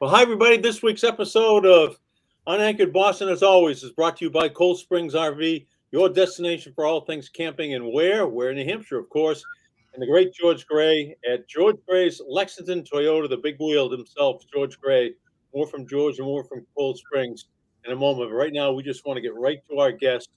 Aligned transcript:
Well, 0.00 0.08
hi, 0.08 0.22
everybody. 0.22 0.56
This 0.56 0.82
week's 0.82 1.04
episode 1.04 1.66
of 1.66 2.00
Unanchored 2.46 2.90
Boston, 2.90 3.28
as 3.28 3.42
always, 3.42 3.82
is 3.82 3.92
brought 3.92 4.16
to 4.16 4.24
you 4.24 4.30
by 4.30 4.48
Cold 4.48 4.78
Springs 4.78 5.12
RV, 5.12 5.66
your 5.92 6.08
destination 6.08 6.72
for 6.74 6.86
all 6.86 7.02
things 7.02 7.28
camping. 7.28 7.74
And 7.74 7.92
where? 7.92 8.26
We're 8.26 8.48
in 8.48 8.56
New 8.56 8.64
Hampshire, 8.64 8.98
of 8.98 9.10
course, 9.10 9.44
and 9.92 10.02
the 10.02 10.06
great 10.06 10.32
George 10.32 10.66
Gray 10.66 11.18
at 11.30 11.46
George 11.46 11.76
Gray's 11.86 12.18
Lexington 12.26 12.82
Toyota, 12.82 13.28
the 13.28 13.36
big 13.36 13.56
wheel 13.60 13.90
himself, 13.90 14.42
George 14.50 14.80
Gray. 14.80 15.12
More 15.54 15.66
from 15.66 15.86
George 15.86 16.16
and 16.16 16.26
more 16.26 16.44
from 16.44 16.64
Cold 16.74 16.96
Springs 16.96 17.48
in 17.84 17.92
a 17.92 17.96
moment. 17.96 18.30
But 18.30 18.36
right 18.36 18.54
now, 18.54 18.72
we 18.72 18.82
just 18.82 19.04
want 19.04 19.18
to 19.18 19.20
get 19.20 19.34
right 19.34 19.58
to 19.68 19.80
our 19.80 19.92
guest 19.92 20.30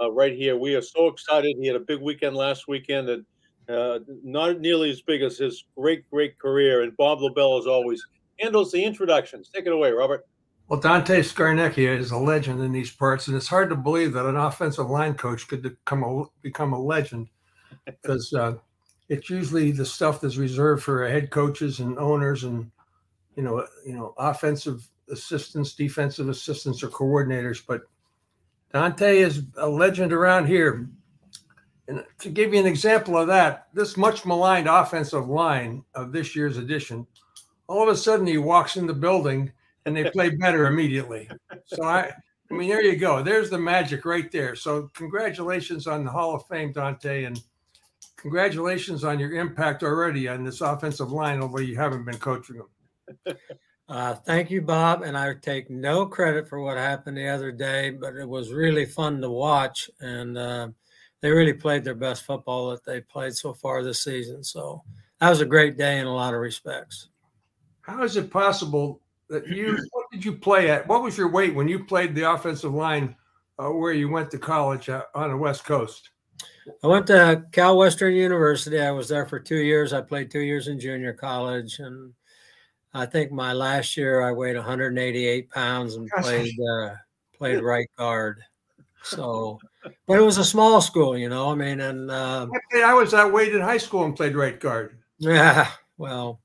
uh, 0.00 0.10
right 0.10 0.34
here. 0.34 0.56
We 0.56 0.74
are 0.74 0.80
so 0.80 1.08
excited. 1.08 1.54
He 1.60 1.66
had 1.66 1.76
a 1.76 1.80
big 1.80 2.00
weekend 2.00 2.34
last 2.34 2.66
weekend 2.66 3.10
and 3.10 3.26
uh, 3.68 3.98
not 4.24 4.60
nearly 4.60 4.90
as 4.90 5.02
big 5.02 5.20
as 5.20 5.36
his 5.36 5.66
great, 5.76 6.08
great 6.10 6.38
career. 6.38 6.80
And 6.80 6.96
Bob 6.96 7.20
Lobel, 7.20 7.58
as 7.58 7.66
always, 7.66 8.02
handles 8.42 8.72
the 8.72 8.84
introductions. 8.84 9.48
Take 9.48 9.66
it 9.66 9.72
away, 9.72 9.92
Robert. 9.92 10.26
Well, 10.68 10.80
Dante 10.80 11.20
Scarnecchia 11.20 11.98
is 11.98 12.12
a 12.12 12.18
legend 12.18 12.62
in 12.62 12.72
these 12.72 12.90
parts, 12.90 13.28
and 13.28 13.36
it's 13.36 13.48
hard 13.48 13.68
to 13.70 13.76
believe 13.76 14.12
that 14.14 14.26
an 14.26 14.36
offensive 14.36 14.88
line 14.88 15.14
coach 15.14 15.46
could 15.46 15.62
become 15.62 16.02
a, 16.02 16.24
become 16.40 16.72
a 16.72 16.80
legend 16.80 17.28
because 17.84 18.32
uh, 18.32 18.54
it's 19.08 19.28
usually 19.28 19.72
the 19.72 19.84
stuff 19.84 20.20
that's 20.20 20.36
reserved 20.36 20.82
for 20.82 21.06
head 21.06 21.30
coaches 21.30 21.80
and 21.80 21.98
owners 21.98 22.44
and 22.44 22.70
you 23.36 23.42
know 23.42 23.66
you 23.84 23.92
know 23.92 24.14
offensive 24.16 24.88
assistants, 25.10 25.74
defensive 25.74 26.28
assistants, 26.28 26.82
or 26.82 26.88
coordinators. 26.88 27.60
But 27.66 27.82
Dante 28.72 29.18
is 29.18 29.42
a 29.58 29.68
legend 29.68 30.12
around 30.12 30.46
here. 30.46 30.88
And 31.88 32.04
to 32.20 32.30
give 32.30 32.54
you 32.54 32.60
an 32.60 32.66
example 32.66 33.18
of 33.18 33.26
that, 33.26 33.66
this 33.74 33.96
much 33.96 34.24
maligned 34.24 34.68
offensive 34.68 35.28
line 35.28 35.84
of 35.94 36.12
this 36.12 36.34
year's 36.34 36.56
edition 36.56 37.06
all 37.68 37.82
of 37.82 37.88
a 37.88 37.96
sudden 37.96 38.26
he 38.26 38.38
walks 38.38 38.76
in 38.76 38.86
the 38.86 38.94
building 38.94 39.52
and 39.86 39.96
they 39.96 40.10
play 40.10 40.30
better 40.30 40.66
immediately. 40.66 41.28
So 41.66 41.84
I, 41.84 42.10
I 42.50 42.54
mean, 42.54 42.68
there 42.68 42.82
you 42.82 42.96
go. 42.96 43.22
There's 43.22 43.50
the 43.50 43.58
magic 43.58 44.04
right 44.04 44.30
there. 44.30 44.54
So 44.54 44.90
congratulations 44.94 45.86
on 45.86 46.04
the 46.04 46.10
Hall 46.10 46.34
of 46.34 46.46
Fame, 46.46 46.72
Dante, 46.72 47.24
and 47.24 47.42
congratulations 48.16 49.04
on 49.04 49.18
your 49.18 49.32
impact 49.34 49.82
already 49.82 50.28
on 50.28 50.44
this 50.44 50.60
offensive 50.60 51.10
line, 51.10 51.40
although 51.40 51.62
you 51.62 51.76
haven't 51.76 52.04
been 52.04 52.18
coaching 52.18 52.56
them. 52.58 53.36
Uh, 53.88 54.14
thank 54.14 54.50
you, 54.50 54.62
Bob. 54.62 55.02
And 55.02 55.18
I 55.18 55.34
take 55.34 55.68
no 55.68 56.06
credit 56.06 56.48
for 56.48 56.60
what 56.62 56.78
happened 56.78 57.18
the 57.18 57.28
other 57.28 57.52
day, 57.52 57.90
but 57.90 58.16
it 58.16 58.26
was 58.26 58.50
really 58.50 58.86
fun 58.86 59.20
to 59.20 59.28
watch. 59.28 59.90
And 60.00 60.38
uh, 60.38 60.68
they 61.20 61.30
really 61.30 61.52
played 61.52 61.84
their 61.84 61.94
best 61.94 62.24
football 62.24 62.70
that 62.70 62.84
they 62.84 63.02
played 63.02 63.34
so 63.34 63.52
far 63.52 63.82
this 63.82 64.02
season. 64.02 64.42
So 64.44 64.82
that 65.20 65.28
was 65.28 65.42
a 65.42 65.46
great 65.46 65.76
day 65.76 65.98
in 65.98 66.06
a 66.06 66.14
lot 66.14 66.32
of 66.32 66.40
respects. 66.40 67.08
How 67.82 68.02
is 68.02 68.16
it 68.16 68.30
possible 68.30 69.00
that 69.28 69.46
you? 69.46 69.78
What 69.92 70.06
did 70.10 70.24
you 70.24 70.32
play 70.32 70.70
at? 70.70 70.86
What 70.86 71.02
was 71.02 71.16
your 71.16 71.28
weight 71.28 71.54
when 71.54 71.68
you 71.68 71.84
played 71.84 72.14
the 72.14 72.30
offensive 72.30 72.74
line 72.74 73.16
uh, 73.58 73.68
where 73.70 73.92
you 73.92 74.08
went 74.08 74.30
to 74.32 74.38
college 74.38 74.88
uh, 74.88 75.04
on 75.14 75.30
the 75.30 75.36
West 75.36 75.64
Coast? 75.64 76.10
I 76.82 76.86
went 76.86 77.06
to 77.08 77.44
Cal 77.52 77.76
Western 77.76 78.14
University. 78.14 78.80
I 78.80 78.90
was 78.90 79.08
there 79.08 79.26
for 79.26 79.40
two 79.40 79.58
years. 79.58 79.92
I 79.92 80.00
played 80.00 80.30
two 80.30 80.40
years 80.40 80.68
in 80.68 80.78
junior 80.78 81.12
college, 81.12 81.78
and 81.78 82.12
I 82.94 83.06
think 83.06 83.32
my 83.32 83.52
last 83.52 83.96
year 83.96 84.22
I 84.22 84.32
weighed 84.32 84.56
188 84.56 85.50
pounds 85.50 85.94
and 85.96 86.10
Gosh. 86.10 86.24
played 86.24 86.54
uh, 86.60 86.94
played 87.36 87.62
right 87.62 87.88
guard. 87.96 88.42
So, 89.04 89.58
but 90.06 90.18
it 90.18 90.22
was 90.22 90.38
a 90.38 90.44
small 90.44 90.80
school, 90.80 91.18
you 91.18 91.28
know. 91.28 91.50
I 91.50 91.54
mean, 91.54 91.80
and 91.80 92.10
uh, 92.10 92.46
I, 92.52 92.58
played, 92.70 92.84
I 92.84 92.94
was 92.94 93.10
that 93.10 93.32
weight 93.32 93.54
in 93.54 93.60
high 93.60 93.78
school 93.78 94.04
and 94.04 94.14
played 94.14 94.36
right 94.36 94.58
guard. 94.58 94.98
Yeah, 95.18 95.68
well, 95.98 96.40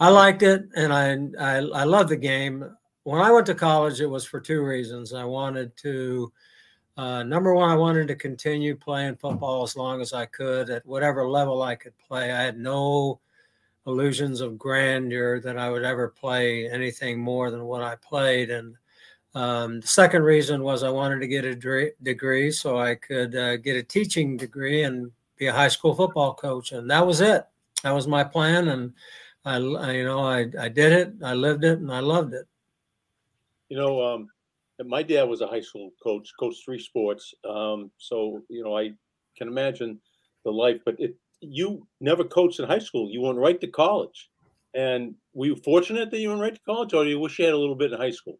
I 0.00 0.08
liked 0.08 0.42
it, 0.42 0.64
and 0.74 0.92
I, 0.92 1.12
I 1.40 1.56
I 1.58 1.84
love 1.84 2.08
the 2.08 2.16
game. 2.16 2.64
When 3.04 3.20
I 3.20 3.30
went 3.30 3.46
to 3.46 3.54
college, 3.54 4.00
it 4.00 4.06
was 4.06 4.24
for 4.24 4.40
two 4.40 4.62
reasons. 4.64 5.12
I 5.12 5.24
wanted 5.24 5.76
to, 5.78 6.32
uh, 6.96 7.22
number 7.22 7.54
one, 7.54 7.70
I 7.70 7.76
wanted 7.76 8.08
to 8.08 8.16
continue 8.16 8.76
playing 8.76 9.16
football 9.16 9.62
as 9.62 9.76
long 9.76 10.00
as 10.00 10.12
I 10.12 10.26
could 10.26 10.70
at 10.70 10.86
whatever 10.86 11.28
level 11.28 11.62
I 11.62 11.74
could 11.74 11.96
play. 11.98 12.32
I 12.32 12.42
had 12.42 12.58
no 12.58 13.20
illusions 13.86 14.40
of 14.40 14.58
grandeur 14.58 15.40
that 15.40 15.58
I 15.58 15.70
would 15.70 15.84
ever 15.84 16.08
play 16.08 16.70
anything 16.70 17.20
more 17.20 17.50
than 17.50 17.64
what 17.64 17.82
I 17.82 17.96
played. 17.96 18.50
And 18.50 18.74
um, 19.34 19.80
the 19.80 19.86
second 19.86 20.22
reason 20.22 20.62
was 20.62 20.82
I 20.82 20.88
wanted 20.88 21.20
to 21.20 21.28
get 21.28 21.44
a 21.44 21.92
degree 22.02 22.50
so 22.50 22.78
I 22.78 22.94
could 22.94 23.36
uh, 23.36 23.58
get 23.58 23.76
a 23.76 23.82
teaching 23.82 24.36
degree 24.36 24.84
and 24.84 25.12
be 25.36 25.46
a 25.46 25.52
high 25.52 25.68
school 25.68 25.94
football 25.94 26.34
coach. 26.34 26.72
And 26.72 26.90
that 26.90 27.06
was 27.06 27.20
it. 27.20 27.44
That 27.82 27.92
was 27.92 28.08
my 28.08 28.24
plan. 28.24 28.68
And 28.68 28.94
I, 29.44 29.56
I 29.56 29.92
you 29.92 30.04
know, 30.04 30.20
I, 30.20 30.46
I 30.58 30.68
did 30.68 30.92
it, 30.92 31.14
I 31.22 31.34
lived 31.34 31.64
it, 31.64 31.78
and 31.78 31.92
I 31.92 32.00
loved 32.00 32.34
it. 32.34 32.46
You 33.68 33.76
know, 33.76 34.02
um, 34.02 34.28
my 34.84 35.02
dad 35.02 35.24
was 35.24 35.40
a 35.40 35.46
high 35.46 35.60
school 35.60 35.90
coach, 36.02 36.30
coached 36.38 36.64
three 36.64 36.78
sports. 36.78 37.34
Um, 37.48 37.90
so, 37.98 38.42
you 38.48 38.62
know, 38.62 38.76
I 38.76 38.92
can 39.36 39.48
imagine 39.48 40.00
the 40.44 40.50
life, 40.50 40.80
but 40.84 40.96
it, 40.98 41.16
you 41.40 41.86
never 42.00 42.24
coached 42.24 42.60
in 42.60 42.66
high 42.66 42.78
school. 42.78 43.10
You 43.10 43.20
went 43.20 43.38
right 43.38 43.60
to 43.60 43.66
college. 43.66 44.30
And 44.74 45.14
were 45.34 45.46
you 45.46 45.56
fortunate 45.56 46.10
that 46.10 46.18
you 46.18 46.30
went 46.30 46.40
right 46.40 46.54
to 46.54 46.60
college, 46.66 46.94
or 46.94 47.04
do 47.04 47.10
you 47.10 47.20
wish 47.20 47.38
you 47.38 47.44
had 47.44 47.54
a 47.54 47.58
little 47.58 47.76
bit 47.76 47.92
in 47.92 47.98
high 47.98 48.10
school? 48.10 48.38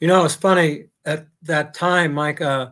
You 0.00 0.08
know, 0.08 0.24
it's 0.24 0.34
funny 0.34 0.86
at 1.04 1.26
that 1.42 1.74
time, 1.74 2.14
Mike. 2.14 2.40
Uh, 2.40 2.70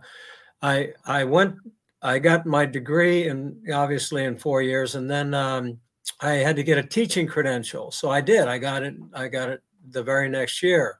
I 0.62 0.92
I 1.04 1.24
went, 1.24 1.56
I 2.00 2.18
got 2.18 2.46
my 2.46 2.64
degree, 2.64 3.28
and 3.28 3.56
obviously 3.70 4.24
in 4.24 4.38
four 4.38 4.62
years, 4.62 4.94
and 4.94 5.10
then 5.10 5.34
um, 5.34 5.78
I 6.24 6.36
had 6.36 6.56
to 6.56 6.62
get 6.62 6.78
a 6.78 6.82
teaching 6.82 7.26
credential. 7.26 7.90
So 7.90 8.08
I 8.08 8.22
did. 8.22 8.48
I 8.48 8.56
got 8.56 8.82
it. 8.82 8.94
I 9.12 9.28
got 9.28 9.50
it 9.50 9.62
the 9.90 10.02
very 10.02 10.28
next 10.30 10.62
year. 10.62 10.98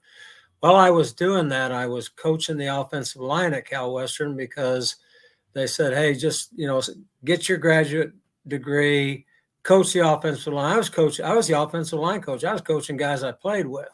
While 0.61 0.77
I 0.77 0.91
was 0.91 1.15
doing 1.15 1.49
that, 1.49 1.73
I 1.73 1.87
was 1.87 2.11
coaching 2.11 2.59
the 2.59 2.79
offensive 2.79 3.23
line 3.23 3.55
at 3.55 3.67
Cal 3.67 3.95
Western 3.95 4.37
because 4.37 4.97
they 5.55 5.67
said, 5.67 5.95
"Hey, 5.95 6.15
just 6.15 6.51
you 6.55 6.67
know, 6.67 6.83
get 7.25 7.49
your 7.49 7.57
graduate 7.57 8.13
degree, 8.49 9.25
coach 9.63 9.95
the 9.95 10.07
offensive 10.07 10.53
line." 10.53 10.75
I 10.75 10.77
was 10.77 10.91
coaching. 10.91 11.25
I 11.25 11.35
was 11.35 11.47
the 11.47 11.59
offensive 11.59 11.99
line 11.99 12.21
coach. 12.21 12.45
I 12.45 12.53
was 12.53 12.61
coaching 12.61 12.99
guys 12.99 13.23
I 13.23 13.33
played 13.33 13.67
with. 13.67 13.89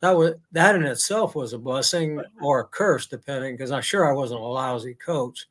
That 0.00 0.10
was 0.10 0.34
that 0.52 0.74
in 0.74 0.84
itself 0.84 1.34
was 1.34 1.54
a 1.54 1.58
blessing 1.58 2.20
or 2.42 2.60
a 2.60 2.64
curse, 2.66 3.06
depending, 3.06 3.54
because 3.54 3.70
I'm 3.70 3.80
sure 3.80 4.06
I 4.06 4.12
wasn't 4.12 4.40
a 4.40 4.44
lousy 4.44 4.94
coach. 4.94 5.46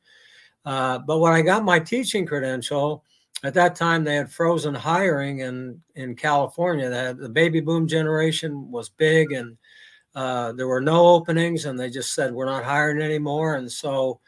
Uh, 0.65 0.99
but 0.99 1.17
when 1.17 1.33
I 1.33 1.41
got 1.41 1.63
my 1.65 1.79
teaching 1.79 2.27
credential, 2.27 3.03
at 3.43 3.53
that 3.53 3.75
time 3.75 4.03
they 4.03 4.15
had 4.15 4.31
frozen 4.31 4.73
hiring 4.73 5.39
in 5.39 5.81
in 5.95 6.15
California. 6.15 6.89
The 7.13 7.29
baby 7.29 7.59
boom 7.59 7.87
generation 7.87 8.71
was 8.71 8.89
big, 8.89 9.31
and 9.31 9.57
uh, 10.15 10.53
there 10.53 10.67
were 10.67 10.81
no 10.81 11.07
openings, 11.07 11.65
and 11.65 11.79
they 11.79 11.89
just 11.89 12.13
said 12.13 12.33
we're 12.33 12.45
not 12.45 12.63
hiring 12.63 13.01
anymore. 13.01 13.55
And 13.55 13.71
so 13.71 14.19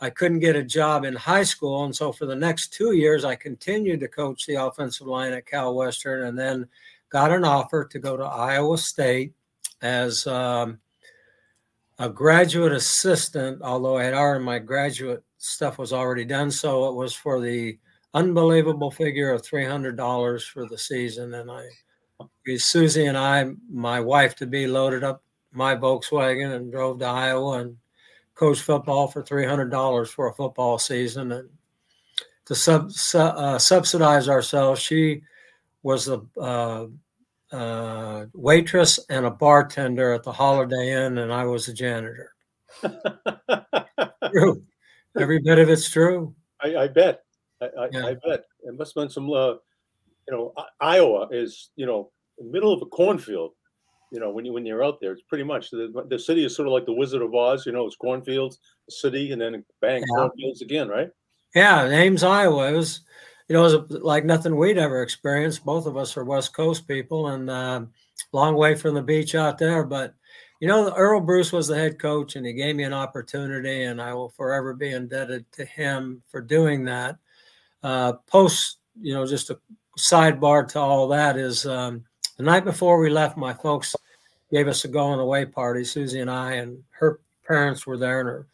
I 0.00 0.10
couldn't 0.10 0.38
get 0.40 0.56
a 0.56 0.62
job 0.62 1.04
in 1.04 1.14
high 1.14 1.42
school, 1.44 1.84
and 1.84 1.94
so 1.94 2.12
for 2.12 2.26
the 2.26 2.34
next 2.34 2.72
two 2.72 2.92
years 2.92 3.24
I 3.24 3.34
continued 3.34 4.00
to 4.00 4.08
coach 4.08 4.46
the 4.46 4.54
offensive 4.54 5.06
line 5.06 5.32
at 5.32 5.46
Cal 5.46 5.74
Western, 5.74 6.26
and 6.26 6.38
then 6.38 6.66
got 7.10 7.32
an 7.32 7.44
offer 7.44 7.84
to 7.84 7.98
go 7.98 8.16
to 8.16 8.24
Iowa 8.24 8.78
State 8.78 9.32
as 9.82 10.26
um, 10.26 10.78
a 11.98 12.08
graduate 12.08 12.72
assistant. 12.72 13.62
Although 13.62 13.98
I 13.98 14.04
had 14.04 14.14
already 14.14 14.44
my 14.44 14.58
graduate 14.58 15.22
stuff 15.36 15.78
was 15.78 15.92
already 15.92 16.24
done, 16.24 16.50
so 16.50 16.88
it 16.88 16.94
was 16.94 17.14
for 17.14 17.40
the 17.40 17.78
unbelievable 18.14 18.90
figure 18.90 19.30
of 19.30 19.42
$300 19.42 20.44
for 20.44 20.66
the 20.66 20.78
season. 20.78 21.34
And 21.34 21.50
I, 21.50 21.66
Susie 22.56 23.06
and 23.06 23.16
I, 23.16 23.50
my 23.70 24.00
wife 24.00 24.34
to 24.36 24.46
be, 24.46 24.66
loaded 24.66 25.04
up 25.04 25.22
my 25.52 25.74
Volkswagen 25.74 26.54
and 26.54 26.72
drove 26.72 26.98
to 27.00 27.06
Iowa 27.06 27.60
and 27.60 27.76
coached 28.34 28.62
football 28.62 29.08
for 29.08 29.22
$300 29.22 30.08
for 30.08 30.28
a 30.28 30.34
football 30.34 30.78
season. 30.78 31.32
And 31.32 31.48
to 32.46 32.54
sub, 32.54 32.90
uh, 33.14 33.58
subsidize 33.58 34.28
ourselves, 34.28 34.80
she 34.80 35.22
was 35.82 36.08
a 36.08 36.22
uh, 36.40 36.86
uh, 37.52 38.26
waitress 38.34 38.98
and 39.08 39.26
a 39.26 39.30
bartender 39.30 40.12
at 40.12 40.22
the 40.22 40.32
Holiday 40.32 40.92
Inn, 40.92 41.18
and 41.18 41.32
I 41.32 41.44
was 41.44 41.68
a 41.68 41.74
janitor. 41.74 42.32
true. 44.32 44.62
Every 45.16 45.40
bit 45.40 45.58
of 45.58 45.68
it's 45.68 45.90
true. 45.90 46.34
I, 46.62 46.76
I 46.76 46.88
bet. 46.88 47.22
I, 47.60 47.66
I, 47.66 47.88
yeah. 47.92 48.06
I 48.06 48.14
bet 48.26 48.44
it 48.62 48.78
must 48.78 48.94
have 48.94 49.02
been 49.02 49.10
some. 49.10 49.30
Uh, 49.30 49.54
you 50.28 50.36
know, 50.36 50.52
Iowa 50.80 51.28
is 51.30 51.70
you 51.76 51.86
know 51.86 52.10
middle 52.40 52.72
of 52.72 52.82
a 52.82 52.86
cornfield. 52.86 53.52
You 54.12 54.20
know, 54.20 54.30
when 54.30 54.44
you 54.44 54.52
when 54.52 54.64
you're 54.64 54.84
out 54.84 55.00
there, 55.00 55.12
it's 55.12 55.22
pretty 55.22 55.44
much 55.44 55.70
the, 55.70 56.06
the 56.08 56.18
city 56.18 56.44
is 56.44 56.56
sort 56.56 56.68
of 56.68 56.72
like 56.72 56.86
the 56.86 56.92
Wizard 56.92 57.22
of 57.22 57.34
Oz. 57.34 57.66
You 57.66 57.72
know, 57.72 57.86
it's 57.86 57.96
cornfields, 57.96 58.58
city, 58.88 59.32
and 59.32 59.40
then 59.40 59.64
bang, 59.80 60.00
yeah. 60.00 60.16
cornfields 60.16 60.62
again, 60.62 60.88
right? 60.88 61.10
Yeah, 61.54 61.86
Ames 61.86 62.22
Iowa. 62.22 62.72
It 62.72 62.76
was, 62.76 63.00
you 63.48 63.54
know, 63.54 63.66
it 63.66 63.90
was 63.90 64.00
like 64.02 64.24
nothing 64.24 64.56
we'd 64.56 64.78
ever 64.78 65.02
experienced. 65.02 65.64
Both 65.64 65.86
of 65.86 65.96
us 65.96 66.16
are 66.16 66.24
West 66.24 66.54
Coast 66.54 66.88
people, 66.88 67.28
and 67.28 67.50
uh, 67.50 67.82
long 68.32 68.54
way 68.54 68.74
from 68.74 68.94
the 68.94 69.02
beach 69.02 69.34
out 69.34 69.58
there. 69.58 69.84
But 69.84 70.14
you 70.60 70.68
know, 70.68 70.92
Earle 70.94 71.20
Bruce 71.20 71.52
was 71.52 71.68
the 71.68 71.76
head 71.76 71.98
coach, 71.98 72.36
and 72.36 72.46
he 72.46 72.52
gave 72.52 72.76
me 72.76 72.84
an 72.84 72.94
opportunity, 72.94 73.84
and 73.84 74.00
I 74.00 74.14
will 74.14 74.30
forever 74.30 74.74
be 74.74 74.90
indebted 74.90 75.50
to 75.52 75.64
him 75.64 76.22
for 76.28 76.40
doing 76.40 76.84
that. 76.86 77.16
Uh, 77.82 78.14
post, 78.26 78.78
you 79.00 79.14
know, 79.14 79.26
just 79.26 79.50
a 79.50 79.58
sidebar 79.98 80.66
to 80.68 80.78
all 80.80 81.08
that 81.08 81.36
is 81.36 81.66
um, 81.66 82.04
the 82.36 82.42
night 82.42 82.64
before 82.64 82.98
we 83.00 83.10
left, 83.10 83.36
my 83.36 83.52
folks 83.52 83.94
gave 84.50 84.68
us 84.68 84.84
a 84.84 84.88
going 84.88 85.20
away 85.20 85.44
party, 85.44 85.84
Susie 85.84 86.20
and 86.20 86.30
I, 86.30 86.54
and 86.54 86.82
her 86.90 87.20
parents 87.46 87.86
were 87.86 87.98
there, 87.98 88.20
and 88.20 88.28
her 88.28 88.46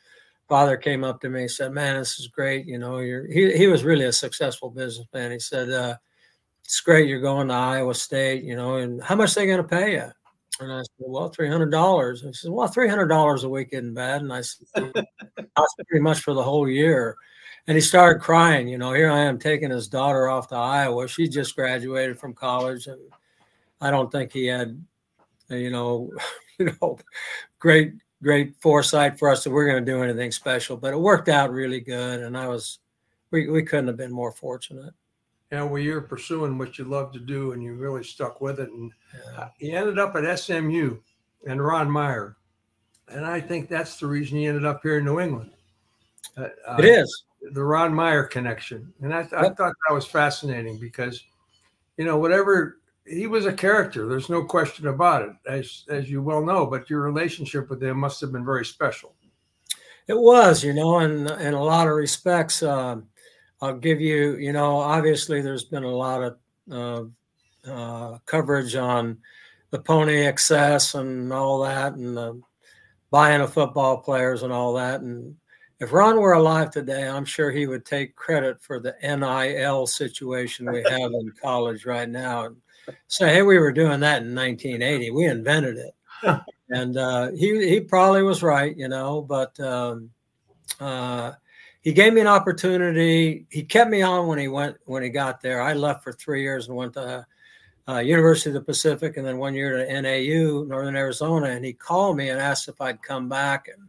father 0.49 0.77
came 0.77 1.05
up 1.05 1.21
to 1.21 1.29
me 1.29 1.43
and 1.43 1.51
said, 1.51 1.73
"Man, 1.73 1.99
this 1.99 2.19
is 2.19 2.29
great. 2.29 2.67
You 2.67 2.79
know, 2.79 2.99
you're." 2.99 3.27
He 3.27 3.57
he 3.57 3.67
was 3.67 3.85
really 3.85 4.05
a 4.07 4.13
successful 4.13 4.71
businessman. 4.71 5.33
He 5.33 5.39
said, 5.39 5.71
uh, 5.71 5.97
"It's 6.65 6.81
great. 6.81 7.09
You're 7.09 7.21
going 7.21 7.49
to 7.49 7.55
Iowa 7.55 7.95
State. 7.95 8.43
You 8.45 8.57
know, 8.57 8.77
and 8.77 9.03
how 9.03 9.17
much 9.17 9.33
are 9.33 9.41
they 9.41 9.47
going 9.47 9.59
to 9.59 9.65
pay 9.65 9.93
you?" 9.93 10.11
And 10.61 10.73
I 10.73 10.79
said, 10.81 10.89
"Well, 10.99 11.29
three 11.29 11.49
hundred 11.49 11.71
dollars." 11.71 12.23
He 12.23 12.33
said, 12.33 12.51
"Well, 12.51 12.69
three 12.69 12.89
hundred 12.89 13.09
dollars 13.09 13.45
a 13.45 13.49
week 13.49 13.69
isn't 13.73 13.95
bad." 13.95 14.23
And 14.23 14.33
I 14.33 14.41
said, 14.43 14.65
"That's 14.75 15.75
pretty 15.89 16.03
much 16.03 16.21
for 16.21 16.35
the 16.35 16.43
whole 16.43 16.69
year." 16.69 17.17
And 17.67 17.77
he 17.77 17.81
started 17.81 18.21
crying. 18.21 18.69
You 18.69 18.79
know, 18.79 18.93
here 18.93 19.11
I 19.11 19.21
am 19.21 19.39
taking 19.39 19.71
his 19.71 19.89
daughter 19.89 20.29
off 20.29 20.49
to 20.49 20.57
Iowa. 20.57 21.09
She 21.09 21.29
just 21.29 21.57
graduated 21.57 22.19
from 22.19 22.35
college, 22.35 22.87
I 23.81 23.91
don't 23.91 24.11
think 24.11 24.33
he 24.33 24.47
had, 24.47 24.83
you 25.51 25.71
know, 25.71 26.11
you 26.59 26.71
know, 26.81 26.99
great 27.59 27.93
great 28.23 28.55
foresight 28.61 29.19
for 29.19 29.29
us 29.29 29.45
that 29.45 29.51
we're 29.51 29.67
going 29.67 29.85
to 29.85 29.93
do 29.93 30.03
anything 30.03 30.33
special. 30.33 30.77
But 30.77 30.95
it 30.95 30.99
worked 30.99 31.29
out 31.29 31.53
really 31.53 31.81
good, 31.81 32.21
and 32.21 32.37
I 32.37 32.49
was 32.49 32.79
we 33.31 33.49
we 33.49 33.63
couldn't 33.63 33.89
have 33.89 33.97
been 33.97 34.13
more 34.13 34.33
fortunate. 34.33 34.95
Yeah, 35.53 35.65
well, 35.65 35.83
you're 35.83 36.01
pursuing 36.01 36.57
what 36.59 36.79
you 36.79 36.85
love 36.85 37.13
to 37.13 37.21
do, 37.21 37.53
and 37.53 37.63
you 37.63 37.75
really 37.75 38.03
stuck 38.03 38.41
with 38.41 38.59
it. 38.59 38.71
And 38.71 38.91
yeah. 39.37 39.49
you 39.59 39.77
ended 39.77 39.99
up 39.99 40.17
at 40.17 40.39
SMU 40.39 40.99
and 41.47 41.63
Ron 41.63 41.91
Meyer, 41.91 42.37
and 43.09 43.27
I 43.27 43.41
think 43.41 43.69
that's 43.69 43.99
the 43.99 44.07
reason 44.07 44.39
he 44.39 44.47
ended 44.47 44.65
up 44.65 44.81
here 44.83 44.99
in 44.99 45.05
New 45.05 45.21
England. 45.21 45.51
Uh, 46.37 46.49
it 46.79 46.87
is 46.87 47.25
the 47.53 47.63
Ron 47.63 47.95
Meyer 47.95 48.25
connection, 48.25 48.93
and 49.03 49.13
I, 49.13 49.23
th- 49.23 49.35
I 49.35 49.49
thought 49.51 49.75
that 49.89 49.95
was 49.95 50.07
fascinating 50.07 50.79
because, 50.79 51.23
you 51.97 52.05
know, 52.05 52.19
whatever 52.19 52.79
he 53.07 53.27
was 53.27 53.47
a 53.47 53.53
character. 53.53 54.09
There's 54.09 54.31
no 54.31 54.45
question 54.45 54.89
about 54.89 55.23
it, 55.23 55.35
as 55.47 55.85
as 55.89 56.11
you 56.11 56.23
well 56.23 56.45
know. 56.45 56.67
But 56.67 56.89
your 56.89 57.03
relationship 57.03 57.69
with 57.69 57.83
him 57.83 57.99
must 57.99 58.21
have 58.21 58.33
been 58.33 58.45
very 58.45 58.65
special. 58.65 59.15
It 60.07 60.19
was, 60.19 60.65
you 60.65 60.75
know, 60.75 60.99
and 60.99 61.31
in 61.31 61.55
a 61.55 61.63
lot 61.63 61.87
of 61.87 61.95
respects. 61.95 62.63
Uh, 62.63 62.97
I'll 63.61 63.79
give 63.79 64.01
you, 64.01 64.37
you 64.37 64.53
know, 64.53 64.77
obviously 64.77 65.41
there's 65.41 65.65
been 65.65 65.85
a 65.85 65.89
lot 65.89 66.23
of 66.23 67.11
uh, 67.67 67.71
uh, 67.71 68.19
coverage 68.27 68.75
on 68.75 69.19
the 69.71 69.79
pony 69.79 70.27
excess 70.27 70.95
and 70.95 71.33
all 71.33 71.63
that, 71.63 71.95
and 71.95 72.17
the 72.17 72.41
buying 73.11 73.41
of 73.41 73.53
football 73.53 73.99
players 73.99 74.43
and 74.43 74.53
all 74.53 74.75
that. 74.75 75.01
And 75.01 75.37
if 75.85 75.93
Ron 75.93 76.19
were 76.19 76.33
alive 76.33 76.71
today, 76.71 77.07
I'm 77.07 77.27
sure 77.27 77.51
he 77.51 77.67
would 77.67 77.85
take 77.85 78.17
credit 78.17 78.63
for 78.63 78.81
the 78.81 78.95
NIL 79.03 79.87
situation 79.87 80.73
we 80.73 80.83
have 80.83 81.13
in 81.13 81.33
college 81.41 81.85
right 81.85 82.09
now. 82.09 82.47
And 82.47 82.57
say, 83.07 83.35
hey, 83.35 83.43
we 83.43 83.59
were 83.59 83.73
doing 83.73 84.01
that 84.01 84.23
in 84.23 84.35
1980. 84.35 85.11
We 85.11 85.27
invented 85.27 85.77
it. 85.77 85.95
and 86.71 86.97
uh, 86.97 87.33
he, 87.33 87.69
he 87.69 87.81
probably 87.81 88.23
was 88.23 88.43
right, 88.43 88.75
you 88.75 88.89
know, 88.89 89.21
but 89.21 89.59
um, 89.61 90.11
uh, 90.81 91.33
he 91.83 91.93
gave 91.93 92.15
me 92.15 92.23
an 92.23 92.27
opportunity. 92.29 93.45
He 93.51 93.63
kept 93.63 93.91
me 93.91 94.01
on 94.01 94.27
when 94.27 94.39
he 94.39 94.49
went, 94.49 94.79
when 94.87 95.03
he 95.03 95.11
got 95.11 95.43
there. 95.43 95.61
I 95.61 95.75
left 95.75 96.03
for 96.03 96.15
three 96.15 96.41
years 96.41 96.69
and 96.69 96.77
went 96.77 96.95
to 96.95 97.27
uh, 97.87 97.99
University 97.99 98.49
of 98.51 98.55
the 98.55 98.63
Pacific 98.63 99.19
and 99.19 99.27
then 99.27 99.37
one 99.37 99.55
year 99.55 99.77
to 99.77 100.01
NAU, 100.01 100.65
Northern 100.65 100.97
Arizona. 100.97 101.49
And 101.49 101.63
he 101.63 101.75
called 101.75 102.17
me 102.17 102.31
and 102.31 102.41
asked 102.41 102.69
if 102.69 102.81
I'd 102.81 103.03
come 103.03 103.29
back. 103.29 103.69
And, 103.69 103.84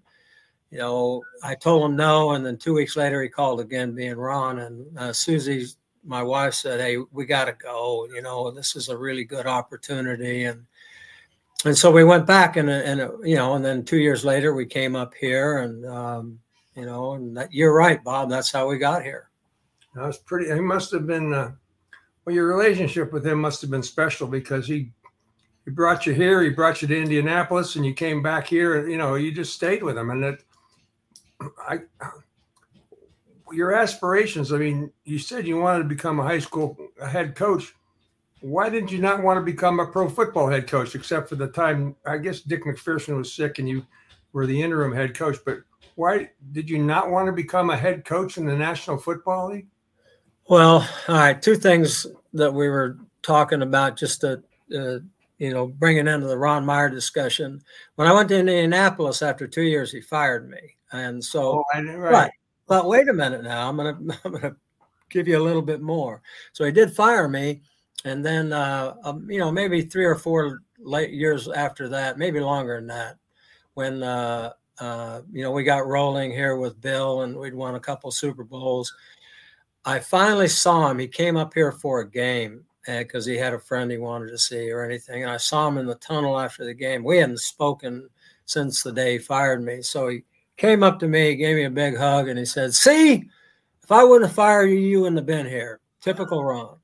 you 0.75 0.81
know, 0.81 1.23
I 1.41 1.55
told 1.55 1.89
him 1.89 1.95
no. 1.95 2.31
And 2.31 2.45
then 2.45 2.57
two 2.57 2.73
weeks 2.73 2.97
later, 2.97 3.23
he 3.23 3.29
called 3.29 3.61
again, 3.61 3.95
being 3.95 4.17
Ron. 4.17 4.59
And 4.59 4.99
uh, 4.99 5.13
Susie 5.13 5.67
my 6.03 6.21
wife 6.21 6.53
said, 6.53 6.81
"Hey, 6.81 6.97
we 7.13 7.25
got 7.25 7.45
to 7.45 7.53
go. 7.53 8.05
You 8.13 8.21
know, 8.21 8.51
this 8.51 8.75
is 8.75 8.89
a 8.89 8.97
really 8.97 9.23
good 9.23 9.47
opportunity." 9.47 10.43
And 10.43 10.65
and 11.63 11.77
so 11.77 11.91
we 11.91 12.03
went 12.03 12.27
back, 12.27 12.57
and 12.57 12.69
and 12.69 12.99
you 13.23 13.35
know, 13.35 13.53
and 13.55 13.63
then 13.63 13.85
two 13.85 13.99
years 13.99 14.25
later, 14.25 14.53
we 14.53 14.65
came 14.65 14.97
up 14.97 15.13
here, 15.13 15.59
and 15.59 15.85
um, 15.85 16.39
you 16.75 16.85
know, 16.85 17.13
and 17.13 17.37
that, 17.37 17.53
you're 17.53 17.73
right, 17.73 18.03
Bob. 18.03 18.29
That's 18.29 18.51
how 18.51 18.67
we 18.67 18.77
got 18.77 19.01
here. 19.01 19.29
That 19.95 20.05
was 20.05 20.17
pretty. 20.17 20.53
He 20.53 20.59
must 20.59 20.91
have 20.91 21.07
been. 21.07 21.33
Uh, 21.33 21.51
well, 22.25 22.35
your 22.35 22.47
relationship 22.47 23.13
with 23.13 23.25
him 23.25 23.39
must 23.39 23.61
have 23.61 23.71
been 23.71 23.81
special 23.81 24.27
because 24.27 24.67
he 24.67 24.91
he 25.63 25.71
brought 25.71 26.05
you 26.05 26.13
here. 26.13 26.43
He 26.43 26.49
brought 26.49 26.81
you 26.81 26.87
to 26.89 27.01
Indianapolis, 27.01 27.77
and 27.77 27.85
you 27.85 27.93
came 27.93 28.21
back 28.21 28.45
here, 28.45 28.75
and 28.75 28.91
you 28.91 28.97
know, 28.97 29.15
you 29.15 29.31
just 29.31 29.53
stayed 29.53 29.83
with 29.83 29.97
him, 29.97 30.09
and 30.09 30.23
it. 30.23 30.43
I 31.41 31.79
your 33.51 33.73
aspirations. 33.73 34.51
I 34.51 34.57
mean, 34.57 34.91
you 35.03 35.19
said 35.19 35.47
you 35.47 35.57
wanted 35.57 35.83
to 35.83 35.89
become 35.89 36.19
a 36.19 36.23
high 36.23 36.39
school 36.39 36.77
head 37.07 37.35
coach. 37.35 37.73
Why 38.41 38.69
did 38.69 38.91
you 38.91 38.99
not 38.99 39.23
want 39.23 39.37
to 39.37 39.41
become 39.41 39.79
a 39.79 39.87
pro 39.87 40.09
football 40.09 40.47
head 40.47 40.67
coach, 40.67 40.93
except 40.95 41.29
for 41.29 41.35
the 41.35 41.47
time? 41.47 41.95
I 42.05 42.17
guess 42.17 42.41
Dick 42.41 42.65
MacPherson 42.65 43.17
was 43.17 43.33
sick 43.33 43.59
and 43.59 43.67
you 43.67 43.85
were 44.33 44.45
the 44.45 44.61
interim 44.61 44.93
head 44.93 45.15
coach. 45.15 45.37
But 45.45 45.59
why 45.95 46.31
did 46.51 46.69
you 46.69 46.79
not 46.79 47.09
want 47.09 47.27
to 47.27 47.31
become 47.31 47.69
a 47.69 47.77
head 47.77 48.05
coach 48.05 48.37
in 48.37 48.45
the 48.45 48.55
National 48.55 48.97
Football 48.97 49.51
League? 49.51 49.67
Well, 50.47 50.87
all 51.07 51.15
right. 51.15 51.41
Two 51.41 51.55
things 51.55 52.05
that 52.33 52.53
we 52.53 52.69
were 52.69 52.97
talking 53.23 53.61
about 53.61 53.97
just 53.97 54.21
to, 54.21 54.43
uh, 54.77 54.99
you 55.37 55.53
know, 55.53 55.67
bringing 55.67 56.07
into 56.07 56.27
the 56.27 56.37
Ron 56.37 56.65
Meyer 56.65 56.89
discussion. 56.89 57.61
When 57.95 58.07
I 58.07 58.13
went 58.13 58.29
to 58.29 58.39
Indianapolis 58.39 59.21
after 59.21 59.47
two 59.47 59.63
years, 59.63 59.91
he 59.91 60.01
fired 60.01 60.49
me. 60.49 60.77
And 60.91 61.23
so, 61.23 61.63
oh, 61.73 61.81
right. 61.81 61.97
right. 61.97 62.31
But 62.67 62.87
wait 62.87 63.09
a 63.09 63.13
minute 63.13 63.43
now. 63.43 63.69
I'm 63.69 63.77
gonna 63.77 63.97
I'm 64.25 64.31
gonna 64.31 64.55
give 65.09 65.27
you 65.27 65.37
a 65.37 65.43
little 65.43 65.61
bit 65.61 65.81
more. 65.81 66.21
So 66.53 66.65
he 66.65 66.71
did 66.71 66.95
fire 66.95 67.27
me, 67.27 67.61
and 68.05 68.25
then 68.25 68.53
uh, 68.53 68.95
um, 69.03 69.29
you 69.29 69.39
know 69.39 69.51
maybe 69.51 69.81
three 69.81 70.05
or 70.05 70.15
four 70.15 70.61
late 70.79 71.11
years 71.11 71.47
after 71.47 71.89
that, 71.89 72.17
maybe 72.17 72.39
longer 72.39 72.77
than 72.77 72.87
that, 72.87 73.17
when 73.73 74.03
uh, 74.03 74.53
uh, 74.79 75.21
you 75.31 75.43
know 75.43 75.51
we 75.51 75.63
got 75.63 75.87
rolling 75.87 76.31
here 76.31 76.57
with 76.57 76.81
Bill 76.81 77.21
and 77.21 77.37
we'd 77.37 77.53
won 77.53 77.75
a 77.75 77.79
couple 77.79 78.09
Super 78.11 78.43
Bowls. 78.43 78.93
I 79.83 79.99
finally 79.99 80.47
saw 80.47 80.89
him. 80.89 80.97
He 80.97 81.07
came 81.07 81.37
up 81.37 81.53
here 81.53 81.71
for 81.71 81.99
a 81.99 82.09
game 82.09 82.65
because 82.85 83.25
he 83.25 83.35
had 83.35 83.53
a 83.53 83.59
friend 83.59 83.89
he 83.89 83.97
wanted 83.97 84.29
to 84.29 84.37
see 84.37 84.71
or 84.71 84.83
anything. 84.83 85.23
And 85.23 85.31
I 85.31 85.37
saw 85.37 85.67
him 85.67 85.77
in 85.77 85.87
the 85.87 85.95
tunnel 85.95 86.39
after 86.39 86.65
the 86.65 86.73
game. 86.73 87.03
We 87.03 87.17
hadn't 87.17 87.39
spoken 87.39 88.09
since 88.45 88.83
the 88.83 88.91
day 88.91 89.13
he 89.13 89.17
fired 89.19 89.63
me. 89.63 89.81
So 89.81 90.07
he 90.07 90.23
came 90.57 90.83
up 90.83 90.99
to 90.99 91.07
me, 91.07 91.35
gave 91.35 91.55
me 91.55 91.63
a 91.63 91.69
big 91.69 91.97
hug, 91.97 92.27
and 92.27 92.39
he 92.39 92.45
said, 92.45 92.73
See, 92.73 93.29
if 93.83 93.91
I 93.91 94.03
wouldn't 94.03 94.29
have 94.29 94.35
fired 94.35 94.69
you, 94.69 94.77
you 94.77 95.01
wouldn't 95.01 95.17
have 95.17 95.25
been 95.25 95.45
here. 95.45 95.79
Typical 96.01 96.43
Ron. 96.43 96.77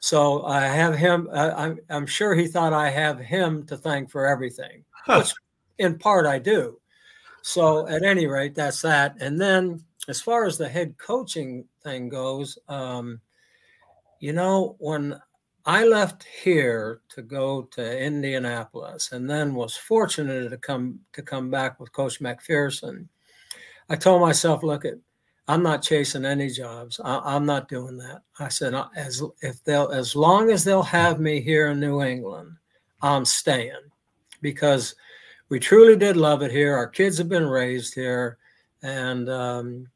So 0.00 0.44
I 0.44 0.60
have 0.60 0.94
him, 0.94 1.28
I'm, 1.32 1.78
I'm 1.90 2.06
sure 2.06 2.34
he 2.34 2.46
thought 2.46 2.72
I 2.72 2.88
have 2.88 3.18
him 3.18 3.66
to 3.66 3.76
thank 3.76 4.10
for 4.10 4.26
everything, 4.26 4.84
huh. 5.04 5.18
which 5.18 5.32
in 5.78 5.98
part 5.98 6.26
I 6.26 6.38
do. 6.38 6.80
So 7.42 7.86
at 7.88 8.04
any 8.04 8.26
rate, 8.26 8.54
that's 8.54 8.82
that. 8.82 9.16
And 9.20 9.40
then 9.40 9.82
as 10.06 10.20
far 10.20 10.44
as 10.44 10.56
the 10.56 10.68
head 10.68 10.96
coaching 10.98 11.64
thing 11.82 12.08
goes, 12.08 12.58
um, 12.68 13.20
you 14.20 14.32
know, 14.32 14.76
when 14.78 15.18
I 15.68 15.84
left 15.84 16.24
here 16.24 17.02
to 17.10 17.20
go 17.20 17.64
to 17.72 18.02
Indianapolis 18.02 19.12
and 19.12 19.28
then 19.28 19.54
was 19.54 19.76
fortunate 19.76 20.48
to 20.48 20.56
come 20.56 21.00
to 21.12 21.20
come 21.20 21.50
back 21.50 21.78
with 21.78 21.92
Coach 21.92 22.20
MacPherson. 22.20 23.06
I 23.90 23.96
told 23.96 24.22
myself, 24.22 24.62
look 24.62 24.86
at 24.86 24.94
I'm 25.46 25.62
not 25.62 25.82
chasing 25.82 26.24
any 26.24 26.48
jobs. 26.48 26.98
I, 27.04 27.36
am 27.36 27.44
not 27.44 27.68
doing 27.68 27.98
that. 27.98 28.22
I 28.38 28.48
said, 28.48 28.74
as 28.96 29.22
if 29.42 29.62
they'll, 29.64 29.90
as 29.90 30.16
long 30.16 30.50
as 30.50 30.64
they'll 30.64 30.82
have 30.82 31.20
me 31.20 31.42
here 31.42 31.68
in 31.68 31.80
New 31.80 32.02
England, 32.02 32.52
I'm 33.02 33.26
staying 33.26 33.90
because 34.40 34.94
we 35.50 35.60
truly 35.60 35.96
did 35.96 36.16
love 36.16 36.40
it 36.40 36.50
here. 36.50 36.76
Our 36.76 36.88
kids 36.88 37.18
have 37.18 37.28
been 37.28 37.46
raised 37.46 37.94
here, 37.94 38.38
and 38.82 39.28
um, 39.28 39.86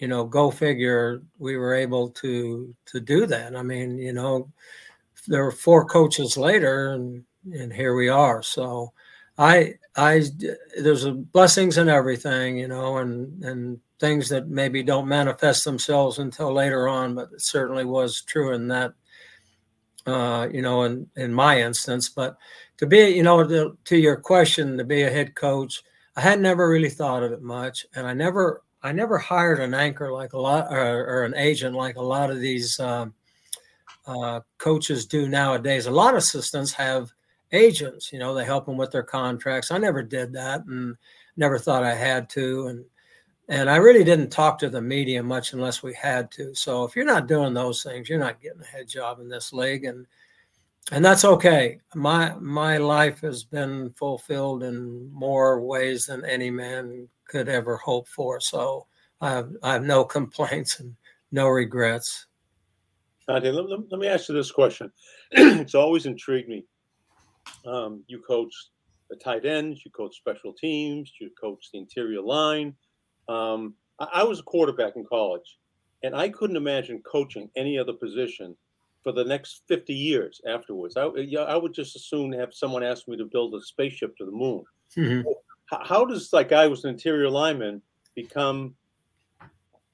you 0.00 0.08
know, 0.08 0.24
go 0.24 0.50
figure, 0.50 1.22
we 1.38 1.56
were 1.56 1.74
able 1.74 2.10
to 2.10 2.74
to 2.86 3.00
do 3.00 3.24
that. 3.26 3.54
I 3.54 3.62
mean, 3.62 3.98
you 3.98 4.12
know, 4.12 4.50
there 5.26 5.44
were 5.44 5.52
four 5.52 5.84
coaches 5.84 6.36
later, 6.36 6.92
and 6.92 7.24
and 7.52 7.72
here 7.72 7.94
we 7.94 8.08
are. 8.08 8.42
So, 8.42 8.92
I 9.38 9.74
I 9.96 10.22
there's 10.80 11.06
blessings 11.06 11.78
in 11.78 11.88
everything, 11.88 12.58
you 12.58 12.68
know, 12.68 12.98
and 12.98 13.42
and 13.44 13.80
things 13.98 14.28
that 14.28 14.48
maybe 14.48 14.82
don't 14.82 15.08
manifest 15.08 15.64
themselves 15.64 16.18
until 16.18 16.52
later 16.52 16.88
on, 16.88 17.14
but 17.14 17.30
it 17.32 17.40
certainly 17.40 17.84
was 17.84 18.22
true 18.22 18.54
in 18.54 18.68
that, 18.68 18.92
uh, 20.06 20.48
you 20.52 20.62
know, 20.62 20.84
in 20.84 21.06
in 21.16 21.32
my 21.32 21.60
instance. 21.60 22.08
But 22.08 22.36
to 22.78 22.86
be, 22.86 23.08
you 23.08 23.22
know, 23.22 23.46
to, 23.46 23.78
to 23.84 23.96
your 23.96 24.16
question, 24.16 24.76
to 24.78 24.84
be 24.84 25.02
a 25.02 25.10
head 25.10 25.34
coach, 25.34 25.82
I 26.16 26.20
had 26.20 26.40
never 26.40 26.68
really 26.68 26.90
thought 26.90 27.22
of 27.22 27.32
it 27.32 27.42
much, 27.42 27.86
and 27.94 28.06
I 28.06 28.14
never 28.14 28.62
I 28.82 28.92
never 28.92 29.18
hired 29.18 29.60
an 29.60 29.74
anchor 29.74 30.12
like 30.12 30.32
a 30.32 30.38
lot 30.38 30.68
or, 30.70 31.06
or 31.06 31.24
an 31.24 31.34
agent 31.34 31.74
like 31.74 31.96
a 31.96 32.02
lot 32.02 32.30
of 32.30 32.40
these. 32.40 32.78
Um, 32.80 33.14
uh, 34.06 34.40
coaches 34.58 35.06
do 35.06 35.28
nowadays. 35.28 35.86
A 35.86 35.90
lot 35.90 36.14
of 36.14 36.18
assistants 36.18 36.72
have 36.72 37.12
agents, 37.52 38.12
you 38.12 38.18
know, 38.18 38.34
they 38.34 38.44
help 38.44 38.66
them 38.66 38.76
with 38.76 38.90
their 38.90 39.02
contracts. 39.02 39.70
I 39.70 39.78
never 39.78 40.02
did 40.02 40.32
that 40.32 40.64
and 40.66 40.96
never 41.36 41.58
thought 41.58 41.84
I 41.84 41.94
had 41.94 42.28
to. 42.30 42.66
And, 42.68 42.84
and 43.48 43.70
I 43.70 43.76
really 43.76 44.04
didn't 44.04 44.30
talk 44.30 44.58
to 44.58 44.68
the 44.68 44.80
media 44.80 45.22
much 45.22 45.52
unless 45.52 45.82
we 45.82 45.94
had 45.94 46.30
to. 46.32 46.54
So 46.54 46.84
if 46.84 46.96
you're 46.96 47.04
not 47.04 47.28
doing 47.28 47.54
those 47.54 47.82
things, 47.82 48.08
you're 48.08 48.18
not 48.18 48.40
getting 48.40 48.62
a 48.62 48.66
head 48.66 48.88
job 48.88 49.20
in 49.20 49.28
this 49.28 49.52
league. 49.52 49.84
And, 49.84 50.06
and 50.92 51.04
that's 51.04 51.24
okay. 51.24 51.80
My 51.94 52.34
my 52.38 52.76
life 52.76 53.20
has 53.22 53.42
been 53.42 53.90
fulfilled 53.94 54.62
in 54.62 55.10
more 55.12 55.60
ways 55.60 56.06
than 56.06 56.24
any 56.24 56.48
man 56.48 57.08
could 57.26 57.48
ever 57.48 57.76
hope 57.76 58.06
for. 58.06 58.38
So 58.40 58.86
I 59.20 59.30
have 59.30 59.50
I 59.64 59.72
have 59.72 59.82
no 59.82 60.04
complaints 60.04 60.78
and 60.78 60.94
no 61.32 61.48
regrets. 61.48 62.26
Dante, 63.28 63.50
let, 63.50 63.68
let, 63.68 63.80
let 63.90 64.00
me 64.00 64.06
ask 64.06 64.28
you 64.28 64.34
this 64.34 64.52
question. 64.52 64.90
it's 65.30 65.74
always 65.74 66.06
intrigued 66.06 66.48
me. 66.48 66.64
Um, 67.66 68.04
you 68.06 68.20
coach 68.20 68.52
the 69.10 69.16
tight 69.16 69.44
ends, 69.44 69.82
you 69.84 69.90
coach 69.90 70.16
special 70.16 70.52
teams, 70.52 71.12
you 71.20 71.30
coach 71.40 71.70
the 71.72 71.78
interior 71.78 72.20
line. 72.20 72.74
Um, 73.28 73.74
I, 74.00 74.08
I 74.14 74.24
was 74.24 74.40
a 74.40 74.44
quarterback 74.44 74.96
in 74.96 75.04
college, 75.04 75.58
and 76.02 76.14
I 76.14 76.28
couldn't 76.28 76.56
imagine 76.56 77.02
coaching 77.10 77.50
any 77.56 77.78
other 77.78 77.92
position 77.92 78.56
for 79.02 79.12
the 79.12 79.24
next 79.24 79.62
50 79.68 79.94
years 79.94 80.40
afterwards. 80.48 80.96
I, 80.96 81.04
I 81.04 81.56
would 81.56 81.72
just 81.72 81.94
as 81.94 82.06
soon 82.06 82.32
have 82.32 82.52
someone 82.52 82.82
ask 82.82 83.06
me 83.06 83.16
to 83.16 83.24
build 83.24 83.54
a 83.54 83.60
spaceship 83.60 84.16
to 84.16 84.24
the 84.24 84.32
moon. 84.32 84.64
Mm-hmm. 84.96 85.28
How, 85.66 85.84
how, 85.84 86.04
does 86.04 86.32
like 86.32 86.52
I 86.52 86.66
was 86.66 86.84
an 86.84 86.90
interior 86.90 87.30
lineman 87.30 87.82
become 88.16 88.74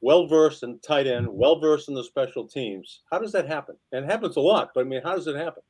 well 0.02 0.26
versed 0.26 0.62
in 0.62 0.78
tight 0.80 1.06
end, 1.06 1.26
well 1.30 1.58
versed 1.58 1.88
in 1.88 1.94
the 1.94 2.04
special 2.04 2.46
teams? 2.46 3.00
How 3.10 3.18
does 3.18 3.32
that 3.32 3.48
happen? 3.48 3.76
And 3.92 4.04
it 4.04 4.10
happens 4.10 4.36
a 4.36 4.40
lot, 4.40 4.72
but 4.74 4.82
I 4.82 4.84
mean, 4.84 5.00
how 5.02 5.16
does 5.16 5.26
it 5.26 5.36
happen? 5.36 5.62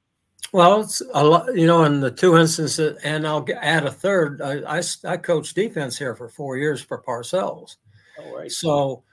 Well, 0.53 0.81
it's 0.81 1.01
a 1.15 1.25
lot, 1.25 1.57
you 1.57 1.67
know, 1.67 1.85
in 1.85 2.01
the 2.01 2.11
two 2.11 2.37
instances, 2.37 2.99
and 3.05 3.27
I'll 3.27 3.47
add 3.61 3.87
a 3.87 3.91
third. 3.91 4.43
I, 4.43 4.79
I, 4.79 4.83
I 5.05 5.17
coached 5.17 5.55
defense 5.55 5.97
here 5.97 6.17
for 6.17 6.29
four 6.29 6.57
years 6.57 6.83
for 6.83 7.01
Parcells. 7.01 7.77
Oh, 8.19 8.37
right. 8.37 8.51
So 8.51 9.05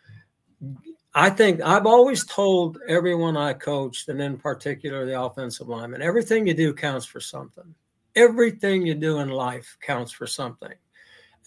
I 1.13 1.29
think 1.29 1.61
I've 1.61 1.85
always 1.85 2.25
told 2.25 2.79
everyone 2.87 3.37
I 3.37 3.53
coached, 3.53 4.09
and 4.09 4.21
in 4.21 4.37
particular 4.37 5.05
the 5.05 5.21
offensive 5.21 5.67
lineman, 5.69 6.01
everything 6.01 6.47
you 6.47 6.53
do 6.53 6.73
counts 6.73 7.05
for 7.05 7.19
something. 7.19 7.75
Everything 8.15 8.85
you 8.85 8.95
do 8.95 9.19
in 9.19 9.29
life 9.29 9.77
counts 9.81 10.11
for 10.11 10.25
something. 10.25 10.73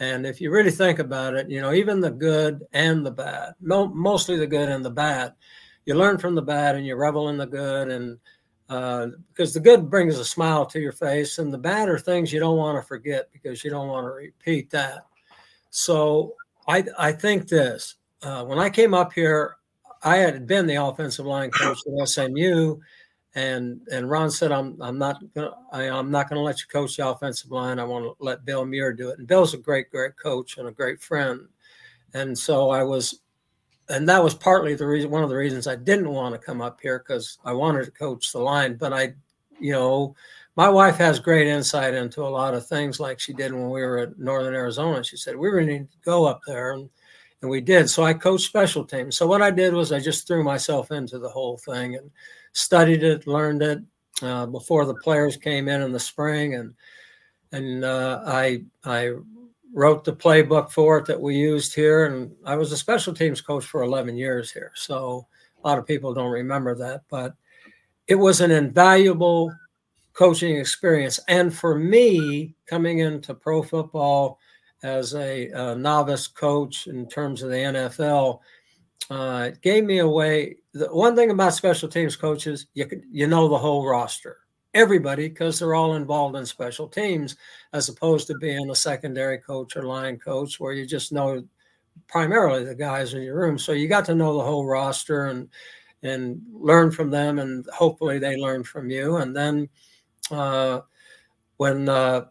And 0.03 0.27
if 0.27 0.41
you 0.41 0.51
really 0.51 0.73
think 0.73 0.99
about 0.99 1.35
it, 1.35 1.49
you 1.49 1.61
know, 1.61 1.73
even 1.73 2.01
the 2.01 2.11
good 2.11 2.65
and 2.73 3.07
the 3.07 3.13
bad, 3.13 3.55
mostly 3.61 4.37
the 4.37 4.49
good 4.49 4.69
and 4.69 4.85
the 4.85 4.91
bad, 4.91 5.33
you 5.87 5.95
learn 5.95 6.19
from 6.19 6.35
the 6.35 6.43
bad 6.43 6.75
and 6.75 6.85
you 6.85 6.97
revel 6.97 7.29
in 7.29 7.37
the 7.37 7.47
good. 7.47 7.89
And 7.89 8.19
uh, 8.69 9.07
because 9.29 9.55
the 9.55 9.61
good 9.61 9.89
brings 9.89 10.19
a 10.19 10.25
smile 10.25 10.67
to 10.67 10.81
your 10.81 10.91
face, 10.91 11.39
and 11.39 11.55
the 11.55 11.59
bad 11.59 11.89
are 11.89 12.01
things 12.01 12.33
you 12.33 12.41
don't 12.41 12.57
want 12.57 12.83
to 12.83 12.87
forget 12.87 13.29
because 13.33 13.63
you 13.63 13.71
don't 13.71 13.87
want 13.87 14.05
to 14.05 14.11
repeat 14.11 14.71
that. 14.71 15.07
So 15.71 16.35
I, 16.67 16.85
I 16.99 17.13
think 17.13 17.47
this 17.47 17.95
uh, 18.23 18.45
when 18.45 18.59
I 18.59 18.71
came 18.71 18.95
up 18.95 19.13
here, 19.13 19.57
I 20.03 20.17
had 20.17 20.49
been 20.49 20.67
the 20.67 20.83
offensive 20.83 21.27
line 21.27 21.53
coach 21.53 21.79
at 21.87 22.09
SMU, 22.09 22.77
and 23.35 23.81
and 23.91 24.11
Ron 24.11 24.31
said, 24.31 24.53
"I'm 24.53 24.81
I'm 24.81 24.99
not 24.99 25.23
gonna 25.35 25.53
I, 25.73 25.85
am 25.85 26.11
not 26.11 26.29
going 26.29 26.39
to 26.39 26.45
let 26.45 26.61
you 26.61 26.67
coach 26.67 26.97
the 26.97 27.09
offensive 27.09 27.51
line. 27.51 27.79
I 27.79 27.85
want 27.85 28.05
to 28.05 28.15
let 28.23 28.45
Bill 28.45 28.65
Muir 28.65 28.93
do 28.93 29.09
it." 29.11 29.19
And 29.19 29.27
Bill's 29.27 29.55
a 29.55 29.59
great 29.59 29.91
great 29.91 30.17
coach 30.17 30.59
and 30.59 30.69
a 30.69 30.73
great 30.73 31.01
friend, 31.01 31.41
and 32.13 32.39
so 32.39 32.71
I 32.71 32.83
was, 32.83 33.21
and 33.89 34.09
that 34.09 34.23
was 34.23 34.35
partly 34.35 34.75
the 34.75 34.87
reason 34.87 35.11
one 35.11 35.23
of 35.23 35.31
the 35.31 35.37
reasons 35.37 35.67
I 35.67 35.77
didn't 35.77 36.11
want 36.11 36.35
to 36.35 36.39
come 36.39 36.61
up 36.61 36.81
here 36.83 36.99
because 36.99 37.39
I 37.45 37.53
wanted 37.53 37.87
to 37.87 37.91
coach 37.91 38.33
the 38.33 38.41
line, 38.41 38.75
but 38.75 38.93
I, 38.93 39.15
you 39.61 39.73
know. 39.73 40.15
My 40.55 40.69
wife 40.69 40.99
has 40.99 41.19
great 41.19 41.47
insight 41.47 41.95
into 41.95 42.21
a 42.21 42.29
lot 42.29 42.53
of 42.53 42.67
things, 42.67 43.01
like 43.01 43.19
she 43.19 43.33
did 43.33 43.55
when 43.55 43.71
we 43.71 43.81
were 43.81 44.01
at 44.01 44.19
Northern 44.19 44.55
Arizona. 44.55 45.03
She 45.03 45.17
said 45.17 45.35
we 45.35 45.49
really 45.49 45.79
need 45.79 45.91
to 45.91 45.97
go 46.05 46.27
up 46.27 46.43
there, 46.47 46.73
and 46.73 46.91
and 47.43 47.51
we 47.51 47.61
did. 47.61 47.91
So 47.91 48.05
I 48.05 48.15
coached 48.15 48.47
special 48.47 48.85
teams. 48.85 49.17
So 49.17 49.27
what 49.27 49.43
I 49.43 49.51
did 49.51 49.75
was 49.75 49.93
I 49.93 49.99
just 49.99 50.27
threw 50.27 50.43
myself 50.45 50.93
into 50.93 51.19
the 51.19 51.29
whole 51.29 51.59
thing 51.59 51.97
and 51.97 52.11
studied 52.53 53.03
it, 53.03 53.27
learned 53.27 53.63
it 53.63 53.81
uh, 54.23 54.47
before 54.47 54.87
the 54.87 54.95
players 54.95 55.37
came 55.37 55.69
in 55.69 55.83
in 55.83 55.93
the 55.93 56.01
spring, 56.01 56.55
and 56.55 56.75
and 57.51 57.85
uh, 57.85 58.23
I 58.25 58.63
I 58.85 59.13
wrote 59.75 60.05
the 60.05 60.13
playbook 60.13 60.71
for 60.71 60.99
it 60.99 61.07
that 61.07 61.21
we 61.21 61.35
used 61.35 61.75
here. 61.75 62.07
And 62.07 62.31
I 62.45 62.57
was 62.57 62.73
a 62.73 62.77
special 62.77 63.13
teams 63.13 63.41
coach 63.41 63.65
for 63.65 63.83
11 63.83 64.17
years 64.17 64.51
here, 64.53 64.73
so 64.75 65.27
a 65.63 65.69
lot 65.69 65.79
of 65.79 65.87
people 65.87 66.15
don't 66.15 66.31
remember 66.31 66.75
that, 66.77 67.03
but 67.11 67.35
it 68.07 68.15
was 68.15 68.41
an 68.41 68.51
invaluable 68.51 69.53
coaching 70.13 70.57
experience. 70.57 71.19
And 71.29 71.55
for 71.55 71.79
me, 71.79 72.55
coming 72.67 72.99
into 72.99 73.35
pro 73.35 73.63
football 73.63 74.39
as 74.83 75.15
a, 75.15 75.49
a 75.49 75.75
novice 75.75 76.27
coach 76.27 76.87
in 76.87 77.09
terms 77.09 77.43
of 77.43 77.51
the 77.51 77.57
NFL. 77.57 78.41
Uh, 79.11 79.51
it 79.53 79.61
gave 79.63 79.85
me 79.85 79.99
a 79.99 80.09
way. 80.09 80.57
The 80.73 80.87
one 80.87 81.15
thing 81.15 81.31
about 81.31 81.55
special 81.55 81.89
teams 81.89 82.17
coaches, 82.17 82.67
you 82.75 82.89
you 83.11 83.27
know 83.27 83.49
the 83.49 83.59
whole 83.59 83.87
roster, 83.87 84.39
everybody, 84.75 85.29
because 85.29 85.59
they're 85.59 85.75
all 85.75 85.95
involved 85.95 86.37
in 86.37 86.47
special 86.47 86.89
teams, 86.89 87.37
as 87.73 87.89
opposed 87.89 88.27
to 88.29 88.39
being 88.39 88.71
a 88.71 88.75
secondary 88.75 89.39
coach 89.39 89.77
or 89.77 89.83
line 89.83 90.19
coach 90.19 90.59
where 90.59 90.73
you 90.73 90.87
just 90.87 91.13
know 91.13 91.43
primarily 92.09 92.65
the 92.65 92.75
guys 92.75 93.15
in 93.15 93.23
your 93.23 93.39
room. 93.39 93.59
So 93.59 93.73
you 93.73 93.89
got 93.89 94.05
to 94.07 94.15
know 94.15 94.37
the 94.37 94.45
whole 94.45 94.67
roster 94.67 95.27
and 95.27 95.49
and 96.03 96.41
learn 96.53 96.91
from 96.91 97.11
them, 97.11 97.39
and 97.39 97.67
hopefully 97.73 98.19
they 98.19 98.37
learn 98.37 98.65
from 98.65 98.91
you. 98.91 99.17
And 99.17 99.37
then 99.37 99.69
uh, 100.31 100.81
when 101.59 101.89
uh, 101.89 102.27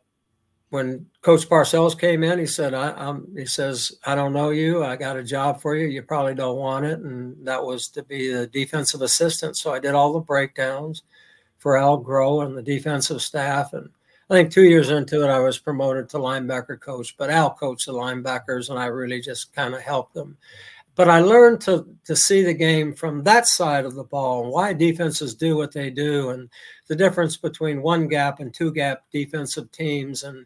when 0.71 1.05
Coach 1.21 1.49
Parcells 1.49 1.99
came 1.99 2.23
in, 2.23 2.39
he 2.39 2.45
said, 2.45 2.73
I, 2.73 2.93
am 3.09 3.27
he 3.35 3.45
says, 3.45 3.91
I 4.05 4.15
don't 4.15 4.31
know 4.31 4.51
you. 4.51 4.85
I 4.85 4.95
got 4.95 5.17
a 5.17 5.23
job 5.23 5.61
for 5.61 5.75
you. 5.75 5.85
You 5.87 6.01
probably 6.01 6.33
don't 6.33 6.57
want 6.57 6.85
it. 6.85 6.99
And 6.99 7.45
that 7.45 7.61
was 7.61 7.89
to 7.89 8.03
be 8.03 8.31
the 8.31 8.47
defensive 8.47 9.01
assistant. 9.01 9.57
So 9.57 9.73
I 9.73 9.79
did 9.79 9.95
all 9.95 10.13
the 10.13 10.21
breakdowns 10.21 11.03
for 11.57 11.77
Al 11.77 12.01
Groh 12.01 12.45
and 12.45 12.57
the 12.57 12.63
defensive 12.63 13.21
staff. 13.21 13.73
And 13.73 13.89
I 14.29 14.33
think 14.33 14.49
two 14.49 14.63
years 14.63 14.91
into 14.91 15.25
it, 15.25 15.29
I 15.29 15.39
was 15.39 15.59
promoted 15.59 16.07
to 16.09 16.17
linebacker 16.17 16.79
coach, 16.79 17.17
but 17.17 17.29
Al 17.29 17.53
coached 17.53 17.87
the 17.87 17.93
linebackers 17.93 18.69
and 18.69 18.79
I 18.79 18.85
really 18.85 19.19
just 19.19 19.53
kind 19.53 19.75
of 19.75 19.81
helped 19.81 20.13
them. 20.13 20.37
But 20.95 21.09
I 21.09 21.19
learned 21.19 21.61
to, 21.61 21.87
to 22.05 22.15
see 22.15 22.43
the 22.43 22.53
game 22.53 22.93
from 22.93 23.23
that 23.23 23.47
side 23.47 23.85
of 23.85 23.95
the 23.95 24.03
ball 24.03 24.43
and 24.43 24.51
why 24.51 24.73
defenses 24.73 25.33
do 25.33 25.55
what 25.55 25.71
they 25.71 25.89
do 25.89 26.29
and 26.31 26.49
the 26.87 26.95
difference 26.95 27.37
between 27.37 27.81
one 27.81 28.07
gap 28.07 28.39
and 28.39 28.53
two 28.53 28.73
gap 28.73 29.03
defensive 29.11 29.71
teams 29.71 30.23
and 30.23 30.45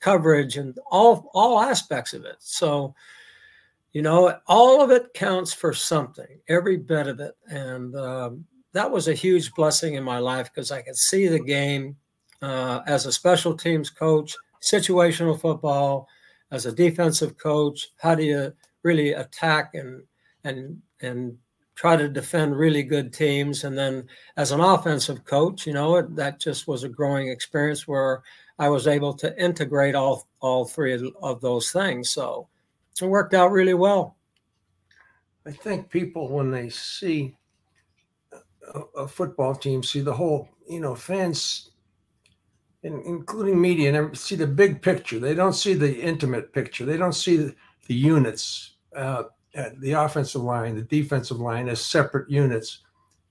coverage 0.00 0.56
and 0.56 0.78
all 0.90 1.30
all 1.32 1.60
aspects 1.60 2.12
of 2.12 2.24
it. 2.24 2.36
So, 2.40 2.94
you 3.92 4.02
know, 4.02 4.36
all 4.46 4.82
of 4.82 4.90
it 4.90 5.14
counts 5.14 5.52
for 5.52 5.72
something, 5.72 6.40
every 6.48 6.76
bit 6.76 7.06
of 7.06 7.20
it, 7.20 7.36
and 7.48 7.94
um, 7.96 8.44
that 8.72 8.90
was 8.90 9.08
a 9.08 9.14
huge 9.14 9.52
blessing 9.54 9.94
in 9.94 10.04
my 10.04 10.18
life 10.18 10.52
because 10.52 10.70
I 10.70 10.82
could 10.82 10.96
see 10.96 11.26
the 11.28 11.40
game 11.40 11.96
uh, 12.42 12.80
as 12.86 13.06
a 13.06 13.12
special 13.12 13.56
teams 13.56 13.90
coach, 13.90 14.36
situational 14.60 15.40
football, 15.40 16.08
as 16.50 16.66
a 16.66 16.72
defensive 16.72 17.38
coach. 17.38 17.88
How 17.98 18.14
do 18.14 18.24
you 18.24 18.52
really 18.82 19.12
attack 19.12 19.74
and 19.74 20.02
and 20.44 20.80
and 21.00 21.36
try 21.74 21.96
to 21.96 22.08
defend 22.08 22.56
really 22.56 22.82
good 22.82 23.12
teams. 23.12 23.62
And 23.62 23.78
then 23.78 24.04
as 24.36 24.50
an 24.50 24.58
offensive 24.58 25.24
coach, 25.24 25.64
you 25.64 25.72
know, 25.72 25.96
it, 25.96 26.16
that 26.16 26.40
just 26.40 26.66
was 26.66 26.82
a 26.82 26.88
growing 26.88 27.28
experience 27.28 27.86
where 27.86 28.22
I 28.58 28.68
was 28.68 28.88
able 28.88 29.14
to 29.14 29.40
integrate 29.40 29.94
all 29.94 30.26
all 30.40 30.64
three 30.64 31.12
of, 31.22 31.40
those 31.40 31.70
things. 31.70 32.10
So 32.10 32.48
it 33.00 33.06
worked 33.06 33.34
out 33.34 33.52
really 33.52 33.74
well. 33.74 34.16
I 35.46 35.52
think 35.52 35.88
people 35.88 36.28
when 36.28 36.50
they 36.50 36.68
see 36.68 37.36
a, 38.74 38.80
a 39.02 39.08
football 39.08 39.54
team 39.54 39.82
see 39.82 40.00
the 40.00 40.12
whole, 40.12 40.48
you 40.68 40.80
know, 40.80 40.94
fans 40.94 41.70
including 42.82 43.60
media 43.60 43.92
and 43.92 44.16
see 44.16 44.36
the 44.36 44.46
big 44.46 44.80
picture. 44.82 45.18
They 45.18 45.34
don't 45.34 45.52
see 45.52 45.74
the 45.74 46.00
intimate 46.00 46.52
picture. 46.52 46.84
They 46.84 46.96
don't 46.96 47.14
see 47.14 47.36
the, 47.36 47.54
the 47.88 47.94
units. 47.94 48.76
Uh, 48.94 49.24
the 49.78 49.92
offensive 49.92 50.42
line, 50.42 50.76
the 50.76 50.82
defensive 50.82 51.40
line 51.40 51.68
as 51.68 51.84
separate 51.84 52.30
units. 52.30 52.80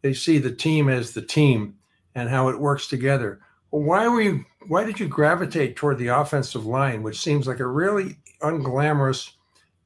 They 0.01 0.13
see 0.13 0.37
the 0.37 0.51
team 0.51 0.89
as 0.89 1.13
the 1.13 1.21
team 1.21 1.75
and 2.15 2.29
how 2.29 2.49
it 2.49 2.59
works 2.59 2.87
together. 2.87 3.39
Why 3.69 4.07
were 4.07 4.21
you? 4.21 4.45
Why 4.67 4.83
did 4.83 4.99
you 4.99 5.07
gravitate 5.07 5.75
toward 5.75 5.97
the 5.97 6.07
offensive 6.07 6.65
line, 6.65 7.03
which 7.03 7.21
seems 7.21 7.47
like 7.47 7.59
a 7.59 7.67
really 7.67 8.17
unglamorous 8.41 9.31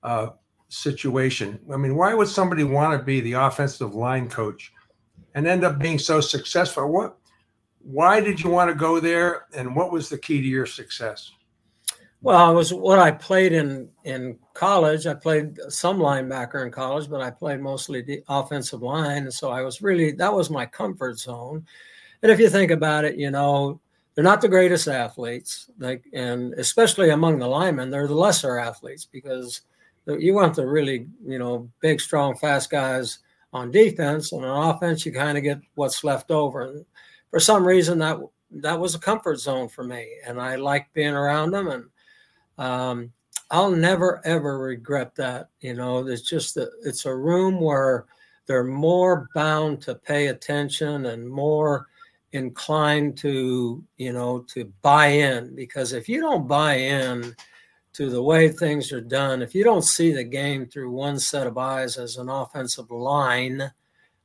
uh, 0.03 0.29
situation? 0.69 1.59
I 1.71 1.77
mean, 1.77 1.95
why 1.95 2.13
would 2.13 2.27
somebody 2.27 2.63
want 2.63 2.99
to 2.99 3.03
be 3.03 3.21
the 3.21 3.33
offensive 3.33 3.93
line 3.93 4.29
coach 4.29 4.71
and 5.35 5.47
end 5.47 5.63
up 5.63 5.79
being 5.79 5.99
so 5.99 6.21
successful? 6.21 6.91
What? 6.91 7.17
Why 7.79 8.21
did 8.21 8.39
you 8.39 8.49
want 8.49 8.69
to 8.69 8.75
go 8.75 8.99
there, 8.99 9.45
and 9.55 9.75
what 9.75 9.91
was 9.91 10.09
the 10.09 10.17
key 10.17 10.41
to 10.41 10.47
your 10.47 10.67
success? 10.67 11.31
Well, 12.21 12.51
it 12.51 12.53
was 12.53 12.71
what 12.71 12.99
I 12.99 13.11
played 13.11 13.51
in 13.51 13.89
in 14.03 14.37
college. 14.53 15.07
I 15.07 15.13
played 15.13 15.57
some 15.69 15.97
linebacker 15.97 16.65
in 16.65 16.71
college, 16.71 17.09
but 17.09 17.21
I 17.21 17.31
played 17.31 17.59
mostly 17.59 18.01
the 18.01 18.23
offensive 18.27 18.81
line, 18.81 19.29
so 19.31 19.49
I 19.49 19.61
was 19.61 19.81
really 19.81 20.11
that 20.13 20.33
was 20.33 20.49
my 20.49 20.65
comfort 20.65 21.19
zone. 21.19 21.65
And 22.21 22.31
if 22.31 22.39
you 22.39 22.49
think 22.49 22.71
about 22.71 23.05
it, 23.05 23.15
you 23.17 23.31
know, 23.31 23.79
they're 24.13 24.23
not 24.23 24.41
the 24.41 24.49
greatest 24.49 24.87
athletes, 24.87 25.69
like, 25.79 26.03
and 26.13 26.53
especially 26.55 27.09
among 27.09 27.39
the 27.39 27.47
linemen, 27.47 27.89
they're 27.89 28.07
the 28.07 28.13
lesser 28.13 28.57
athletes 28.57 29.05
because 29.05 29.61
you 30.05 30.33
want 30.33 30.55
the 30.55 30.67
really, 30.67 31.07
you 31.25 31.39
know, 31.39 31.69
big, 31.79 32.01
strong, 32.01 32.35
fast 32.35 32.69
guys 32.69 33.19
on 33.53 33.71
defense, 33.71 34.31
and 34.31 34.45
on 34.45 34.75
offense, 34.75 35.05
you 35.05 35.11
kind 35.11 35.37
of 35.37 35.43
get 35.43 35.59
what's 35.75 36.03
left 36.03 36.31
over. 36.31 36.61
And 36.61 36.85
for 37.29 37.39
some 37.39 37.65
reason 37.65 37.99
that 37.99 38.19
that 38.51 38.79
was 38.79 38.95
a 38.95 38.99
comfort 38.99 39.39
zone 39.39 39.69
for 39.69 39.83
me, 39.83 40.17
and 40.25 40.39
I 40.39 40.55
liked 40.55 40.93
being 40.93 41.13
around 41.13 41.51
them. 41.51 41.67
And 41.67 41.85
um, 42.57 43.11
I'll 43.51 43.71
never 43.71 44.25
ever 44.25 44.57
regret 44.59 45.13
that. 45.15 45.49
You 45.59 45.75
know, 45.75 46.07
it's 46.07 46.27
just 46.27 46.57
a, 46.57 46.69
it's 46.83 47.05
a 47.05 47.15
room 47.15 47.59
where 47.59 48.05
they're 48.47 48.63
more 48.63 49.29
bound 49.35 49.81
to 49.83 49.95
pay 49.95 50.27
attention 50.27 51.05
and 51.05 51.29
more 51.29 51.87
inclined 52.33 53.17
to 53.17 53.83
you 53.97 54.13
know 54.13 54.39
to 54.47 54.65
buy 54.81 55.07
in 55.07 55.53
because 55.53 55.91
if 55.91 56.07
you 56.07 56.21
don't 56.21 56.47
buy 56.47 56.75
in 56.75 57.35
to 57.91 58.09
the 58.09 58.21
way 58.21 58.47
things 58.47 58.93
are 58.93 59.01
done 59.01 59.41
if 59.41 59.53
you 59.53 59.65
don't 59.65 59.83
see 59.83 60.13
the 60.13 60.23
game 60.23 60.65
through 60.65 60.89
one 60.89 61.19
set 61.19 61.45
of 61.45 61.57
eyes 61.57 61.97
as 61.97 62.15
an 62.15 62.29
offensive 62.29 62.89
line 62.89 63.69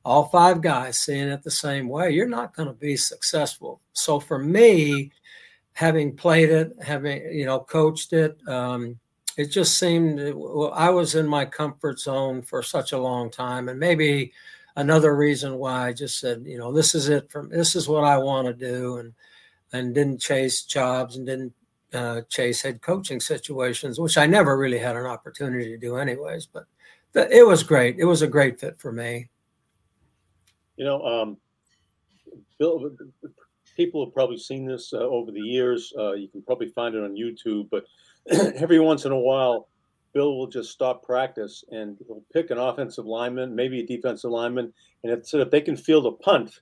all 0.05 0.29
five 0.29 0.61
guys 0.61 0.97
seeing 0.97 1.27
it 1.27 1.43
the 1.43 1.51
same 1.51 1.89
way 1.89 2.09
you're 2.11 2.29
not 2.29 2.55
going 2.55 2.67
to 2.67 2.73
be 2.73 2.95
successful 2.95 3.81
so 3.91 4.21
for 4.21 4.39
me 4.39 5.11
having 5.73 6.15
played 6.15 6.49
it 6.49 6.71
having 6.81 7.21
you 7.33 7.45
know 7.45 7.59
coached 7.59 8.13
it 8.13 8.37
um, 8.47 8.97
it 9.37 9.45
just 9.45 9.77
seemed 9.77 10.19
well, 10.35 10.73
i 10.73 10.89
was 10.89 11.15
in 11.15 11.27
my 11.27 11.45
comfort 11.45 11.99
zone 11.99 12.41
for 12.41 12.61
such 12.61 12.91
a 12.91 12.97
long 12.97 13.29
time 13.29 13.69
and 13.69 13.79
maybe 13.79 14.33
another 14.77 15.15
reason 15.15 15.57
why 15.57 15.87
I 15.87 15.93
just 15.93 16.19
said, 16.19 16.43
you 16.45 16.57
know, 16.57 16.71
this 16.71 16.95
is 16.95 17.09
it 17.09 17.29
from 17.29 17.49
this 17.49 17.75
is 17.75 17.89
what 17.89 18.05
I 18.05 18.17
want 18.17 18.47
to 18.47 18.53
do, 18.53 18.97
and 18.97 19.13
and 19.73 19.93
didn't 19.93 20.21
chase 20.21 20.63
jobs 20.63 21.17
and 21.17 21.25
didn't 21.25 21.53
uh, 21.93 22.21
chase 22.29 22.61
head 22.61 22.81
coaching 22.81 23.19
situations, 23.19 23.99
which 23.99 24.17
I 24.17 24.25
never 24.25 24.57
really 24.57 24.79
had 24.79 24.95
an 24.95 25.05
opportunity 25.05 25.65
to 25.65 25.77
do, 25.77 25.97
anyways. 25.97 26.45
But 26.45 26.65
the, 27.11 27.29
it 27.35 27.45
was 27.45 27.63
great. 27.63 27.97
It 27.99 28.05
was 28.05 28.21
a 28.21 28.27
great 28.27 28.59
fit 28.59 28.79
for 28.79 28.93
me. 28.93 29.29
You 30.77 30.85
know, 30.85 31.01
um, 31.03 31.37
Bill, 32.59 32.91
people 33.75 34.05
have 34.05 34.13
probably 34.13 34.37
seen 34.37 34.65
this 34.65 34.93
uh, 34.93 34.99
over 34.99 35.31
the 35.31 35.41
years. 35.41 35.91
Uh, 35.97 36.13
you 36.13 36.27
can 36.27 36.43
probably 36.43 36.69
find 36.69 36.95
it 36.95 37.03
on 37.03 37.15
YouTube, 37.15 37.69
but 37.71 37.85
every 38.55 38.79
once 38.79 39.05
in 39.05 39.11
a 39.11 39.19
while, 39.19 39.67
Bill 40.13 40.37
will 40.37 40.47
just 40.47 40.71
stop 40.71 41.03
practice 41.03 41.63
and 41.71 41.97
he'll 42.07 42.23
pick 42.33 42.49
an 42.49 42.57
offensive 42.57 43.05
lineman, 43.05 43.55
maybe 43.55 43.81
a 43.81 43.85
defensive 43.85 44.31
lineman, 44.31 44.73
and 45.03 45.13
if, 45.13 45.27
so 45.27 45.39
if 45.39 45.51
they 45.51 45.61
can 45.61 45.77
field 45.77 46.05
a 46.05 46.11
punt, 46.11 46.61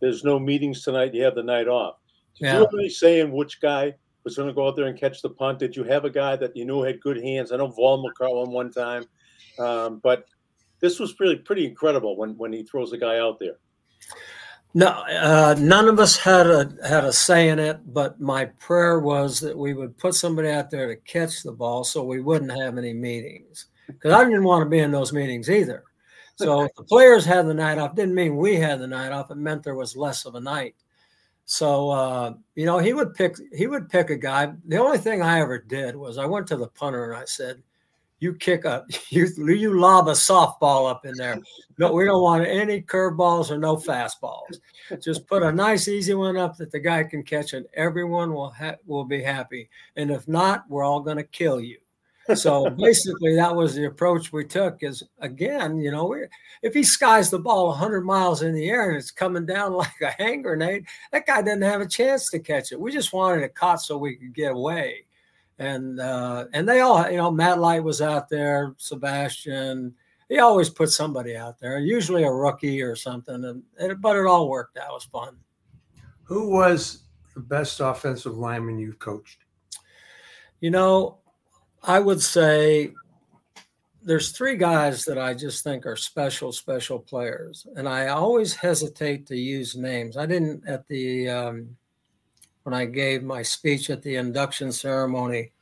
there's 0.00 0.24
no 0.24 0.38
meetings 0.38 0.82
tonight. 0.82 1.14
You 1.14 1.24
have 1.24 1.34
the 1.34 1.42
night 1.42 1.68
off. 1.68 1.96
Did 2.38 2.44
yeah. 2.44 2.54
you 2.54 2.60
have 2.60 2.74
any 2.74 2.88
say 2.88 3.20
in 3.20 3.32
which 3.32 3.60
guy 3.60 3.94
was 4.24 4.36
going 4.36 4.48
to 4.48 4.54
go 4.54 4.68
out 4.68 4.76
there 4.76 4.86
and 4.86 4.98
catch 4.98 5.22
the 5.22 5.30
punt? 5.30 5.58
Did 5.58 5.76
you 5.76 5.84
have 5.84 6.04
a 6.04 6.10
guy 6.10 6.36
that 6.36 6.56
you 6.56 6.64
knew 6.64 6.82
had 6.82 7.00
good 7.00 7.22
hands? 7.22 7.52
I 7.52 7.56
know 7.56 7.68
Vol 7.68 8.04
McCarlin 8.04 8.50
one 8.50 8.70
time, 8.70 9.04
um, 9.58 10.00
but 10.02 10.26
this 10.80 10.98
was 10.98 11.18
really 11.20 11.36
pretty 11.36 11.66
incredible 11.66 12.16
when 12.16 12.36
when 12.36 12.52
he 12.52 12.62
throws 12.64 12.92
a 12.92 12.98
guy 12.98 13.18
out 13.18 13.38
there. 13.38 13.58
No, 14.76 14.88
uh, 14.88 15.54
none 15.58 15.88
of 15.88 16.00
us 16.00 16.16
had 16.16 16.48
a 16.48 16.76
had 16.86 17.04
a 17.04 17.12
say 17.12 17.48
in 17.48 17.60
it, 17.60 17.80
but 17.92 18.20
my 18.20 18.46
prayer 18.46 18.98
was 18.98 19.38
that 19.40 19.56
we 19.56 19.72
would 19.72 19.96
put 19.96 20.16
somebody 20.16 20.48
out 20.48 20.68
there 20.68 20.88
to 20.88 20.96
catch 20.96 21.44
the 21.44 21.52
ball, 21.52 21.84
so 21.84 22.02
we 22.02 22.20
wouldn't 22.20 22.50
have 22.50 22.76
any 22.76 22.92
meetings. 22.92 23.66
Because 23.86 24.12
I 24.12 24.24
didn't 24.24 24.42
want 24.42 24.64
to 24.64 24.68
be 24.68 24.80
in 24.80 24.90
those 24.90 25.12
meetings 25.12 25.48
either. 25.48 25.84
So 26.36 26.62
if 26.62 26.74
the 26.74 26.82
players 26.82 27.24
had 27.24 27.46
the 27.46 27.54
night 27.54 27.78
off, 27.78 27.94
didn't 27.94 28.16
mean 28.16 28.36
we 28.36 28.56
had 28.56 28.80
the 28.80 28.88
night 28.88 29.12
off. 29.12 29.30
It 29.30 29.36
meant 29.36 29.62
there 29.62 29.76
was 29.76 29.96
less 29.96 30.24
of 30.24 30.34
a 30.34 30.40
night. 30.40 30.74
So 31.44 31.90
uh, 31.90 32.34
you 32.56 32.66
know, 32.66 32.78
he 32.78 32.94
would 32.94 33.14
pick 33.14 33.36
he 33.52 33.68
would 33.68 33.88
pick 33.88 34.10
a 34.10 34.16
guy. 34.16 34.52
The 34.66 34.78
only 34.78 34.98
thing 34.98 35.22
I 35.22 35.40
ever 35.40 35.58
did 35.58 35.94
was 35.94 36.18
I 36.18 36.26
went 36.26 36.48
to 36.48 36.56
the 36.56 36.66
punter 36.66 37.12
and 37.12 37.22
I 37.22 37.26
said, 37.26 37.62
you 38.20 38.34
kick 38.34 38.64
up, 38.64 38.86
you 39.10 39.26
you 39.36 39.78
lob 39.78 40.08
a 40.08 40.12
softball 40.12 40.90
up 40.90 41.04
in 41.04 41.14
there. 41.16 41.40
No, 41.78 41.92
we 41.92 42.04
don't 42.04 42.22
want 42.22 42.46
any 42.46 42.80
curveballs 42.80 43.50
or 43.50 43.58
no 43.58 43.76
fastballs. 43.76 44.58
Just 45.02 45.26
put 45.26 45.42
a 45.42 45.52
nice 45.52 45.88
easy 45.88 46.14
one 46.14 46.36
up 46.36 46.56
that 46.56 46.70
the 46.70 46.80
guy 46.80 47.04
can 47.04 47.22
catch, 47.22 47.52
and 47.52 47.66
everyone 47.74 48.32
will 48.32 48.50
ha- 48.50 48.76
will 48.86 49.04
be 49.04 49.22
happy. 49.22 49.68
And 49.96 50.10
if 50.10 50.26
not, 50.28 50.64
we're 50.68 50.84
all 50.84 51.00
going 51.00 51.16
to 51.16 51.24
kill 51.24 51.60
you. 51.60 51.78
So 52.34 52.70
basically, 52.78 53.34
that 53.36 53.54
was 53.54 53.74
the 53.74 53.86
approach 53.86 54.32
we 54.32 54.44
took. 54.44 54.82
Is 54.82 55.02
again, 55.18 55.78
you 55.78 55.90
know, 55.90 56.14
if 56.62 56.74
he 56.74 56.82
skies 56.82 57.30
the 57.30 57.38
ball 57.38 57.68
100 57.68 58.02
miles 58.02 58.42
in 58.42 58.54
the 58.54 58.68
air 58.68 58.90
and 58.90 58.98
it's 58.98 59.10
coming 59.10 59.46
down 59.46 59.72
like 59.74 60.00
a 60.00 60.10
hand 60.10 60.44
grenade, 60.44 60.86
that 61.12 61.26
guy 61.26 61.42
doesn't 61.42 61.62
have 61.62 61.80
a 61.80 61.86
chance 61.86 62.30
to 62.30 62.38
catch 62.38 62.72
it. 62.72 62.80
We 62.80 62.92
just 62.92 63.12
wanted 63.12 63.42
it 63.42 63.54
caught 63.54 63.82
so 63.82 63.98
we 63.98 64.16
could 64.16 64.34
get 64.34 64.52
away 64.52 65.04
and 65.58 66.00
uh, 66.00 66.46
and 66.52 66.68
they 66.68 66.80
all, 66.80 67.08
you 67.10 67.16
know, 67.16 67.30
Matt 67.30 67.60
Light 67.60 67.82
was 67.82 68.00
out 68.00 68.28
there, 68.28 68.74
Sebastian. 68.76 69.94
He 70.28 70.38
always 70.38 70.70
put 70.70 70.90
somebody 70.90 71.36
out 71.36 71.58
there, 71.60 71.78
usually 71.78 72.24
a 72.24 72.30
rookie 72.30 72.82
or 72.82 72.96
something, 72.96 73.44
and, 73.44 73.62
and 73.78 74.00
but 74.00 74.16
it 74.16 74.26
all 74.26 74.48
worked 74.48 74.74
That 74.74 74.88
was 74.88 75.04
fun. 75.04 75.36
Who 76.24 76.48
was 76.48 77.04
the 77.34 77.40
best 77.40 77.80
offensive 77.80 78.36
lineman 78.36 78.78
you've 78.78 78.98
coached? 78.98 79.44
You 80.60 80.70
know, 80.70 81.18
I 81.82 82.00
would 82.00 82.22
say 82.22 82.92
there's 84.02 84.32
three 84.32 84.56
guys 84.56 85.04
that 85.04 85.18
I 85.18 85.34
just 85.34 85.62
think 85.62 85.86
are 85.86 85.96
special, 85.96 86.52
special 86.52 86.98
players, 86.98 87.66
and 87.76 87.88
I 87.88 88.08
always 88.08 88.54
hesitate 88.54 89.26
to 89.26 89.36
use 89.36 89.76
names. 89.76 90.16
I 90.16 90.26
didn't 90.26 90.66
at 90.66 90.88
the 90.88 91.28
um, 91.28 91.76
when 92.64 92.74
I 92.74 92.86
gave 92.86 93.22
my 93.22 93.42
speech 93.42 93.90
at 93.90 94.02
the 94.02 94.16
induction 94.16 94.72
ceremony, 94.72 95.52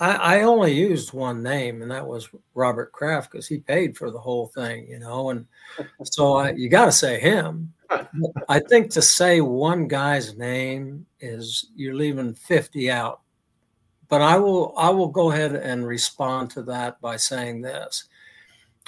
I, 0.00 0.38
I 0.38 0.42
only 0.42 0.72
used 0.72 1.12
one 1.12 1.42
name, 1.42 1.82
and 1.82 1.90
that 1.90 2.06
was 2.06 2.28
Robert 2.54 2.90
Kraft 2.92 3.30
because 3.30 3.46
he 3.46 3.58
paid 3.58 3.96
for 3.96 4.10
the 4.10 4.18
whole 4.18 4.48
thing, 4.48 4.88
you 4.88 4.98
know. 4.98 5.30
And 5.30 5.46
so 6.02 6.34
I, 6.34 6.52
you 6.52 6.68
got 6.68 6.86
to 6.86 6.92
say 6.92 7.20
him. 7.20 7.72
I 8.48 8.60
think 8.60 8.90
to 8.92 9.02
say 9.02 9.40
one 9.40 9.86
guy's 9.86 10.36
name 10.36 11.06
is 11.20 11.66
you're 11.76 11.94
leaving 11.94 12.34
50 12.34 12.90
out. 12.90 13.20
But 14.08 14.20
I 14.20 14.36
will 14.38 14.74
I 14.76 14.90
will 14.90 15.08
go 15.08 15.30
ahead 15.30 15.54
and 15.54 15.86
respond 15.86 16.50
to 16.50 16.62
that 16.64 17.00
by 17.00 17.16
saying 17.16 17.62
this. 17.62 18.04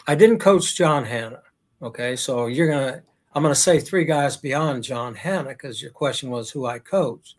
I 0.07 0.15
didn't 0.15 0.39
coach 0.39 0.77
John 0.77 1.05
Hannah. 1.05 1.43
Okay, 1.81 2.17
so 2.17 2.47
you're 2.47 2.69
gonna 2.69 3.03
I'm 3.35 3.43
going 3.43 3.55
to 3.55 3.61
say 3.61 3.81
three 3.81 4.05
guys 4.05 4.37
beyond 4.37 4.85
John 4.85 5.15
Hannah 5.15 5.49
because 5.49 5.83
your 5.83 5.91
question 5.91 6.31
was 6.31 6.51
who 6.51 6.67
I 6.67 6.79
coached. 6.79 7.35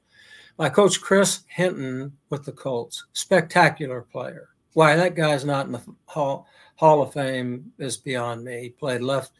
My 0.58 0.68
coach 0.68 1.00
Chris 1.00 1.44
Hinton 1.48 2.12
with 2.30 2.44
the 2.44 2.52
Colts, 2.52 3.06
spectacular 3.14 4.02
player. 4.02 4.50
Why 4.74 4.98
that 4.98 5.16
guy's 5.16 5.46
not 5.46 5.68
in 5.68 5.72
the 5.72 5.82
Hall, 6.06 6.48
Hall 6.76 7.02
of 7.02 7.14
Fame 7.14 7.72
is 7.80 7.96
beyond 7.96 8.44
me. 8.44 8.62
He 8.62 8.70
played 8.70 9.02
left 9.02 9.32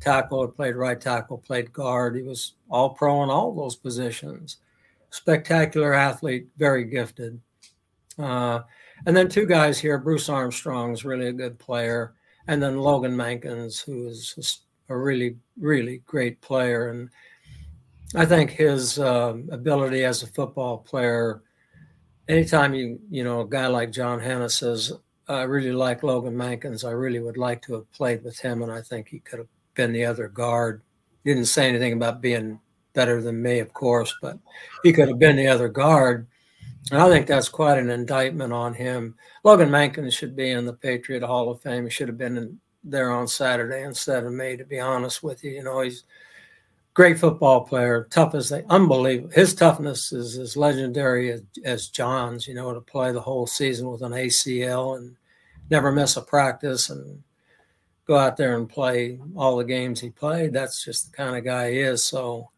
tackle, 0.00 0.46
played 0.48 0.76
right 0.76 1.00
tackle, 1.00 1.38
played 1.38 1.72
guard. 1.72 2.14
He 2.14 2.22
was 2.22 2.54
all 2.68 2.90
pro 2.90 3.22
in 3.22 3.30
all 3.30 3.54
those 3.54 3.76
positions. 3.76 4.58
Spectacular 5.08 5.94
athlete, 5.94 6.48
very 6.58 6.84
gifted. 6.84 7.40
Uh, 8.18 8.60
and 9.06 9.16
then 9.16 9.30
two 9.30 9.46
guys 9.46 9.78
here. 9.78 9.96
Bruce 9.98 10.28
Armstrong 10.28 10.92
is 10.92 11.06
really 11.06 11.28
a 11.28 11.32
good 11.32 11.58
player, 11.58 12.12
and 12.46 12.62
then 12.62 12.78
Logan 12.78 13.16
Mankins, 13.16 13.82
who 13.82 14.06
is 14.08 14.60
a 14.92 14.98
really, 14.98 15.36
really 15.58 16.02
great 16.06 16.40
player. 16.40 16.90
And 16.90 17.10
I 18.14 18.26
think 18.26 18.50
his 18.50 18.98
uh, 18.98 19.34
ability 19.50 20.04
as 20.04 20.22
a 20.22 20.26
football 20.26 20.78
player, 20.78 21.42
anytime 22.28 22.74
you, 22.74 23.00
you 23.10 23.24
know, 23.24 23.40
a 23.40 23.48
guy 23.48 23.66
like 23.66 23.90
John 23.90 24.20
Hannah 24.20 24.50
says, 24.50 24.92
I 25.28 25.42
really 25.42 25.72
like 25.72 26.02
Logan 26.02 26.34
Mankins, 26.34 26.86
I 26.86 26.90
really 26.90 27.20
would 27.20 27.36
like 27.36 27.62
to 27.62 27.74
have 27.74 27.90
played 27.92 28.22
with 28.22 28.38
him. 28.38 28.62
And 28.62 28.70
I 28.70 28.82
think 28.82 29.08
he 29.08 29.20
could 29.20 29.38
have 29.38 29.48
been 29.74 29.92
the 29.92 30.04
other 30.04 30.28
guard. 30.28 30.82
He 31.24 31.32
didn't 31.32 31.46
say 31.46 31.68
anything 31.68 31.94
about 31.94 32.20
being 32.20 32.60
better 32.92 33.22
than 33.22 33.40
me, 33.40 33.60
of 33.60 33.72
course, 33.72 34.14
but 34.20 34.38
he 34.82 34.92
could 34.92 35.08
have 35.08 35.18
been 35.18 35.36
the 35.36 35.46
other 35.46 35.68
guard. 35.68 36.26
And 36.90 37.00
I 37.00 37.08
think 37.08 37.26
that's 37.26 37.48
quite 37.48 37.78
an 37.78 37.90
indictment 37.90 38.52
on 38.52 38.74
him. 38.74 39.14
Logan 39.44 39.70
Mankins 39.70 40.12
should 40.12 40.34
be 40.34 40.50
in 40.50 40.66
the 40.66 40.72
Patriot 40.72 41.22
Hall 41.22 41.48
of 41.48 41.62
Fame. 41.62 41.84
He 41.84 41.90
should 41.90 42.08
have 42.08 42.18
been 42.18 42.36
in 42.36 42.60
there 42.84 43.10
on 43.10 43.28
Saturday 43.28 43.82
instead 43.82 44.24
of 44.24 44.32
me, 44.32 44.56
to 44.56 44.64
be 44.64 44.80
honest 44.80 45.22
with 45.22 45.44
you. 45.44 45.52
You 45.52 45.62
know, 45.62 45.80
he's 45.80 46.04
great 46.94 47.18
football 47.18 47.62
player, 47.62 48.06
tough 48.10 48.34
as 48.34 48.48
they 48.48 48.64
unbelievable. 48.68 49.30
His 49.32 49.54
toughness 49.54 50.12
is 50.12 50.38
as 50.38 50.56
legendary 50.56 51.32
as, 51.32 51.42
as 51.64 51.88
John's, 51.88 52.46
you 52.46 52.54
know, 52.54 52.72
to 52.74 52.80
play 52.80 53.12
the 53.12 53.20
whole 53.20 53.46
season 53.46 53.90
with 53.90 54.02
an 54.02 54.12
ACL 54.12 54.98
and 54.98 55.16
never 55.70 55.92
miss 55.92 56.16
a 56.16 56.22
practice 56.22 56.90
and 56.90 57.22
go 58.06 58.16
out 58.16 58.36
there 58.36 58.56
and 58.56 58.68
play 58.68 59.18
all 59.36 59.56
the 59.56 59.64
games 59.64 60.00
he 60.00 60.10
played. 60.10 60.52
That's 60.52 60.84
just 60.84 61.10
the 61.10 61.16
kind 61.16 61.36
of 61.36 61.44
guy 61.44 61.70
he 61.70 61.78
is. 61.78 62.04
So, 62.04 62.50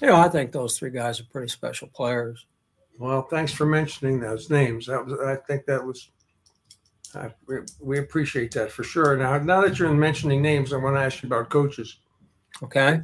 you 0.00 0.06
know, 0.06 0.16
I 0.16 0.28
think 0.28 0.52
those 0.52 0.78
three 0.78 0.90
guys 0.90 1.20
are 1.20 1.24
pretty 1.24 1.48
special 1.48 1.88
players. 1.88 2.46
Well, 2.98 3.22
thanks 3.22 3.52
for 3.52 3.66
mentioning 3.66 4.20
those 4.20 4.48
names. 4.48 4.86
That 4.86 5.04
was, 5.04 5.18
I 5.20 5.36
think 5.46 5.66
that 5.66 5.84
was 5.84 6.10
I, 7.16 7.30
we 7.80 7.98
appreciate 7.98 8.52
that 8.52 8.70
for 8.72 8.84
sure. 8.84 9.16
Now, 9.16 9.38
now 9.38 9.60
that 9.60 9.78
you're 9.78 9.92
mentioning 9.92 10.42
names, 10.42 10.72
I 10.72 10.76
want 10.76 10.96
to 10.96 11.00
ask 11.00 11.22
you 11.22 11.26
about 11.26 11.50
coaches. 11.50 11.98
Okay. 12.62 13.00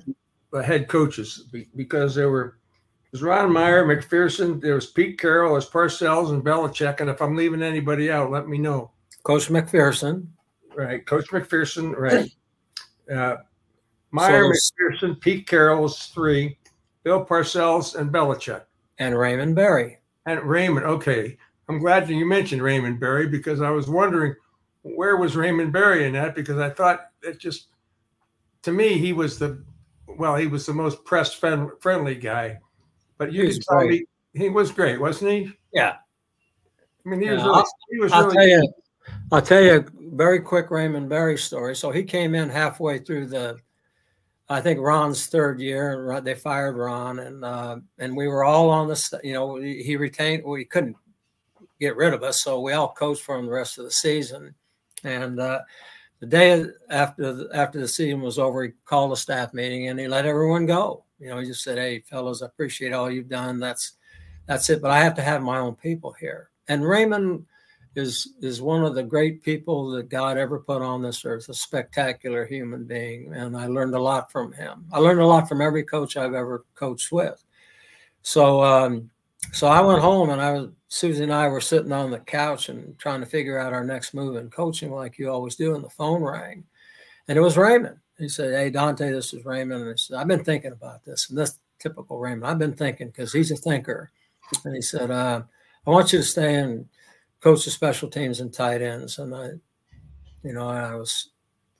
Uh, 0.53 0.63
head 0.63 0.89
coaches, 0.89 1.49
because 1.75 2.15
there 2.15 2.31
were 2.31 2.59
there's 3.11 3.23
Ron 3.23 3.53
Meyer, 3.53 3.85
MacPherson, 3.87 4.61
there 4.61 4.75
was 4.75 4.87
Pete 4.87 5.19
Carroll, 5.19 5.53
there's 5.53 5.69
Parcells 5.69 6.31
and 6.31 6.45
Belichick. 6.45 7.01
And 7.01 7.09
if 7.09 7.23
I'm 7.23 7.37
leaving 7.37 7.63
anybody 7.63 8.11
out, 8.11 8.31
let 8.31 8.49
me 8.49 8.59
know. 8.59 8.91
Coach 9.23 9.49
MacPherson. 9.49 10.27
Right. 10.77 11.05
Coach 11.07 11.29
MacPherson. 11.29 11.97
Right. 11.97 12.31
Uh, 13.11 13.39
Meyer, 14.11 14.53
so 14.53 14.75
MacPherson, 14.83 15.19
Pete 15.19 15.47
Carroll 15.47 15.81
was 15.81 15.99
three. 16.09 16.59
Bill 17.05 17.25
Parcells, 17.25 17.99
and 17.99 18.13
Belichick. 18.13 18.65
And 18.99 19.19
Raymond 19.19 19.57
Berry. 19.57 19.97
And 20.27 20.43
Raymond. 20.43 20.85
Okay. 20.85 21.39
I'm 21.69 21.79
glad 21.79 22.07
that 22.07 22.15
you 22.15 22.27
mentioned 22.27 22.63
Raymond 22.63 22.99
Berry 22.99 23.27
because 23.27 23.61
I 23.61 23.71
was 23.71 23.89
wondering 23.89 24.35
where 24.83 25.17
was 25.17 25.37
Raymond 25.37 25.73
Berry 25.73 26.07
in 26.07 26.15
that 26.15 26.35
because 26.35 26.59
I 26.59 26.71
thought 26.71 27.11
it 27.23 27.39
just 27.39 27.69
to 28.63 28.73
me 28.73 28.99
he 28.99 29.13
was 29.13 29.39
the 29.39 29.63
well 30.07 30.37
he 30.37 30.47
was 30.47 30.65
the 30.67 30.73
most 30.73 31.05
press 31.05 31.33
friendly 31.33 32.15
guy, 32.15 32.59
but 33.19 33.33
you 33.33 33.49
could 33.49 33.63
tell 33.63 33.87
me 33.87 34.05
he 34.35 34.49
was 34.49 34.71
great, 34.71 35.01
wasn't 35.01 35.31
he? 35.31 35.53
Yeah. 35.73 35.97
I 37.05 37.09
mean 37.09 37.21
he 37.21 37.31
was 37.31 37.43
really, 37.43 37.65
he 37.91 37.99
was 37.99 38.13
I'll 38.13 38.25
really 38.25 38.37
tell 38.37 38.47
you, 38.47 38.73
I'll 39.33 39.43
tell 39.43 39.63
you 39.63 39.77
a 39.77 39.85
very 40.17 40.41
quick 40.41 40.71
Raymond 40.71 41.09
Berry 41.09 41.37
story. 41.37 41.77
So 41.77 41.91
he 41.91 42.03
came 42.03 42.35
in 42.35 42.49
halfway 42.49 42.99
through 42.99 43.27
the 43.27 43.59
I 44.51 44.63
think 44.63 44.81
Ron's 44.81 45.27
third 45.27 45.61
year, 45.61 46.11
and 46.11 46.27
they 46.27 46.35
fired 46.35 46.77
Ron, 46.77 47.19
and 47.19 47.45
uh, 47.45 47.77
and 47.99 48.17
we 48.17 48.29
were 48.29 48.45
all 48.45 48.71
on 48.71 48.89
the, 48.89 49.21
you 49.23 49.35
know, 49.35 49.57
he 49.57 49.97
retained. 49.97 50.43
We 50.43 50.65
couldn't 50.65 50.97
get 51.81 51.97
rid 51.97 52.15
of 52.15 52.23
us, 52.23 52.43
so 52.43 52.61
we 52.61 52.73
all 52.73 52.93
coached 52.93 53.23
for 53.23 53.39
him 53.39 53.47
the 53.47 53.53
rest 53.53 53.79
of 53.79 53.85
the 53.85 53.91
season. 53.91 54.55
And 55.05 55.39
uh, 55.41 55.61
the 56.21 56.27
day 56.27 56.65
after 56.91 57.33
the, 57.33 57.49
after 57.55 57.81
the 57.81 57.89
season 57.89 58.21
was 58.21 58.39
over, 58.39 58.65
he 58.65 58.71
called 58.85 59.13
a 59.13 59.17
staff 59.17 59.55
meeting 59.55 59.89
and 59.89 59.99
he 59.99 60.09
let 60.09 60.27
everyone 60.27 60.67
go. 60.67 61.05
You 61.19 61.29
know, 61.29 61.39
he 61.39 61.47
just 61.47 61.63
said, 61.63 61.79
"Hey, 61.79 62.01
fellows, 62.01 62.43
I 62.43 62.47
appreciate 62.47 62.93
all 62.93 63.11
you've 63.11 63.29
done. 63.29 63.59
That's 63.59 63.95
that's 64.47 64.71
it, 64.71 64.81
but 64.81 64.91
I 64.91 65.01
have 65.01 65.15
to 65.15 65.23
have 65.23 65.43
my 65.43 65.59
own 65.59 65.75
people 65.75 66.15
here." 66.19 66.51
And 66.69 66.87
Raymond 66.87 67.47
is 67.95 68.35
is 68.41 68.63
one 68.63 68.85
of 68.85 68.95
the 68.95 69.03
great 69.03 69.43
people 69.43 69.91
that 69.91 70.09
God 70.09 70.39
ever 70.39 70.61
put 70.61 70.83
on 70.83 71.03
this 71.03 71.25
earth, 71.25 71.49
a 71.49 71.55
spectacular 71.55 72.45
human 72.45 72.85
being. 72.85 73.35
And 73.35 73.57
I 73.57 73.67
learned 73.67 73.95
a 73.95 74.01
lot 74.01 74.31
from 74.31 74.53
him. 74.53 74.87
I 74.93 74.99
learned 74.99 75.21
a 75.21 75.27
lot 75.27 75.49
from 75.49 75.61
every 75.61 75.83
coach 75.83 76.17
I've 76.17 76.35
ever 76.35 76.65
coached 76.75 77.11
with. 77.11 77.43
So 78.23 78.63
um, 78.63 79.11
so 79.53 79.67
I 79.67 79.81
went 79.81 80.01
home 80.01 80.31
and 80.31 80.41
I 80.41 80.53
was 80.53 80.69
Susie 80.89 81.23
and 81.23 81.33
I 81.33 81.49
were 81.49 81.61
sitting 81.61 81.93
on 81.93 82.11
the 82.11 82.19
couch 82.19 82.71
and 82.71 82.99
trying 82.99 83.21
to 83.21 83.27
figure 83.27 83.59
out 83.59 83.73
our 83.75 83.85
next 83.85 84.15
move 84.15 84.37
in 84.37 84.49
coaching, 84.49 84.91
like 84.91 85.19
you 85.19 85.31
always 85.31 85.57
do. 85.57 85.75
And 85.75 85.85
the 85.85 85.91
phone 85.91 86.23
rang, 86.23 86.65
and 87.29 87.37
it 87.37 87.43
was 87.43 87.57
Raymond. 87.57 87.99
He 88.19 88.29
said, 88.29 88.55
"Hey 88.55 88.71
Dante, 88.71 89.11
this 89.11 89.35
is 89.35 89.45
Raymond." 89.45 89.83
And 89.83 89.91
he 89.91 89.97
said, 89.97 90.17
"I've 90.17 90.29
been 90.29 90.45
thinking 90.45 90.73
about 90.73 91.05
this." 91.05 91.29
And 91.29 91.39
this 91.39 91.59
typical 91.79 92.19
Raymond. 92.19 92.47
I've 92.47 92.59
been 92.59 92.75
thinking 92.75 93.09
because 93.09 93.33
he's 93.33 93.51
a 93.51 93.57
thinker. 93.57 94.11
And 94.65 94.75
he 94.75 94.83
said, 94.83 95.11
uh, 95.11 95.43
"I 95.87 95.91
want 95.91 96.13
you 96.13 96.21
to 96.21 96.25
stay 96.25 96.57
and 96.57 96.87
coach 97.41 97.65
the 97.65 97.71
special 97.71 98.09
teams 98.09 98.41
and 98.41 98.53
tight 98.53 98.83
ends." 98.83 99.19
And 99.19 99.35
I, 99.35 99.51
you 100.43 100.53
know, 100.53 100.69
I 100.69 100.95
was, 100.95 101.31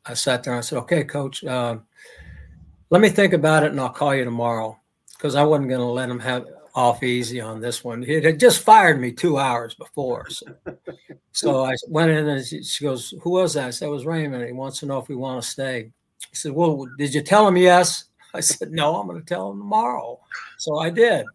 I 0.05 0.15
sat 0.15 0.43
there 0.43 0.53
and 0.53 0.59
I 0.59 0.63
said, 0.63 0.79
"Okay, 0.81 1.05
coach, 1.05 1.43
uh, 1.45 1.79
let 2.91 3.01
me 3.01 3.09
think 3.09 3.33
about 3.33 3.63
it, 3.65 3.71
and 3.71 3.81
I'll 3.81 3.89
call 3.89 4.15
you 4.15 4.25
tomorrow." 4.25 4.79
Because 5.15 5.35
I 5.35 5.43
wasn't 5.43 5.71
going 5.71 5.81
to 5.81 5.87
let 5.87 6.11
him 6.11 6.21
have 6.21 6.47
off 6.79 7.03
easy 7.03 7.41
on 7.41 7.61
this 7.61 7.83
one. 7.83 8.01
He 8.01 8.15
had 8.15 8.39
just 8.39 8.63
fired 8.63 9.01
me 9.01 9.11
two 9.11 9.37
hours 9.37 9.75
before. 9.75 10.29
So, 10.31 10.55
so 11.33 11.65
I 11.65 11.75
went 11.89 12.13
in 12.13 12.29
and 12.29 12.47
she 12.47 12.85
goes, 12.85 13.13
Who 13.23 13.31
was 13.31 13.55
that? 13.55 13.67
I 13.67 13.71
said, 13.71 13.87
It 13.87 13.91
was 13.91 14.07
Raymond. 14.07 14.47
He 14.47 14.53
wants 14.53 14.79
to 14.81 14.87
know 14.87 14.99
if 14.99 15.09
we 15.09 15.17
want 15.17 15.43
to 15.43 15.49
stay. 15.49 15.91
He 16.31 16.37
said, 16.37 16.53
Well, 16.53 16.87
did 16.97 17.13
you 17.13 17.23
tell 17.23 17.49
him 17.49 17.57
yes? 17.57 18.05
I 18.35 18.39
said, 18.41 18.71
No, 18.71 18.95
I'm 18.95 19.09
going 19.09 19.19
to 19.19 19.27
tell 19.27 19.51
him 19.51 19.59
tomorrow. 19.59 20.21
So 20.57 20.79
I 20.79 20.91
did. 20.91 21.27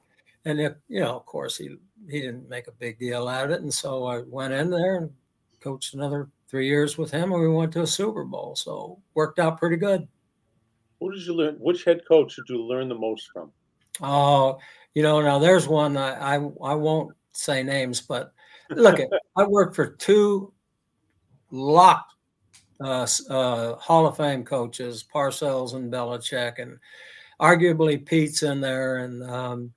And, 0.45 0.62
it, 0.62 0.77
you 0.88 1.01
know, 1.01 1.17
of 1.17 1.25
course, 1.25 1.58
he, 1.58 1.75
he 2.10 2.21
didn't 2.21 2.47
make 2.49 2.67
a 2.67 2.73
big 2.73 2.97
deal 2.97 3.27
out 3.27 3.45
of 3.45 3.51
it. 3.51 3.62
And 3.62 3.73
so 3.73 4.06
I 4.06 4.21
went 4.25 4.53
in 4.53 4.69
there 4.69 4.95
and 4.95 5.12
coached 5.60 5.93
another 5.93 6.29
three 6.47 6.67
years 6.67 6.97
with 6.97 7.12
him, 7.12 7.34
and 7.34 7.41
we 7.41 7.49
went 7.49 7.73
to 7.73 7.82
a 7.82 7.88
Super 7.88 8.23
Bowl. 8.23 8.56
So 8.56 8.99
worked 9.13 9.39
out 9.39 9.60
pretty 9.60 9.77
good. 9.77 10.08
What 10.99 11.15
did 11.15 11.25
you 11.25 11.34
learn? 11.34 11.56
Which 11.56 11.84
head 11.84 12.01
coach 12.08 12.38
did 12.38 12.45
you 12.47 12.63
learn 12.63 12.88
the 12.88 12.95
most 12.95 13.29
from? 13.32 13.51
Oh, 14.01 14.58
you 14.93 15.03
know, 15.03 15.21
now 15.21 15.39
there's 15.39 15.67
one 15.67 15.97
I 15.97 16.36
I, 16.36 16.49
I 16.63 16.73
won't 16.75 17.15
say 17.34 17.63
names, 17.63 18.01
but 18.01 18.34
look, 18.69 18.99
at 18.99 19.10
I 19.36 19.43
worked 19.43 19.75
for 19.75 19.88
two 19.88 20.53
locked 21.51 22.13
uh, 22.79 23.08
uh, 23.29 23.75
Hall 23.75 24.08
of 24.08 24.17
Fame 24.17 24.43
coaches, 24.43 25.03
Parcells 25.13 25.73
and 25.75 25.91
Belichick, 25.91 26.60
and 26.60 26.77
arguably 27.39 28.03
Pete's 28.03 28.43
in 28.43 28.62
there. 28.62 28.97
And 28.97 29.23
um, 29.23 29.73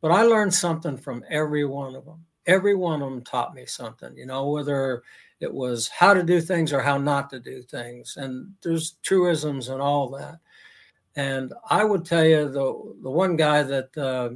but 0.00 0.10
I 0.10 0.22
learned 0.22 0.54
something 0.54 0.96
from 0.96 1.24
every 1.30 1.64
one 1.64 1.94
of 1.94 2.04
them. 2.04 2.24
Every 2.46 2.74
one 2.74 3.02
of 3.02 3.10
them 3.10 3.22
taught 3.22 3.54
me 3.54 3.66
something. 3.66 4.16
You 4.16 4.26
know, 4.26 4.48
whether 4.48 5.02
it 5.40 5.52
was 5.52 5.88
how 5.88 6.14
to 6.14 6.22
do 6.22 6.40
things 6.40 6.72
or 6.72 6.80
how 6.80 6.98
not 6.98 7.30
to 7.30 7.40
do 7.40 7.62
things, 7.62 8.16
and 8.16 8.54
there's 8.62 8.92
truisms 9.02 9.68
and 9.68 9.80
all 9.80 10.08
that. 10.10 10.38
And 11.16 11.52
I 11.68 11.84
would 11.84 12.04
tell 12.04 12.24
you 12.24 12.48
the 12.48 12.96
the 13.02 13.10
one 13.10 13.36
guy 13.36 13.62
that 13.62 13.96
uh, 13.98 14.30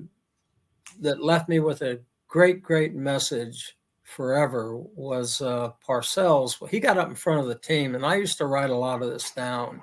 that 1.02 1.22
left 1.22 1.48
me 1.48 1.60
with 1.60 1.82
a 1.82 2.00
great, 2.28 2.62
great 2.62 2.94
message 2.94 3.76
forever 4.02 4.76
was 4.76 5.40
uh, 5.42 5.70
Parcells. 5.86 6.68
He 6.68 6.80
got 6.80 6.98
up 6.98 7.08
in 7.08 7.14
front 7.14 7.40
of 7.40 7.46
the 7.46 7.56
team, 7.56 7.94
and 7.94 8.06
I 8.06 8.16
used 8.16 8.38
to 8.38 8.46
write 8.46 8.70
a 8.70 8.76
lot 8.76 9.02
of 9.02 9.10
this 9.10 9.30
down. 9.32 9.82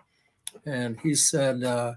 And 0.65 0.99
he 1.01 1.13
said 1.13 1.63
uh, 1.63 1.93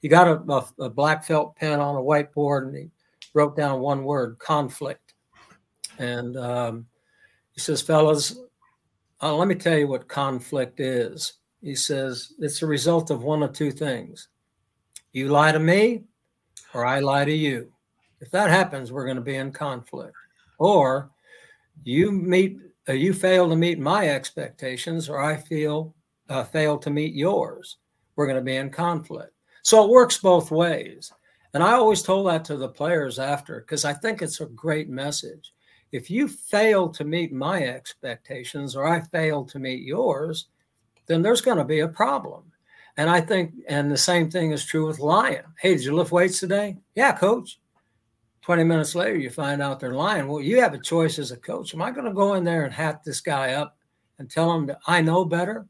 he 0.00 0.08
got 0.08 0.28
a, 0.28 0.82
a, 0.82 0.88
black 0.88 1.24
felt 1.24 1.56
pen 1.56 1.80
on 1.80 1.96
a 1.96 2.00
whiteboard, 2.00 2.68
and 2.68 2.76
he 2.76 2.90
wrote 3.34 3.56
down 3.56 3.80
one 3.80 4.04
word: 4.04 4.38
conflict. 4.38 5.14
And 5.98 6.36
um, 6.36 6.86
he 7.52 7.60
says, 7.60 7.82
"Fellas, 7.82 8.38
uh, 9.22 9.34
let 9.34 9.48
me 9.48 9.54
tell 9.54 9.76
you 9.76 9.88
what 9.88 10.08
conflict 10.08 10.80
is." 10.80 11.34
He 11.60 11.74
says 11.74 12.32
it's 12.38 12.62
a 12.62 12.66
result 12.66 13.10
of 13.10 13.22
one 13.22 13.42
of 13.42 13.52
two 13.52 13.70
things: 13.70 14.28
you 15.12 15.28
lie 15.28 15.52
to 15.52 15.60
me, 15.60 16.04
or 16.72 16.86
I 16.86 17.00
lie 17.00 17.26
to 17.26 17.34
you. 17.34 17.70
If 18.20 18.30
that 18.30 18.50
happens, 18.50 18.92
we're 18.92 19.04
going 19.06 19.16
to 19.16 19.22
be 19.22 19.36
in 19.36 19.52
conflict. 19.52 20.14
Or 20.58 21.10
you 21.84 22.12
meet, 22.12 22.58
uh, 22.88 22.92
you 22.92 23.14
fail 23.14 23.48
to 23.48 23.56
meet 23.56 23.78
my 23.78 24.08
expectations, 24.08 25.08
or 25.08 25.20
I 25.20 25.36
feel 25.36 25.94
uh, 26.28 26.44
fail 26.44 26.78
to 26.78 26.90
meet 26.90 27.14
yours. 27.14 27.76
We're 28.16 28.26
going 28.26 28.36
to 28.36 28.44
be 28.44 28.56
in 28.56 28.70
conflict. 28.70 29.32
So 29.62 29.84
it 29.84 29.90
works 29.90 30.18
both 30.18 30.50
ways. 30.50 31.12
And 31.54 31.62
I 31.62 31.72
always 31.72 32.02
told 32.02 32.28
that 32.28 32.44
to 32.46 32.56
the 32.56 32.68
players 32.68 33.18
after 33.18 33.60
because 33.60 33.84
I 33.84 33.92
think 33.92 34.22
it's 34.22 34.40
a 34.40 34.46
great 34.46 34.88
message. 34.88 35.52
If 35.90 36.08
you 36.10 36.28
fail 36.28 36.88
to 36.90 37.04
meet 37.04 37.32
my 37.32 37.64
expectations 37.64 38.76
or 38.76 38.86
I 38.86 39.00
fail 39.00 39.44
to 39.46 39.58
meet 39.58 39.82
yours, 39.82 40.46
then 41.06 41.22
there's 41.22 41.40
going 41.40 41.58
to 41.58 41.64
be 41.64 41.80
a 41.80 41.88
problem. 41.88 42.44
And 42.96 43.10
I 43.10 43.20
think, 43.20 43.54
and 43.68 43.90
the 43.90 43.96
same 43.96 44.30
thing 44.30 44.52
is 44.52 44.64
true 44.64 44.86
with 44.86 45.00
lying. 45.00 45.42
Hey, 45.58 45.74
did 45.74 45.84
you 45.84 45.94
lift 45.94 46.12
weights 46.12 46.38
today? 46.38 46.76
Yeah, 46.94 47.12
coach. 47.12 47.58
20 48.50 48.64
minutes 48.64 48.96
later, 48.96 49.16
you 49.16 49.30
find 49.30 49.62
out 49.62 49.78
they're 49.78 49.94
lying. 49.94 50.26
Well, 50.26 50.40
you 50.40 50.60
have 50.60 50.74
a 50.74 50.78
choice 50.78 51.20
as 51.20 51.30
a 51.30 51.36
coach. 51.36 51.72
Am 51.72 51.80
I 51.80 51.92
going 51.92 52.06
to 52.06 52.12
go 52.12 52.34
in 52.34 52.42
there 52.42 52.64
and 52.64 52.74
hat 52.74 53.04
this 53.04 53.20
guy 53.20 53.52
up 53.52 53.76
and 54.18 54.28
tell 54.28 54.52
him 54.52 54.66
that 54.66 54.80
I 54.88 55.02
know 55.02 55.24
better 55.24 55.68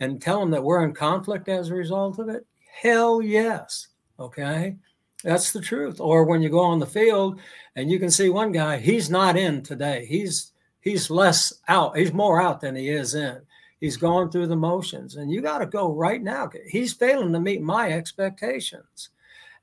and 0.00 0.18
tell 0.18 0.40
him 0.40 0.50
that 0.52 0.64
we're 0.64 0.82
in 0.82 0.94
conflict 0.94 1.46
as 1.50 1.68
a 1.68 1.74
result 1.74 2.18
of 2.18 2.30
it? 2.30 2.46
Hell 2.80 3.20
yes. 3.20 3.88
Okay. 4.18 4.76
That's 5.24 5.52
the 5.52 5.60
truth. 5.60 6.00
Or 6.00 6.24
when 6.24 6.40
you 6.40 6.48
go 6.48 6.60
on 6.60 6.78
the 6.78 6.86
field 6.86 7.38
and 7.74 7.90
you 7.90 7.98
can 7.98 8.10
see 8.10 8.30
one 8.30 8.50
guy, 8.50 8.78
he's 8.78 9.10
not 9.10 9.36
in 9.36 9.62
today. 9.62 10.06
He's 10.06 10.52
he's 10.80 11.10
less 11.10 11.52
out. 11.68 11.98
He's 11.98 12.14
more 12.14 12.40
out 12.40 12.62
than 12.62 12.76
he 12.76 12.88
is 12.88 13.14
in. 13.14 13.42
He's 13.78 13.98
going 13.98 14.30
through 14.30 14.46
the 14.46 14.56
motions. 14.56 15.16
And 15.16 15.30
you 15.30 15.42
got 15.42 15.58
to 15.58 15.66
go 15.66 15.92
right 15.92 16.22
now. 16.22 16.48
He's 16.66 16.94
failing 16.94 17.34
to 17.34 17.40
meet 17.40 17.60
my 17.60 17.92
expectations. 17.92 19.10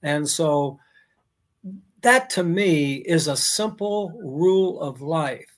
And 0.04 0.30
so 0.30 0.80
that 2.04 2.30
to 2.32 2.44
me 2.44 2.96
is 2.96 3.28
a 3.28 3.36
simple 3.36 4.12
rule 4.24 4.80
of 4.82 5.02
life 5.02 5.58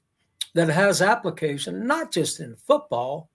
that 0.53 0.69
has 0.69 1.01
application 1.01 1.86
not 1.86 2.12
just 2.12 2.39
in 2.39 2.55
football, 2.55 3.29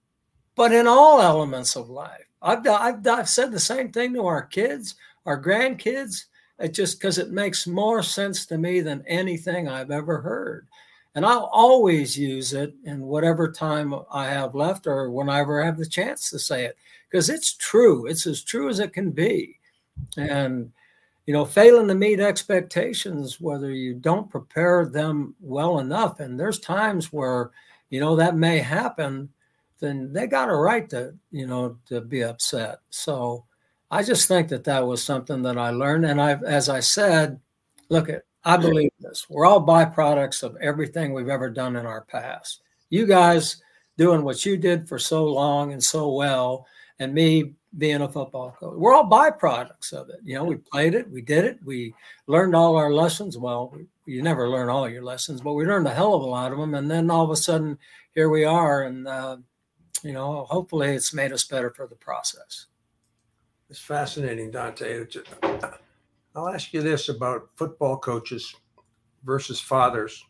but 0.55 0.73
in 0.73 0.87
all 0.87 1.21
elements 1.21 1.75
of 1.75 1.89
life. 1.89 2.25
I've, 2.41 2.67
I've, 2.67 3.05
I've 3.05 3.29
said 3.29 3.51
the 3.51 3.59
same 3.59 3.91
thing 3.91 4.13
to 4.15 4.25
our 4.25 4.43
kids, 4.43 4.95
our 5.25 5.41
grandkids, 5.41 6.25
it 6.59 6.73
just 6.73 6.99
because 6.99 7.17
it 7.17 7.31
makes 7.31 7.67
more 7.67 8.01
sense 8.03 8.45
to 8.47 8.57
me 8.57 8.81
than 8.81 9.03
anything 9.07 9.67
I've 9.67 9.91
ever 9.91 10.21
heard. 10.21 10.67
And 11.13 11.25
I'll 11.25 11.49
always 11.51 12.17
use 12.17 12.53
it 12.53 12.73
in 12.85 13.01
whatever 13.01 13.51
time 13.51 13.93
I 14.11 14.27
have 14.27 14.55
left 14.55 14.87
or 14.87 15.11
whenever 15.11 15.61
I 15.61 15.65
have 15.65 15.77
the 15.77 15.85
chance 15.85 16.29
to 16.29 16.39
say 16.39 16.65
it 16.65 16.77
because 17.09 17.29
it's 17.29 17.53
true. 17.53 18.07
It's 18.07 18.25
as 18.25 18.43
true 18.43 18.69
as 18.69 18.79
it 18.79 18.93
can 18.93 19.11
be. 19.11 19.59
And 20.15 20.71
you 21.31 21.37
know, 21.37 21.45
failing 21.45 21.87
to 21.87 21.95
meet 21.95 22.19
expectations, 22.19 23.39
whether 23.39 23.71
you 23.71 23.93
don't 23.93 24.29
prepare 24.29 24.85
them 24.85 25.33
well 25.39 25.79
enough, 25.79 26.19
and 26.19 26.37
there's 26.37 26.59
times 26.59 27.13
where, 27.13 27.51
you 27.89 28.01
know, 28.01 28.17
that 28.17 28.35
may 28.35 28.57
happen, 28.57 29.29
then 29.79 30.11
they 30.11 30.27
got 30.27 30.49
a 30.49 30.53
right 30.53 30.89
to, 30.89 31.13
you 31.31 31.47
know, 31.47 31.77
to 31.85 32.01
be 32.01 32.21
upset. 32.21 32.79
So 32.89 33.45
I 33.89 34.03
just 34.03 34.27
think 34.27 34.49
that 34.49 34.65
that 34.65 34.85
was 34.85 35.01
something 35.01 35.41
that 35.43 35.57
I 35.57 35.69
learned. 35.69 36.03
And 36.03 36.21
I've, 36.21 36.43
as 36.43 36.67
I 36.67 36.81
said, 36.81 37.39
look 37.87 38.09
at, 38.09 38.23
I 38.43 38.57
believe 38.57 38.91
this. 38.99 39.29
We're 39.29 39.45
all 39.45 39.65
byproducts 39.65 40.43
of 40.43 40.57
everything 40.57 41.13
we've 41.13 41.29
ever 41.29 41.49
done 41.49 41.77
in 41.77 41.85
our 41.85 42.01
past. 42.01 42.59
You 42.89 43.05
guys 43.05 43.63
doing 43.97 44.25
what 44.25 44.45
you 44.45 44.57
did 44.57 44.85
for 44.85 44.99
so 44.99 45.23
long 45.23 45.71
and 45.71 45.81
so 45.81 46.11
well, 46.11 46.67
and 46.99 47.13
me 47.13 47.53
being 47.77 48.01
a 48.01 48.09
football 48.09 48.55
coach. 48.59 48.75
We're 48.75 48.93
all 48.93 49.09
byproducts 49.09 49.93
of 49.93 50.09
it. 50.09 50.19
You 50.23 50.35
know, 50.35 50.43
we 50.43 50.57
played 50.57 50.93
it, 50.93 51.09
we 51.09 51.21
did 51.21 51.45
it, 51.45 51.59
we 51.63 51.93
learned 52.27 52.55
all 52.55 52.75
our 52.75 52.91
lessons. 52.91 53.37
Well, 53.37 53.73
you 54.05 54.21
never 54.21 54.49
learn 54.49 54.69
all 54.69 54.89
your 54.89 55.03
lessons, 55.03 55.41
but 55.41 55.53
we 55.53 55.65
learned 55.65 55.87
a 55.87 55.93
hell 55.93 56.13
of 56.13 56.21
a 56.21 56.25
lot 56.25 56.51
of 56.51 56.57
them. 56.57 56.73
And 56.73 56.91
then 56.91 57.09
all 57.09 57.23
of 57.23 57.31
a 57.31 57.35
sudden, 57.35 57.77
here 58.13 58.29
we 58.29 58.43
are. 58.43 58.83
And, 58.83 59.07
uh, 59.07 59.37
you 60.03 60.11
know, 60.11 60.45
hopefully 60.49 60.89
it's 60.89 61.13
made 61.13 61.31
us 61.31 61.45
better 61.45 61.71
for 61.71 61.87
the 61.87 61.95
process. 61.95 62.65
It's 63.69 63.79
fascinating, 63.79 64.51
Dante. 64.51 65.05
I'll 66.35 66.49
ask 66.49 66.73
you 66.73 66.81
this 66.81 67.07
about 67.07 67.49
football 67.55 67.97
coaches 67.97 68.53
versus 69.23 69.61
fathers. 69.61 70.25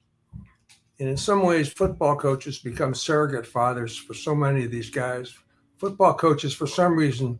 And 1.00 1.10
in 1.10 1.18
some 1.18 1.42
ways, 1.42 1.74
football 1.74 2.16
coaches 2.16 2.60
become 2.60 2.94
surrogate 2.94 3.48
fathers 3.48 3.98
for 3.98 4.14
so 4.14 4.36
many 4.36 4.64
of 4.64 4.70
these 4.70 4.92
guys. 4.92 5.36
Football 5.82 6.14
coaches, 6.14 6.54
for 6.54 6.68
some 6.68 6.96
reason, 6.96 7.40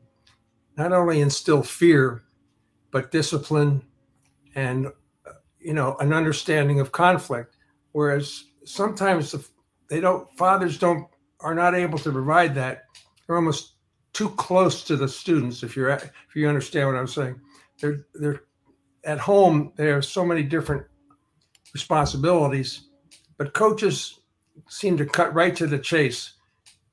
not 0.76 0.92
only 0.92 1.22
instill 1.22 1.62
fear, 1.62 2.24
but 2.90 3.12
discipline 3.12 3.84
and 4.56 4.88
uh, 4.88 5.34
you 5.60 5.76
know 5.76 5.96
an 6.00 6.12
understanding 6.12 6.80
of 6.80 6.92
conflict. 6.92 7.56
Whereas 7.92 8.46
sometimes 8.66 9.36
they 9.90 10.00
don't, 10.00 10.28
fathers 10.38 10.80
don't 10.80 11.08
are 11.42 11.54
not 11.54 11.76
able 11.76 12.00
to 12.00 12.12
provide 12.12 12.56
that. 12.56 12.86
They're 13.28 13.36
almost 13.36 13.76
too 14.12 14.30
close 14.32 14.84
to 14.86 14.98
the 14.98 15.08
students. 15.08 15.62
If 15.62 15.76
you're 15.76 15.92
if 15.92 16.36
you 16.36 16.50
understand 16.50 16.88
what 16.88 16.98
I'm 16.98 17.06
saying, 17.06 17.40
they're 17.80 18.08
they're 18.16 18.42
at 19.04 19.20
home. 19.20 19.72
There 19.76 19.96
are 19.96 20.02
so 20.02 20.26
many 20.26 20.42
different 20.42 20.88
responsibilities 21.74 22.88
but 23.42 23.54
coaches 23.54 24.20
seem 24.70 24.98
to 24.98 25.06
cut 25.08 25.34
right 25.34 25.56
to 25.56 25.66
the 25.66 25.80
chase 25.80 26.34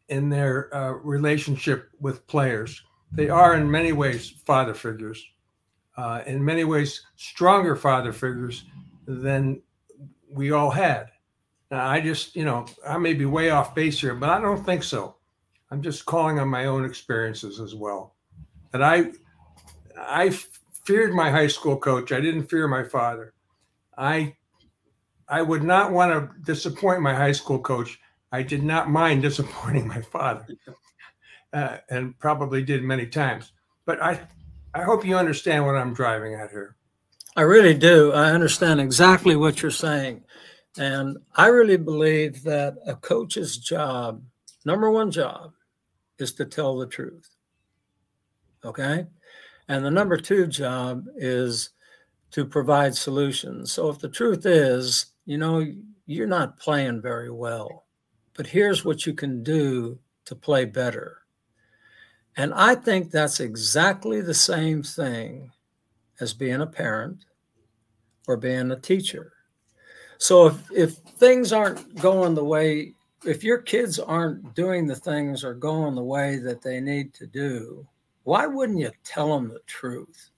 in 0.09 0.29
their 0.29 0.75
uh, 0.75 0.93
relationship 0.93 1.91
with 2.01 2.27
players. 2.27 2.83
They 3.13 3.29
are, 3.29 3.55
in 3.55 3.71
many 3.71 3.93
ways, 3.93 4.31
father 4.45 4.75
figures, 4.75 5.25
uh, 5.97 6.23
in 6.27 6.45
many 6.45 6.65
ways, 6.65 7.03
stronger 7.17 7.77
father 7.77 8.13
figures 8.13 8.65
than 9.07 9.63
we 10.31 10.51
all 10.51 10.71
had. 10.71 11.11
Now, 11.71 11.87
I 11.87 12.01
just, 12.01 12.37
you 12.37 12.45
know, 12.45 12.67
I 12.87 12.99
may 12.99 13.15
be 13.15 13.25
way 13.25 13.51
off 13.51 13.75
base 13.75 14.01
here, 14.01 14.15
but 14.15 14.31
I 14.31 14.41
don't 14.41 14.65
think 14.65 14.83
so. 14.83 15.17
I'm 15.71 15.83
just 15.83 16.07
calling 16.07 16.39
on 16.39 16.49
my 16.49 16.67
own 16.67 16.85
experiences 16.85 17.61
as 17.61 17.75
well. 17.75 18.15
That 18.73 18.83
I, 18.83 19.13
I 19.99 20.31
feared 20.85 21.13
my 21.13 21.31
high 21.31 21.47
school 21.47 21.77
coach. 21.77 22.13
I 22.13 22.21
didn't 22.21 22.47
fear 22.49 22.69
my 22.69 22.85
father. 22.85 23.35
I 23.97 24.37
I 25.29 25.43
would 25.43 25.63
not 25.63 25.93
want 25.93 26.13
to 26.13 26.41
disappoint 26.43 27.03
my 27.03 27.15
high 27.15 27.33
school 27.33 27.59
coach. 27.59 28.01
I 28.33 28.43
did 28.43 28.63
not 28.63 28.91
mind 28.91 29.23
disappointing 29.23 29.89
my 29.89 30.03
father, 30.03 30.47
uh, 31.53 31.79
and 31.91 32.19
probably 32.19 32.63
did 32.63 32.83
many 32.83 33.07
times. 33.07 33.53
But 33.85 34.03
I, 34.03 34.21
I 34.75 34.83
hope 34.83 35.05
you 35.05 35.17
understand 35.17 35.65
what 35.65 35.77
I'm 35.77 35.95
driving 35.95 36.35
at 36.35 36.51
here. 36.51 36.77
I 37.37 37.43
really 37.43 37.75
do. 37.75 38.13
I 38.13 38.33
understand 38.33 38.81
exactly 38.81 39.37
what 39.37 39.63
you're 39.63 39.71
saying, 39.71 40.25
and 40.77 41.19
I 41.35 41.47
really 41.47 41.77
believe 41.77 42.43
that 42.43 42.77
a 42.87 42.95
coach's 42.97 43.57
job, 43.57 44.23
number 44.65 44.91
one 44.91 45.11
job, 45.11 45.53
is 46.19 46.33
to 46.35 46.45
tell 46.45 46.77
the 46.77 46.87
truth. 46.87 47.29
Okay, 48.65 49.07
and 49.69 49.85
the 49.85 49.91
number 49.91 50.17
two 50.17 50.47
job 50.47 51.07
is 51.17 51.71
to 52.33 52.45
provide 52.45 52.95
solutions. 52.95 53.73
So 53.73 53.89
if 53.89 54.01
the 54.01 54.09
truth 54.09 54.45
is 54.45 55.07
you 55.29 55.37
know, 55.37 55.63
you're 56.07 56.27
not 56.27 56.59
playing 56.59 57.03
very 57.03 57.31
well, 57.31 57.85
but 58.39 58.47
here's 58.47 58.85
what 58.85 59.05
you 59.05 59.15
can 59.15 59.43
do 59.43 59.99
to 60.25 60.37
play 60.37 60.65
better. 60.65 61.23
And 62.37 62.55
I 62.55 62.77
think 62.77 63.11
that's 63.11 63.41
exactly 63.41 64.21
the 64.21 64.33
same 64.33 64.85
thing 64.85 65.51
as 66.21 66.35
being 66.35 66.61
a 66.61 66.67
parent 66.67 67.25
or 68.29 68.37
being 68.37 68.71
a 68.71 68.79
teacher. 68.79 69.33
So 70.19 70.47
if, 70.47 70.71
if 70.71 70.93
things 71.19 71.53
aren't 71.53 71.97
going 71.97 72.37
the 72.37 72.45
way, 72.45 72.95
if 73.27 73.43
your 73.43 73.59
kids 73.59 73.99
aren't 73.99 74.55
doing 74.55 74.87
the 74.87 74.95
things 74.95 75.43
or 75.43 75.55
going 75.55 75.97
the 75.97 76.05
way 76.05 76.37
that 76.37 76.63
they 76.63 76.81
need 76.81 77.15
to 77.15 77.27
do, 77.27 77.89
why 78.23 78.47
wouldn't 78.47 78.79
you 78.79 78.93
tell 79.03 79.35
them 79.35 79.49
the 79.49 79.63
truth? 79.67 80.31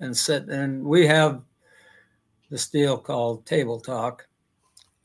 And 0.00 0.16
sit 0.16 0.48
and 0.48 0.82
we 0.82 1.06
have 1.06 1.42
this 2.48 2.68
deal 2.68 2.96
called 2.96 3.44
Table 3.44 3.80
Talk. 3.80 4.26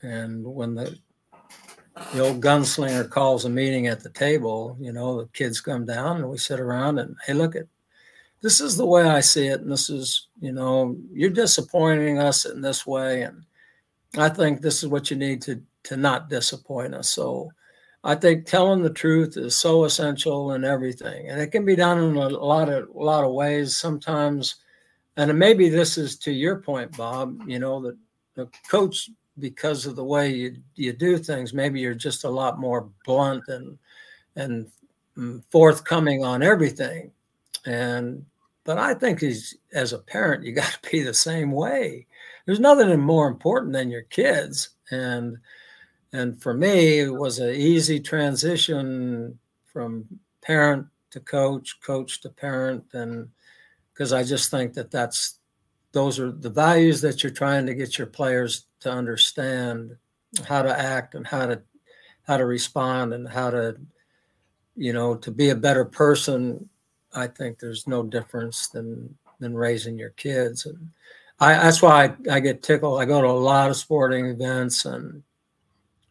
And 0.00 0.42
when 0.42 0.74
the 0.74 0.98
the 2.12 2.20
old 2.20 2.40
gunslinger 2.40 3.08
calls 3.08 3.44
a 3.44 3.48
meeting 3.48 3.86
at 3.86 4.00
the 4.00 4.10
table, 4.10 4.76
you 4.80 4.92
know, 4.92 5.20
the 5.20 5.28
kids 5.28 5.60
come 5.60 5.86
down 5.86 6.16
and 6.16 6.28
we 6.28 6.38
sit 6.38 6.60
around 6.60 6.98
and 6.98 7.16
hey, 7.26 7.34
look 7.34 7.54
at 7.54 7.66
this 8.42 8.60
is 8.60 8.76
the 8.76 8.86
way 8.86 9.04
I 9.04 9.20
see 9.20 9.46
it, 9.46 9.62
and 9.62 9.72
this 9.72 9.88
is, 9.88 10.28
you 10.38 10.52
know, 10.52 10.96
you're 11.10 11.30
disappointing 11.30 12.18
us 12.18 12.44
in 12.44 12.60
this 12.60 12.86
way, 12.86 13.22
and 13.22 13.42
I 14.18 14.28
think 14.28 14.60
this 14.60 14.82
is 14.82 14.88
what 14.88 15.10
you 15.10 15.16
need 15.16 15.40
to 15.42 15.62
to 15.84 15.96
not 15.96 16.28
disappoint 16.28 16.94
us. 16.94 17.10
So 17.10 17.50
I 18.02 18.14
think 18.14 18.46
telling 18.46 18.82
the 18.82 18.90
truth 18.90 19.36
is 19.36 19.56
so 19.56 19.84
essential 19.84 20.52
in 20.52 20.64
everything, 20.64 21.30
and 21.30 21.40
it 21.40 21.52
can 21.52 21.64
be 21.64 21.76
done 21.76 21.98
in 21.98 22.16
a 22.16 22.28
lot 22.28 22.68
of 22.68 22.88
a 22.88 23.02
lot 23.02 23.24
of 23.24 23.32
ways. 23.32 23.76
Sometimes 23.76 24.56
and 25.16 25.38
maybe 25.38 25.68
this 25.68 25.96
is 25.96 26.16
to 26.18 26.32
your 26.32 26.56
point, 26.56 26.96
Bob, 26.96 27.40
you 27.46 27.58
know, 27.58 27.80
that 27.80 27.96
the 28.34 28.48
coach, 28.68 29.10
because 29.38 29.86
of 29.86 29.96
the 29.96 30.04
way 30.04 30.30
you, 30.30 30.56
you 30.76 30.92
do 30.92 31.18
things, 31.18 31.52
maybe 31.52 31.80
you're 31.80 31.94
just 31.94 32.24
a 32.24 32.30
lot 32.30 32.60
more 32.60 32.88
blunt 33.04 33.44
and, 33.48 33.78
and 34.36 34.66
mm, 35.16 35.42
forthcoming 35.50 36.24
on 36.24 36.42
everything. 36.42 37.10
And, 37.66 38.24
but 38.64 38.78
I 38.78 38.94
think 38.94 39.20
he's, 39.20 39.56
as 39.72 39.92
a 39.92 39.98
parent, 39.98 40.44
you 40.44 40.52
got 40.54 40.78
to 40.82 40.90
be 40.90 41.02
the 41.02 41.14
same 41.14 41.50
way. 41.50 42.06
There's 42.46 42.60
nothing 42.60 43.00
more 43.00 43.28
important 43.28 43.72
than 43.72 43.90
your 43.90 44.02
kids. 44.02 44.70
And, 44.90 45.38
and 46.12 46.40
for 46.40 46.54
me, 46.54 47.00
it 47.00 47.12
was 47.12 47.38
an 47.38 47.54
easy 47.54 47.98
transition 48.00 49.38
from 49.66 50.06
parent 50.42 50.86
to 51.10 51.20
coach, 51.20 51.80
coach 51.80 52.20
to 52.20 52.28
parent. 52.28 52.84
And, 52.92 53.28
because 53.94 54.12
I 54.12 54.24
just 54.24 54.50
think 54.50 54.74
that 54.74 54.90
that's 54.90 55.38
those 55.92 56.18
are 56.18 56.32
the 56.32 56.50
values 56.50 57.00
that 57.02 57.22
you're 57.22 57.32
trying 57.32 57.66
to 57.66 57.74
get 57.74 57.96
your 57.96 58.08
players 58.08 58.66
to 58.84 58.90
understand 58.90 59.96
how 60.46 60.62
to 60.62 60.78
act 60.78 61.14
and 61.14 61.26
how 61.26 61.46
to 61.46 61.60
how 62.26 62.36
to 62.36 62.46
respond 62.46 63.12
and 63.12 63.28
how 63.28 63.50
to 63.50 63.76
you 64.76 64.92
know 64.92 65.14
to 65.14 65.30
be 65.30 65.50
a 65.50 65.54
better 65.54 65.84
person 65.84 66.68
i 67.12 67.26
think 67.26 67.58
there's 67.58 67.86
no 67.86 68.02
difference 68.02 68.68
than 68.68 69.14
than 69.40 69.54
raising 69.54 69.98
your 69.98 70.10
kids. 70.10 70.66
And 70.66 70.90
i 71.40 71.54
that's 71.54 71.82
why 71.82 72.04
I, 72.04 72.36
I 72.36 72.40
get 72.40 72.62
tickled. 72.62 73.00
I 73.00 73.04
go 73.04 73.20
to 73.20 73.28
a 73.28 73.32
lot 73.32 73.70
of 73.70 73.76
sporting 73.76 74.26
events 74.26 74.84
and 74.84 75.22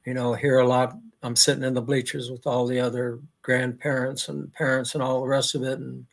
you 0.06 0.14
know 0.14 0.34
hear 0.34 0.60
a 0.60 0.68
lot. 0.68 0.98
I'm 1.22 1.36
sitting 1.36 1.64
in 1.64 1.74
the 1.74 1.82
bleachers 1.82 2.30
with 2.30 2.46
all 2.46 2.68
the 2.68 2.80
other 2.80 3.20
grandparents 3.42 4.28
and 4.28 4.54
parents 4.54 4.94
and 4.94 5.04
all 5.04 5.22
the 5.22 5.28
rest 5.28 5.56
of 5.56 5.64
it. 5.64 5.80
And 5.80 6.06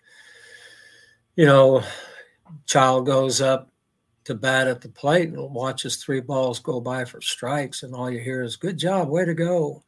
you 1.37 1.46
know, 1.46 1.83
child 2.66 3.07
goes 3.07 3.40
up 3.40 3.70
to 4.31 4.35
bat 4.37 4.69
at 4.69 4.81
the 4.81 4.88
plate 4.88 5.29
and 5.29 5.55
watches 5.55 5.97
three 5.97 6.21
balls 6.21 6.59
go 6.59 6.81
by 6.81 7.05
for 7.05 7.21
strikes, 7.21 7.83
and 7.83 7.95
all 7.95 8.11
you 8.11 8.21
hear 8.21 8.43
is 8.43 8.57
"Good 8.57 8.79
job, 8.79 9.09
way 9.09 9.25
to 9.25 9.35
go." 9.35 9.83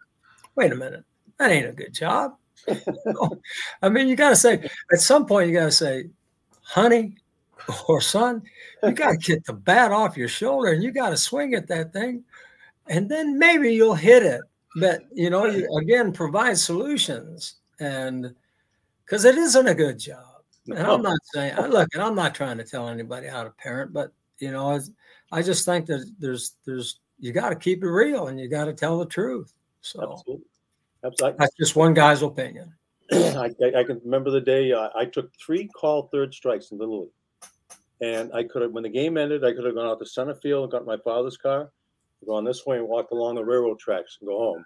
Wait 0.54 0.72
a 0.72 0.76
minute, 0.76 1.04
that 1.38 1.50
ain't 1.50 1.68
a 1.68 1.72
good 1.72 1.94
job. 1.94 2.36
I 3.82 3.88
mean, 3.88 4.08
you 4.08 4.16
got 4.16 4.30
to 4.30 4.36
say 4.36 4.68
at 4.92 5.00
some 5.00 5.26
point 5.26 5.48
you 5.48 5.54
got 5.54 5.66
to 5.66 5.72
say, 5.72 6.10
"Honey," 6.62 7.16
or 7.88 8.00
"Son," 8.00 8.42
you 8.82 8.92
got 8.92 9.12
to 9.12 9.16
get 9.16 9.44
the 9.44 9.52
bat 9.52 9.92
off 9.92 10.16
your 10.16 10.28
shoulder 10.28 10.72
and 10.72 10.82
you 10.82 10.90
got 10.90 11.10
to 11.10 11.16
swing 11.16 11.54
at 11.54 11.68
that 11.68 11.92
thing, 11.92 12.24
and 12.88 13.08
then 13.08 13.38
maybe 13.38 13.72
you'll 13.72 13.94
hit 13.94 14.22
it. 14.22 14.42
But 14.76 15.02
you 15.12 15.30
know, 15.30 15.46
you 15.46 15.68
again 15.78 16.12
provide 16.12 16.58
solutions, 16.58 17.56
and 17.80 18.34
because 19.04 19.24
it 19.24 19.36
isn't 19.36 19.66
a 19.66 19.74
good 19.74 19.98
job 19.98 20.32
and 20.68 20.78
I'm 20.78 21.02
not 21.02 21.18
saying, 21.34 21.56
look, 21.56 21.88
and 21.94 22.02
I'm 22.02 22.14
not 22.14 22.34
trying 22.34 22.58
to 22.58 22.64
tell 22.64 22.88
anybody 22.88 23.26
how 23.26 23.44
to 23.44 23.50
parent, 23.50 23.92
but 23.92 24.12
you 24.42 24.50
know, 24.50 24.80
I 25.30 25.40
just 25.40 25.64
think 25.64 25.86
that 25.86 26.04
there's, 26.18 26.56
there's, 26.66 26.98
you 27.20 27.32
got 27.32 27.50
to 27.50 27.56
keep 27.56 27.84
it 27.84 27.88
real 27.88 28.26
and 28.26 28.40
you 28.40 28.48
got 28.48 28.64
to 28.64 28.72
tell 28.72 28.98
the 28.98 29.06
truth. 29.06 29.54
So 29.82 30.14
Absolutely. 30.14 30.46
Absolutely. 31.04 31.36
that's 31.38 31.54
just 31.56 31.76
one 31.76 31.94
guy's 31.94 32.22
opinion. 32.22 32.74
I, 33.12 33.50
I, 33.76 33.84
can 33.84 34.00
remember 34.04 34.30
the 34.30 34.40
day 34.40 34.72
uh, 34.72 34.88
I 34.96 35.04
took 35.04 35.30
three 35.38 35.68
call 35.68 36.08
third 36.12 36.34
strikes 36.34 36.72
in 36.72 36.78
Little 36.78 37.02
League. 37.02 37.10
And 38.00 38.32
I 38.34 38.42
could 38.42 38.62
have, 38.62 38.72
when 38.72 38.82
the 38.82 38.88
game 38.88 39.16
ended, 39.16 39.44
I 39.44 39.52
could 39.52 39.64
have 39.64 39.76
gone 39.76 39.86
out 39.86 40.00
to 40.00 40.06
center 40.06 40.34
field 40.34 40.64
and 40.64 40.72
got 40.72 40.84
my 40.84 40.96
father's 41.04 41.36
car, 41.36 41.70
gone 42.26 42.44
this 42.44 42.66
way 42.66 42.78
and 42.78 42.88
walked 42.88 43.12
along 43.12 43.36
the 43.36 43.44
railroad 43.44 43.78
tracks 43.78 44.18
and 44.20 44.28
go 44.28 44.38
home. 44.38 44.64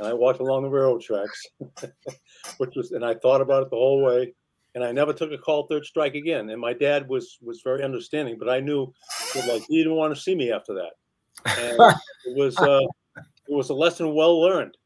And 0.00 0.08
I 0.08 0.14
walked 0.14 0.40
along 0.40 0.64
the 0.64 0.68
railroad 0.68 1.02
tracks, 1.02 1.46
which 2.58 2.74
was, 2.74 2.90
and 2.90 3.04
I 3.04 3.14
thought 3.14 3.40
about 3.40 3.62
it 3.62 3.70
the 3.70 3.76
whole 3.76 4.02
way 4.02 4.34
and 4.74 4.84
I 4.84 4.92
never 4.92 5.12
took 5.12 5.32
a 5.32 5.38
call 5.38 5.66
third 5.66 5.84
strike 5.84 6.14
again. 6.14 6.50
And 6.50 6.60
my 6.60 6.72
dad 6.72 7.08
was 7.08 7.38
was 7.42 7.62
very 7.62 7.82
understanding, 7.82 8.36
but 8.38 8.48
I 8.48 8.60
knew 8.60 8.92
that, 9.34 9.46
like 9.46 9.62
he 9.68 9.78
didn't 9.78 9.96
want 9.96 10.14
to 10.14 10.20
see 10.20 10.34
me 10.34 10.52
after 10.52 10.74
that. 10.74 10.92
And 11.46 11.94
it 12.26 12.36
was 12.36 12.56
uh, 12.58 12.86
it 13.16 13.54
was 13.54 13.70
a 13.70 13.74
lesson 13.74 14.14
well 14.14 14.40
learned. 14.40 14.76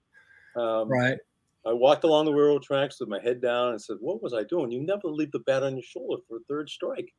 Um, 0.57 0.89
right. 0.89 1.19
I 1.67 1.73
walked 1.73 2.05
along 2.05 2.27
the 2.27 2.33
railroad 2.33 2.63
tracks 2.63 3.01
with 3.01 3.09
my 3.09 3.21
head 3.21 3.41
down 3.41 3.71
and 3.71 3.83
said, 3.83 3.97
"What 4.01 4.23
was 4.23 4.33
I 4.33 4.45
doing?" 4.45 4.71
You 4.71 4.81
never 4.81 5.09
leave 5.09 5.33
the 5.33 5.41
bat 5.41 5.63
on 5.63 5.75
your 5.75 5.83
shoulder 5.83 6.23
for 6.29 6.37
a 6.37 6.45
third 6.49 6.69
strike. 6.69 7.13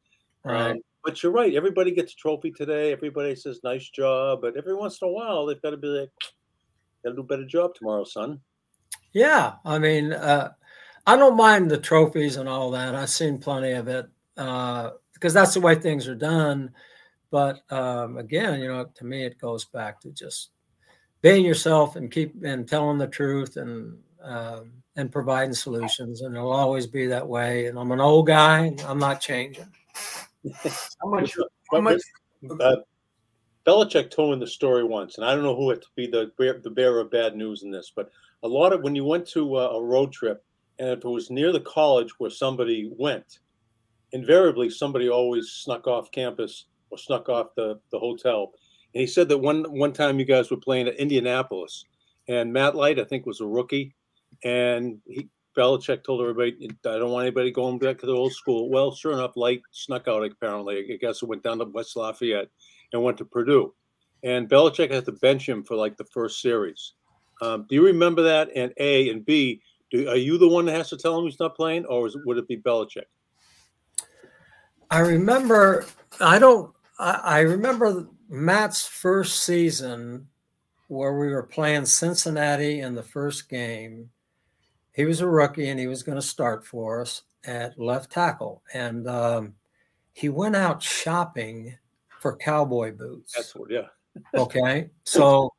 Right. 0.43 0.71
Um, 0.71 0.80
but 1.03 1.21
you're 1.21 1.32
right. 1.32 1.53
Everybody 1.53 1.91
gets 1.91 2.13
a 2.13 2.15
trophy 2.15 2.51
today. 2.51 2.91
Everybody 2.91 3.36
says 3.36 3.60
nice 3.63 3.89
job, 3.89 4.39
but 4.41 4.56
every 4.58 4.75
once 4.75 4.99
in 5.01 5.08
a 5.08 5.12
while 5.12 5.45
they've 5.45 5.62
got 5.62 5.71
to 5.71 5.77
be 5.77 5.88
like, 5.88 6.10
"Got 7.03 7.12
to 7.12 7.15
do 7.15 7.21
a 7.21 7.25
better 7.25 7.45
job 7.45 7.75
tomorrow, 7.75 8.03
son." 8.03 8.39
Yeah, 9.13 9.53
I 9.65 9.80
mean, 9.80 10.13
uh, 10.13 10.51
I 11.08 11.15
don't 11.15 11.38
mind 11.38 11.72
the 11.72 11.78
trophies 11.78 12.36
and 12.36 12.50
all 12.50 12.70
that. 12.72 12.93
I've 12.93 13.10
seen 13.10 13.38
plenty 13.38 13.72
of 13.72 13.88
it 13.88 14.08
uh, 14.36 14.91
because 15.13 15.34
that's 15.34 15.54
the 15.54 15.62
way 15.62 15.74
things 15.74 16.06
are 16.06 16.15
done. 16.15 16.72
But 17.32 17.62
um, 17.72 18.17
again, 18.17 18.60
you 18.60 18.67
know, 18.67 18.86
to 18.93 19.06
me, 19.06 19.24
it 19.24 19.39
goes 19.39 19.63
back 19.63 20.02
to 20.02 20.12
just 20.12 20.50
being 21.22 21.46
yourself 21.46 21.96
and 21.96 22.12
keep 22.12 22.36
and 22.43 22.67
telling 22.67 22.98
the 22.98 23.08
truth 23.08 23.56
and 23.56 23.98
um, 24.22 24.74
and 24.98 25.10
providing 25.10 25.54
solutions. 25.54 26.22
And 26.22 26.36
it'll 26.36 26.52
always 26.52 26.88
be 26.88 27.08
that 27.08 27.26
way. 27.26 27.67
And 27.67 27.80
I'm 27.80 27.93
an 27.93 28.02
old 28.02 28.28
guy. 28.28 28.76
I'm 28.86 29.00
not 29.00 29.22
changing. 29.22 29.67
How 30.63 31.10
much? 31.10 31.38
How 31.38 31.46
But 31.72 31.84
much? 31.84 32.02
uh, 32.60 32.76
Belichick 33.65 34.12
told 34.12 34.38
me 34.38 34.43
the 34.43 34.50
story 34.52 34.84
once, 34.84 35.17
and 35.17 35.26
I 35.26 35.34
don't 35.34 35.43
know 35.43 35.56
who 35.56 35.70
had 35.70 35.82
to 35.82 35.88
be 35.96 36.08
the 36.08 36.32
the 36.63 36.70
bearer 36.70 37.00
of 37.00 37.12
bad 37.12 37.38
news 37.38 37.63
in 37.63 37.72
this, 37.72 37.93
but 37.96 38.10
a 38.43 38.48
lot 38.48 38.74
of 38.74 38.82
when 38.82 38.96
you 38.96 39.06
went 39.06 39.26
to 39.30 39.58
a, 39.58 39.78
a 39.78 39.82
road 39.82 40.12
trip, 40.12 40.43
and 40.79 40.89
if 40.89 40.99
it 40.99 41.09
was 41.09 41.29
near 41.29 41.51
the 41.51 41.59
college 41.61 42.11
where 42.17 42.29
somebody 42.29 42.91
went, 42.97 43.39
invariably 44.11 44.69
somebody 44.69 45.09
always 45.09 45.49
snuck 45.49 45.87
off 45.87 46.11
campus 46.11 46.65
or 46.89 46.97
snuck 46.97 47.29
off 47.29 47.55
the, 47.55 47.79
the 47.91 47.99
hotel. 47.99 48.51
And 48.93 49.01
he 49.01 49.07
said 49.07 49.29
that 49.29 49.37
one 49.37 49.63
one 49.65 49.93
time 49.93 50.19
you 50.19 50.25
guys 50.25 50.49
were 50.49 50.57
playing 50.57 50.87
at 50.87 50.95
Indianapolis, 50.95 51.85
and 52.27 52.53
Matt 52.53 52.75
Light 52.75 52.99
I 52.99 53.03
think 53.03 53.25
was 53.25 53.41
a 53.41 53.45
rookie, 53.45 53.95
and 54.43 54.99
he 55.05 55.29
Belichick 55.57 56.03
told 56.03 56.21
everybody, 56.21 56.69
I 56.85 56.99
don't 56.99 57.11
want 57.11 57.25
anybody 57.25 57.49
going 57.49 57.79
back 57.79 57.97
to 57.97 58.05
the 58.05 58.13
old 58.13 58.31
school. 58.31 58.69
Well, 58.69 58.93
sure 58.93 59.13
enough, 59.13 59.35
Light 59.35 59.61
snuck 59.71 60.07
out 60.07 60.23
apparently. 60.23 60.85
I 60.93 60.97
guess 60.97 61.23
it 61.23 61.27
went 61.27 61.41
down 61.41 61.57
to 61.57 61.65
West 61.65 61.95
Lafayette 61.95 62.49
and 62.93 63.01
went 63.01 63.17
to 63.17 63.25
Purdue. 63.25 63.73
And 64.23 64.47
Belichick 64.47 64.91
had 64.91 65.05
to 65.05 65.13
bench 65.13 65.49
him 65.49 65.63
for 65.63 65.75
like 65.75 65.97
the 65.97 66.05
first 66.05 66.41
series. 66.41 66.93
Um, 67.41 67.65
do 67.67 67.75
you 67.75 67.83
remember 67.85 68.21
that? 68.23 68.49
And 68.55 68.71
A 68.77 69.09
and 69.09 69.25
B, 69.25 69.61
do, 69.89 70.10
are 70.10 70.15
you 70.15 70.38
the 70.38 70.47
one 70.47 70.65
that 70.65 70.76
has 70.76 70.89
to 70.89 70.97
tell 70.97 71.17
him 71.17 71.26
he's 71.26 71.39
not 71.39 71.56
playing, 71.56 71.86
or 71.86 72.08
is, 72.08 72.17
would 72.26 72.38
it 72.38 72.47
be 72.47 72.58
Belichick? 72.58 73.06
I 74.89 75.00
remember, 75.00 75.86
I 76.19 76.39
don't, 76.39 76.73
I, 77.00 77.21
I 77.23 77.39
remember 77.39 78.08
Matt's 78.30 78.86
first 78.86 79.43
season 79.43 80.28
where 80.88 81.17
we 81.17 81.28
were 81.28 81.43
playing 81.43 81.86
Cincinnati 81.86 82.80
in 82.80 82.95
the 82.95 83.04
first 83.04 83.50
game. 83.50 84.10
He 84.93 85.06
was 85.06 85.21
a 85.21 85.28
rookie 85.28 85.69
and 85.69 85.80
he 85.80 85.88
was 85.88 86.04
going 86.04 86.17
to 86.17 86.21
start 86.21 86.65
for 86.65 87.02
us 87.02 87.23
at 87.45 87.78
left 87.80 88.12
tackle. 88.12 88.63
And 88.73 89.08
um, 89.08 89.54
he 90.13 90.30
went 90.30 90.56
out 90.56 90.82
shopping 90.82 91.78
for 92.21 92.36
cowboy 92.36 92.93
boots. 92.93 93.34
That's 93.36 93.56
what, 93.56 93.69
yeah. 93.69 93.88
Okay. 94.36 94.89
So 95.04 95.54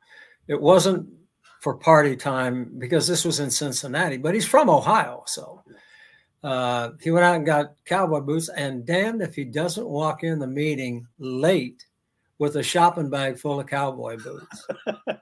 it 0.48 0.60
wasn't 0.60 1.08
for 1.60 1.74
party 1.76 2.16
time 2.16 2.72
because 2.78 3.06
this 3.06 3.24
was 3.24 3.40
in 3.40 3.50
Cincinnati, 3.50 4.16
but 4.16 4.34
he's 4.34 4.46
from 4.46 4.70
Ohio. 4.70 5.24
So 5.26 5.62
uh, 6.42 6.90
he 7.00 7.10
went 7.10 7.24
out 7.24 7.36
and 7.36 7.46
got 7.46 7.74
cowboy 7.84 8.20
boots, 8.20 8.48
and 8.48 8.86
damned 8.86 9.22
if 9.22 9.34
he 9.34 9.44
doesn't 9.44 9.88
walk 9.88 10.22
in 10.22 10.38
the 10.38 10.46
meeting 10.46 11.06
late 11.18 11.84
with 12.38 12.56
a 12.56 12.62
shopping 12.62 13.10
bag 13.10 13.36
full 13.38 13.58
of 13.58 13.66
cowboy 13.66 14.16
boots. 14.16 14.66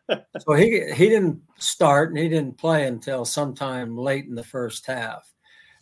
so 0.40 0.52
he 0.52 0.92
he 0.92 1.08
didn't 1.08 1.40
start 1.58 2.10
and 2.10 2.18
he 2.18 2.28
didn't 2.28 2.58
play 2.58 2.86
until 2.86 3.24
sometime 3.24 3.96
late 3.96 4.26
in 4.26 4.34
the 4.34 4.44
first 4.44 4.86
half. 4.86 5.32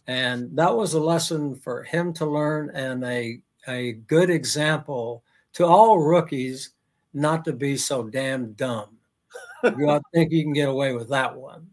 And 0.07 0.57
that 0.57 0.77
was 0.77 0.95
a 0.95 1.01
lesson 1.01 1.57
for 1.57 1.83
him 1.83 2.12
to 2.14 2.27
learn 2.27 2.71
and 2.75 3.03
a, 3.05 3.40
a 3.67 3.93
good 3.93 4.29
example 4.29 5.25
to 5.55 5.64
all 5.64 5.99
rookies 5.99 6.71
not 7.14 7.45
to 7.47 7.53
be 7.53 7.77
so 7.77 8.05
damn 8.05 8.53
dumb. 8.53 8.94
You 9.64 9.87
to 9.87 10.01
think 10.12 10.31
you 10.31 10.42
can 10.42 10.53
get 10.53 10.68
away 10.68 10.92
with 10.92 11.09
that 11.09 11.35
one. 11.35 11.68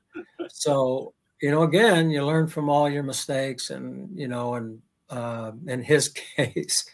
So, 0.49 1.13
you 1.41 1.51
know, 1.51 1.63
again, 1.63 2.09
you 2.09 2.25
learn 2.25 2.47
from 2.47 2.69
all 2.69 2.89
your 2.89 3.03
mistakes 3.03 3.69
and, 3.69 4.17
you 4.17 4.27
know, 4.27 4.55
and 4.55 4.81
uh, 5.09 5.51
in 5.67 5.83
his 5.83 6.07
case, 6.37 6.85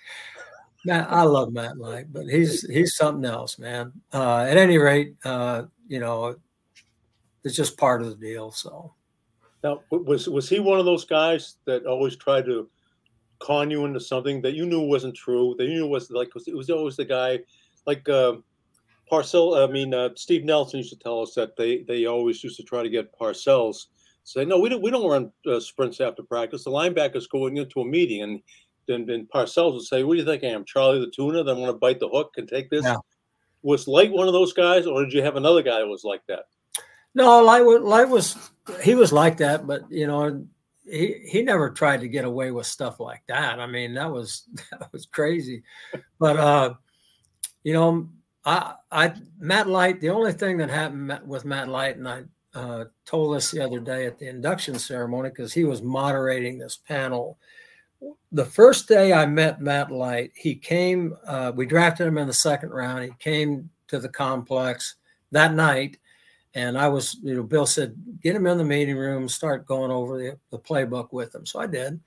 Matt, 0.85 1.11
I 1.11 1.23
love 1.23 1.51
Matt 1.53 1.77
Light, 1.77 2.11
but 2.11 2.27
he's 2.27 2.65
he's 2.67 2.95
something 2.95 3.25
else, 3.25 3.59
man. 3.59 3.91
Uh, 4.13 4.41
at 4.41 4.57
any 4.57 4.77
rate, 4.77 5.15
uh, 5.25 5.63
you 5.87 5.99
know, 5.99 6.35
it's 7.43 7.55
just 7.55 7.77
part 7.77 8.01
of 8.01 8.09
the 8.09 8.15
deal. 8.15 8.51
So 8.51 8.93
Now, 9.63 9.81
was 9.91 10.29
was 10.29 10.49
he 10.49 10.59
one 10.59 10.79
of 10.79 10.85
those 10.85 11.05
guys 11.05 11.55
that 11.65 11.85
always 11.85 12.15
tried 12.15 12.45
to 12.45 12.69
con 13.39 13.69
you 13.69 13.85
into 13.85 13.99
something 13.99 14.41
that 14.41 14.53
you 14.53 14.65
knew 14.65 14.81
wasn't 14.81 15.15
true? 15.15 15.55
That 15.57 15.65
you 15.65 15.73
knew 15.73 15.87
was 15.87 16.09
like 16.09 16.29
it 16.47 16.55
was 16.55 16.69
always 16.69 16.95
the 16.95 17.05
guy, 17.05 17.39
like 17.85 18.07
uh, 18.07 18.37
Parcell. 19.09 19.55
I 19.55 19.67
mean, 19.67 19.93
uh, 19.93 20.09
Steve 20.15 20.43
Nelson 20.43 20.77
used 20.77 20.91
to 20.91 20.99
tell 20.99 21.21
us 21.21 21.33
that 21.35 21.55
they 21.55 21.83
they 21.83 22.05
always 22.05 22.43
used 22.43 22.57
to 22.57 22.63
try 22.63 22.83
to 22.83 22.89
get 22.89 23.17
Parcells 23.17 23.87
say, 24.23 24.43
no, 24.43 24.59
we 24.59 24.69
don't 24.69 24.81
we 24.81 24.91
don't 24.91 25.09
run 25.09 25.31
uh, 25.45 25.59
sprints 25.59 26.01
after 26.01 26.23
practice. 26.23 26.63
The 26.63 26.71
linebackers 26.71 27.29
going 27.29 27.57
into 27.57 27.81
a 27.81 27.85
meeting 27.85 28.23
and. 28.23 28.41
Then, 28.89 29.05
then 29.05 29.27
Parcells 29.35 29.73
would 29.73 29.81
say, 29.81 30.05
"What 30.05 30.13
do 30.13 30.19
you 30.21 30.25
think 30.25 30.45
I 30.45 30.47
am, 30.47 30.63
Charlie 30.63 31.01
the 31.01 31.11
Tuna? 31.11 31.43
That 31.43 31.57
want 31.57 31.69
to 31.71 31.77
bite 31.77 31.99
the 31.99 32.07
hook 32.07 32.35
and 32.37 32.47
take 32.47 32.69
this?" 32.69 32.85
Yeah. 32.85 32.95
Was 33.61 33.85
Light 33.85 34.13
one 34.13 34.27
of 34.27 34.33
those 34.33 34.53
guys, 34.53 34.87
or 34.87 35.03
did 35.03 35.11
you 35.11 35.21
have 35.21 35.35
another 35.35 35.61
guy 35.61 35.79
that 35.79 35.87
was 35.87 36.05
like 36.05 36.21
that? 36.29 36.45
no, 37.13 37.43
Light, 37.43 37.65
wa- 37.65 37.81
Light 37.81 38.07
was 38.07 38.37
he 38.81 38.95
was 38.95 39.11
like 39.11 39.37
that, 39.37 39.65
but 39.65 39.91
you 39.91 40.07
know, 40.07 40.45
he 40.89 41.15
he 41.27 41.41
never 41.41 41.69
tried 41.69 42.01
to 42.01 42.07
get 42.07 42.25
away 42.25 42.51
with 42.51 42.67
stuff 42.67 42.99
like 42.99 43.23
that. 43.27 43.59
I 43.59 43.65
mean, 43.65 43.95
that 43.95 44.11
was 44.11 44.43
that 44.71 44.91
was 44.93 45.05
crazy. 45.05 45.63
But 46.19 46.37
uh, 46.37 46.73
you 47.63 47.73
know, 47.73 48.07
I 48.47 48.75
I 48.91 49.13
Matt 49.39 49.67
Light. 49.67 49.99
The 49.99 50.09
only 50.09 50.31
thing 50.31 50.57
that 50.57 50.69
happened 50.69 51.19
with 51.25 51.45
Matt 51.45 51.67
Light, 51.67 51.97
and 51.97 52.07
I 52.07 52.23
uh, 52.55 52.85
told 53.05 53.35
this 53.35 53.51
the 53.51 53.63
other 53.63 53.79
day 53.79 54.05
at 54.05 54.17
the 54.17 54.29
induction 54.29 54.79
ceremony 54.79 55.29
because 55.29 55.53
he 55.53 55.65
was 55.65 55.81
moderating 55.81 56.57
this 56.57 56.77
panel. 56.77 57.37
The 58.31 58.45
first 58.45 58.87
day 58.87 59.11
I 59.11 59.25
met 59.25 59.61
Matt 59.61 59.91
Light, 59.91 60.31
he 60.33 60.55
came. 60.55 61.15
Uh, 61.27 61.51
we 61.53 61.65
drafted 61.65 62.07
him 62.07 62.17
in 62.17 62.27
the 62.27 62.33
second 62.33 62.69
round. 62.69 63.03
He 63.03 63.11
came 63.19 63.69
to 63.89 63.99
the 63.99 64.09
complex 64.09 64.95
that 65.31 65.53
night, 65.53 65.97
and 66.53 66.77
I 66.77 66.87
was, 66.87 67.17
you 67.21 67.35
know, 67.35 67.43
Bill 67.43 67.65
said, 67.65 67.95
get 68.21 68.35
him 68.35 68.47
in 68.47 68.57
the 68.57 68.63
meeting 68.63 68.95
room, 68.95 69.27
start 69.27 69.65
going 69.65 69.91
over 69.91 70.17
the, 70.17 70.37
the 70.51 70.59
playbook 70.59 71.11
with 71.11 71.35
him. 71.35 71.45
So 71.45 71.59
I 71.59 71.67
did. 71.67 71.99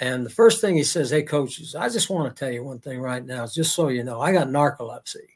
And 0.00 0.24
the 0.24 0.30
first 0.30 0.60
thing 0.60 0.76
he 0.76 0.82
says, 0.82 1.10
Hey, 1.10 1.22
coaches, 1.22 1.74
I 1.74 1.88
just 1.88 2.10
want 2.10 2.34
to 2.34 2.38
tell 2.38 2.52
you 2.52 2.64
one 2.64 2.80
thing 2.80 3.00
right 3.00 3.24
now, 3.24 3.46
just 3.46 3.74
so 3.74 3.88
you 3.88 4.02
know, 4.02 4.20
I 4.20 4.32
got 4.32 4.48
narcolepsy. 4.48 5.34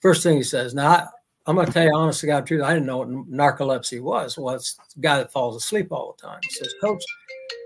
First 0.00 0.22
thing 0.22 0.36
he 0.36 0.42
says. 0.42 0.74
Now, 0.74 0.88
I, 0.90 1.06
I'm 1.46 1.54
going 1.54 1.66
to 1.66 1.72
tell 1.72 1.84
you, 1.84 1.94
honest 1.94 2.20
to 2.20 2.26
God, 2.26 2.46
truth, 2.46 2.62
I 2.62 2.74
didn't 2.74 2.86
know 2.86 2.98
what 2.98 3.08
narcolepsy 3.08 4.00
was. 4.00 4.38
Well, 4.38 4.54
it's 4.54 4.78
the 4.94 5.00
guy 5.00 5.18
that 5.18 5.32
falls 5.32 5.56
asleep 5.56 5.88
all 5.90 6.14
the 6.16 6.26
time. 6.26 6.40
He 6.42 6.50
says, 6.50 6.74
Coach, 6.80 7.02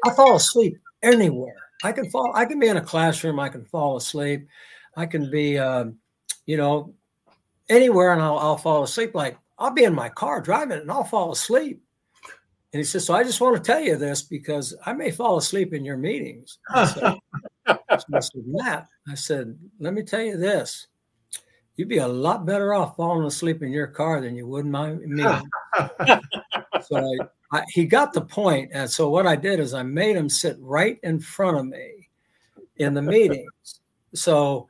I 0.05 0.11
fall 0.15 0.37
asleep 0.37 0.79
anywhere. 1.03 1.57
I 1.83 1.93
can 1.93 2.09
fall, 2.11 2.33
I 2.35 2.45
can 2.47 2.59
be 2.59 2.69
in 2.69 2.77
a 2.77 2.83
classroom, 2.83 3.39
I 3.39 3.49
can 3.49 3.65
fall 3.65 3.97
asleep. 3.97 4.47
I 4.97 5.07
can 5.07 5.31
be, 5.31 5.59
um, 5.59 5.97
you 6.47 6.57
know, 6.57 6.95
anywhere 7.69 8.13
and 8.13 8.23
I'll, 8.23 8.39
I'll 8.39 8.57
fall 8.57 8.85
asleep. 8.85 9.15
Like 9.15 9.39
I'll 9.59 9.73
be 9.73 9.85
in 9.85 9.95
my 9.95 10.09
car 10.09 10.41
driving 10.41 10.79
and 10.79 10.91
I'll 10.91 11.05
fall 11.05 11.33
asleep. 11.33 11.83
And 12.73 12.81
he 12.81 12.85
says, 12.85 13.07
So 13.07 13.15
I 13.15 13.23
just 13.23 13.41
want 13.41 13.57
to 13.57 13.63
tell 13.63 13.81
you 13.81 13.97
this 13.97 14.23
because 14.23 14.75
I 14.85 14.93
may 14.93 15.11
fall 15.11 15.37
asleep 15.37 15.73
in 15.73 15.85
your 15.85 15.97
meetings. 15.97 16.59
I 16.71 16.87
said, 16.87 17.15
I 17.67 18.21
said, 18.21 18.43
Matt, 18.47 18.89
I 19.09 19.15
said, 19.15 19.57
let 19.79 19.95
me 19.95 20.03
tell 20.03 20.23
you 20.23 20.37
this. 20.37 20.89
You'd 21.77 21.89
be 21.89 21.99
a 21.99 22.09
lot 22.09 22.47
better 22.47 22.73
off 22.73 22.97
falling 22.97 23.27
asleep 23.27 23.63
in 23.63 23.73
your 23.73 23.89
car 23.89 24.21
than 24.21 24.37
you 24.37 24.47
would 24.47 24.67
my 24.67 24.93
meeting. 24.93 25.51
so 26.83 26.97
I, 26.97 27.59
I, 27.59 27.65
he 27.69 27.85
got 27.85 28.13
the. 28.13 28.69
And 28.73 28.89
so 28.89 29.11
what 29.11 29.27
I 29.27 29.35
did 29.35 29.59
is 29.59 29.75
I 29.75 29.83
made 29.83 30.17
him 30.17 30.29
sit 30.29 30.57
right 30.61 30.99
in 31.03 31.19
front 31.19 31.57
of 31.57 31.67
me 31.67 32.09
in 32.77 32.95
the 32.95 33.03
meetings. 33.03 33.81
So, 34.15 34.69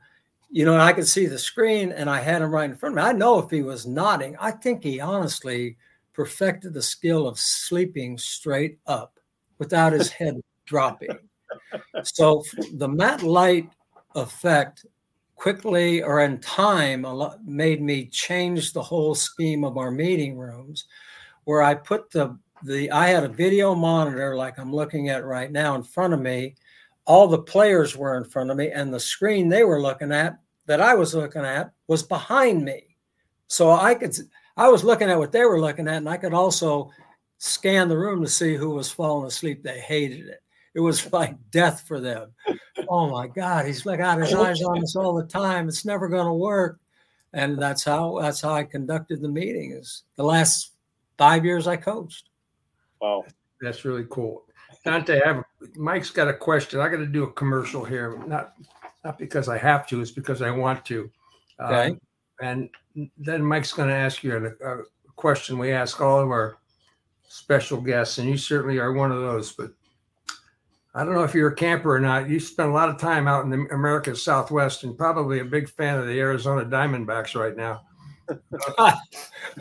you 0.49 0.65
know, 0.65 0.77
I 0.77 0.93
could 0.93 1.07
see 1.07 1.27
the 1.27 1.37
screen 1.37 1.91
and 1.91 2.09
I 2.09 2.21
had 2.21 2.41
him 2.41 2.51
right 2.51 2.69
in 2.69 2.75
front 2.75 2.97
of 2.97 3.03
me. 3.03 3.09
I 3.09 3.11
know 3.11 3.39
if 3.39 3.51
he 3.51 3.61
was 3.61 3.85
nodding, 3.85 4.35
I 4.39 4.51
think 4.51 4.83
he 4.83 4.99
honestly 4.99 5.77
perfected 6.13 6.73
the 6.73 6.81
skill 6.81 7.27
of 7.27 7.37
sleeping 7.37 8.17
straight 8.17 8.79
up 8.87 9.19
without 9.59 9.93
his 9.93 10.09
head 10.09 10.39
dropping. 10.65 11.17
So 12.03 12.43
the 12.73 12.87
Matt 12.87 13.21
Light 13.21 13.69
effect 14.15 14.85
quickly 15.35 16.01
or 16.01 16.21
in 16.21 16.39
time 16.39 17.05
made 17.45 17.81
me 17.81 18.05
change 18.07 18.73
the 18.73 18.81
whole 18.81 19.15
scheme 19.15 19.63
of 19.63 19.77
our 19.77 19.91
meeting 19.91 20.37
rooms 20.37 20.85
where 21.43 21.61
I 21.61 21.75
put 21.75 22.11
the 22.11 22.37
the 22.63 22.89
I 22.91 23.07
had 23.07 23.23
a 23.23 23.29
video 23.29 23.75
monitor 23.75 24.35
like 24.35 24.57
I'm 24.57 24.73
looking 24.73 25.09
at 25.09 25.25
right 25.25 25.51
now 25.51 25.75
in 25.75 25.83
front 25.83 26.13
of 26.13 26.21
me. 26.21 26.55
All 27.05 27.27
the 27.27 27.43
players 27.43 27.95
were 27.95 28.17
in 28.17 28.23
front 28.23 28.49
of 28.49 28.57
me, 28.57 28.71
and 28.71 28.93
the 28.93 28.99
screen 28.99 29.47
they 29.47 29.63
were 29.63 29.81
looking 29.81 30.11
at 30.11 30.39
that 30.65 30.81
I 30.81 30.95
was 30.95 31.13
looking 31.13 31.43
at 31.43 31.71
was 31.87 32.01
behind 32.01 32.65
me. 32.65 32.97
So 33.47 33.71
I 33.71 33.93
could 33.95 34.15
I 34.57 34.69
was 34.69 34.83
looking 34.83 35.09
at 35.09 35.19
what 35.19 35.31
they 35.31 35.45
were 35.45 35.61
looking 35.61 35.87
at, 35.87 35.97
and 35.97 36.09
I 36.09 36.17
could 36.17 36.33
also 36.33 36.89
scan 37.37 37.89
the 37.89 37.97
room 37.97 38.23
to 38.23 38.29
see 38.29 38.55
who 38.55 38.71
was 38.71 38.89
falling 38.89 39.27
asleep. 39.27 39.61
They 39.61 39.79
hated 39.79 40.27
it. 40.27 40.41
It 40.73 40.79
was 40.79 41.11
like 41.13 41.35
death 41.51 41.83
for 41.87 41.99
them. 41.99 42.33
Oh 42.89 43.09
my 43.09 43.27
God, 43.27 43.65
he's 43.65 43.85
like 43.85 43.99
got 43.99 44.19
his 44.19 44.33
eyes 44.33 44.61
on 44.61 44.81
us 44.81 44.95
all 44.95 45.13
the 45.13 45.25
time. 45.25 45.67
It's 45.67 45.85
never 45.85 46.07
going 46.07 46.25
to 46.27 46.33
work. 46.33 46.79
And 47.33 47.61
that's 47.61 47.83
how 47.83 48.19
that's 48.19 48.41
how 48.41 48.53
I 48.53 48.63
conducted 48.63 49.21
the 49.21 49.27
meetings. 49.27 50.03
The 50.15 50.23
last 50.23 50.71
five 51.17 51.43
years 51.43 51.67
I 51.67 51.75
coached. 51.75 52.29
Wow, 53.01 53.25
that's 53.61 53.83
really 53.83 54.05
cool. 54.09 54.45
Dante, 54.85 55.21
I 55.21 55.27
have 55.27 55.43
Mike's 55.75 56.11
got 56.11 56.27
a 56.27 56.33
question. 56.33 56.79
I 56.79 56.87
got 56.87 56.97
to 56.97 57.05
do 57.05 57.23
a 57.23 57.31
commercial 57.33 57.83
here, 57.83 58.21
not 58.27 58.53
not 59.03 59.17
because 59.17 59.49
I 59.49 59.57
have 59.57 59.87
to, 59.87 60.01
it's 60.01 60.11
because 60.11 60.41
I 60.41 60.51
want 60.51 60.85
to. 60.85 61.09
Okay. 61.59 61.89
Um, 61.89 61.99
and 62.41 62.69
then 63.17 63.43
Mike's 63.43 63.71
going 63.71 63.89
to 63.89 63.95
ask 63.95 64.23
you 64.23 64.55
a, 64.61 64.73
a 64.73 64.83
question 65.15 65.57
we 65.57 65.71
ask 65.71 66.01
all 66.01 66.19
of 66.19 66.29
our 66.29 66.57
special 67.27 67.79
guests, 67.79 68.17
and 68.17 68.29
you 68.29 68.37
certainly 68.37 68.79
are 68.79 68.93
one 68.93 69.11
of 69.11 69.21
those. 69.21 69.51
But 69.51 69.71
I 70.95 71.03
don't 71.03 71.13
know 71.13 71.23
if 71.23 71.33
you're 71.33 71.49
a 71.49 71.55
camper 71.55 71.93
or 71.93 71.99
not. 71.99 72.29
You 72.29 72.39
spend 72.39 72.69
a 72.69 72.73
lot 72.73 72.87
of 72.87 72.97
time 72.97 73.27
out 73.27 73.43
in 73.43 73.49
the 73.49 73.67
America's 73.73 74.23
Southwest, 74.23 74.85
and 74.85 74.97
probably 74.97 75.39
a 75.39 75.45
big 75.45 75.69
fan 75.69 75.99
of 75.99 76.07
the 76.07 76.17
Arizona 76.17 76.63
Diamondbacks 76.63 77.37
right 77.39 77.55
now. 77.55 77.81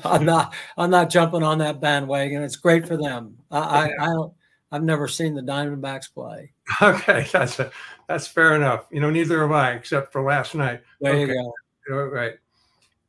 I'm 0.04 0.24
not. 0.24 0.54
I'm 0.78 0.90
not 0.90 1.10
jumping 1.10 1.42
on 1.42 1.58
that 1.58 1.80
bandwagon. 1.80 2.44
It's 2.44 2.56
great 2.56 2.86
for 2.86 2.96
them. 2.96 3.36
I, 3.50 3.58
I, 3.58 3.90
I 4.00 4.06
don't. 4.06 4.32
I've 4.70 4.84
never 4.84 5.08
seen 5.08 5.34
the 5.34 5.42
Diamondbacks 5.42 6.12
play. 6.12 6.52
Okay, 6.80 7.26
that's 7.30 7.60
a, 7.60 7.70
that's 8.08 8.26
fair 8.26 8.54
enough. 8.54 8.86
You 8.90 9.00
know, 9.00 9.10
neither 9.10 9.42
have 9.42 9.52
I, 9.52 9.72
except 9.72 10.12
for 10.12 10.22
last 10.22 10.54
night. 10.54 10.82
There 11.00 11.12
okay. 11.12 11.32
you 11.32 11.52
go. 11.88 11.94
All 11.94 12.06
right. 12.06 12.34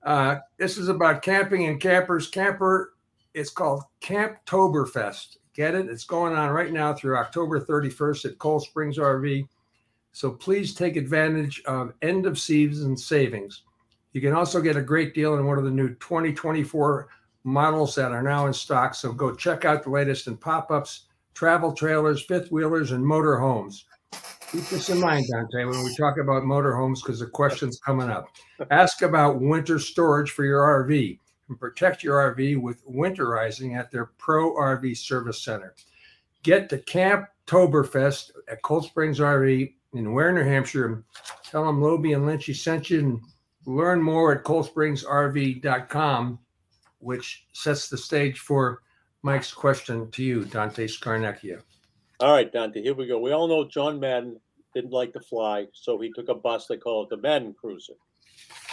Uh, 0.03 0.39
this 0.57 0.77
is 0.77 0.89
about 0.89 1.21
camping 1.21 1.65
and 1.65 1.79
campers. 1.79 2.27
Camper, 2.27 2.93
it's 3.33 3.49
called 3.49 3.83
Camptoberfest. 4.01 5.37
Get 5.55 5.73
it? 5.73 5.87
It's 5.87 6.03
going 6.03 6.35
on 6.35 6.49
right 6.49 6.73
now 6.73 6.93
through 6.93 7.17
October 7.17 7.61
31st 7.61 8.25
at 8.25 8.37
Cold 8.39 8.63
Springs 8.63 8.97
RV. 8.97 9.47
So 10.11 10.31
please 10.31 10.73
take 10.73 10.97
advantage 10.97 11.61
of 11.65 11.93
end 12.01 12.25
of 12.25 12.37
season 12.37 12.97
savings. 12.97 13.63
You 14.11 14.19
can 14.19 14.33
also 14.33 14.61
get 14.61 14.75
a 14.75 14.81
great 14.81 15.13
deal 15.13 15.33
on 15.33 15.45
one 15.45 15.57
of 15.57 15.63
the 15.63 15.71
new 15.71 15.89
2024 15.95 17.07
models 17.45 17.95
that 17.95 18.11
are 18.11 18.21
now 18.21 18.47
in 18.47 18.53
stock. 18.53 18.95
So 18.95 19.13
go 19.13 19.33
check 19.33 19.63
out 19.63 19.83
the 19.83 19.89
latest 19.89 20.27
in 20.27 20.35
pop 20.35 20.71
ups, 20.71 21.05
travel 21.33 21.71
trailers, 21.71 22.21
fifth 22.25 22.51
wheelers, 22.51 22.91
and 22.91 23.05
motor 23.05 23.39
homes. 23.39 23.85
Keep 24.51 24.67
this 24.67 24.89
in 24.89 24.99
mind, 24.99 25.25
Dante, 25.31 25.65
when 25.65 25.83
we 25.83 25.95
talk 25.95 26.17
about 26.17 26.43
motorhomes, 26.43 27.01
because 27.01 27.19
the 27.19 27.27
question's 27.27 27.79
coming 27.79 28.09
up. 28.09 28.27
Ask 28.71 29.01
about 29.03 29.41
winter 29.41 29.79
storage 29.79 30.31
for 30.31 30.43
your 30.43 30.61
RV 30.61 31.19
and 31.49 31.59
protect 31.59 32.03
your 32.03 32.35
RV 32.35 32.61
with 32.61 32.85
winterizing 32.87 33.77
at 33.77 33.91
their 33.91 34.05
Pro 34.17 34.55
RV 34.55 34.97
Service 34.97 35.43
Center. 35.43 35.75
Get 36.43 36.69
to 36.69 36.77
Camp 36.79 37.27
Toberfest 37.47 38.31
at 38.49 38.61
Cold 38.61 38.85
Springs 38.85 39.19
RV 39.19 39.73
in 39.93 40.13
Weare, 40.13 40.33
New 40.33 40.43
Hampshire. 40.43 41.03
Tell 41.43 41.65
them 41.65 41.81
Lobie 41.81 42.15
and 42.15 42.25
Lynchy 42.25 42.55
sent 42.55 42.89
you 42.89 42.99
and 42.99 43.21
learn 43.65 44.01
more 44.01 44.33
at 44.33 44.43
coldspringsrv.com, 44.43 46.39
which 46.99 47.45
sets 47.53 47.89
the 47.89 47.97
stage 47.97 48.39
for 48.39 48.81
Mike's 49.21 49.53
question 49.53 50.09
to 50.11 50.23
you, 50.23 50.45
Dante 50.45 50.87
Scarnecchia. 50.87 51.61
All 52.19 52.31
right, 52.31 52.51
Dante, 52.51 52.81
here 52.81 52.93
we 52.93 53.07
go. 53.07 53.19
We 53.19 53.31
all 53.31 53.47
know 53.47 53.67
John 53.67 53.99
Madden 53.99 54.39
didn't 54.73 54.91
like 54.91 55.13
to 55.13 55.19
fly, 55.19 55.67
so 55.73 55.99
he 55.99 56.11
took 56.11 56.29
a 56.29 56.35
bus. 56.35 56.67
They 56.67 56.77
call 56.77 57.03
it 57.03 57.09
the 57.09 57.17
Madden 57.17 57.53
Cruiser. 57.53 57.93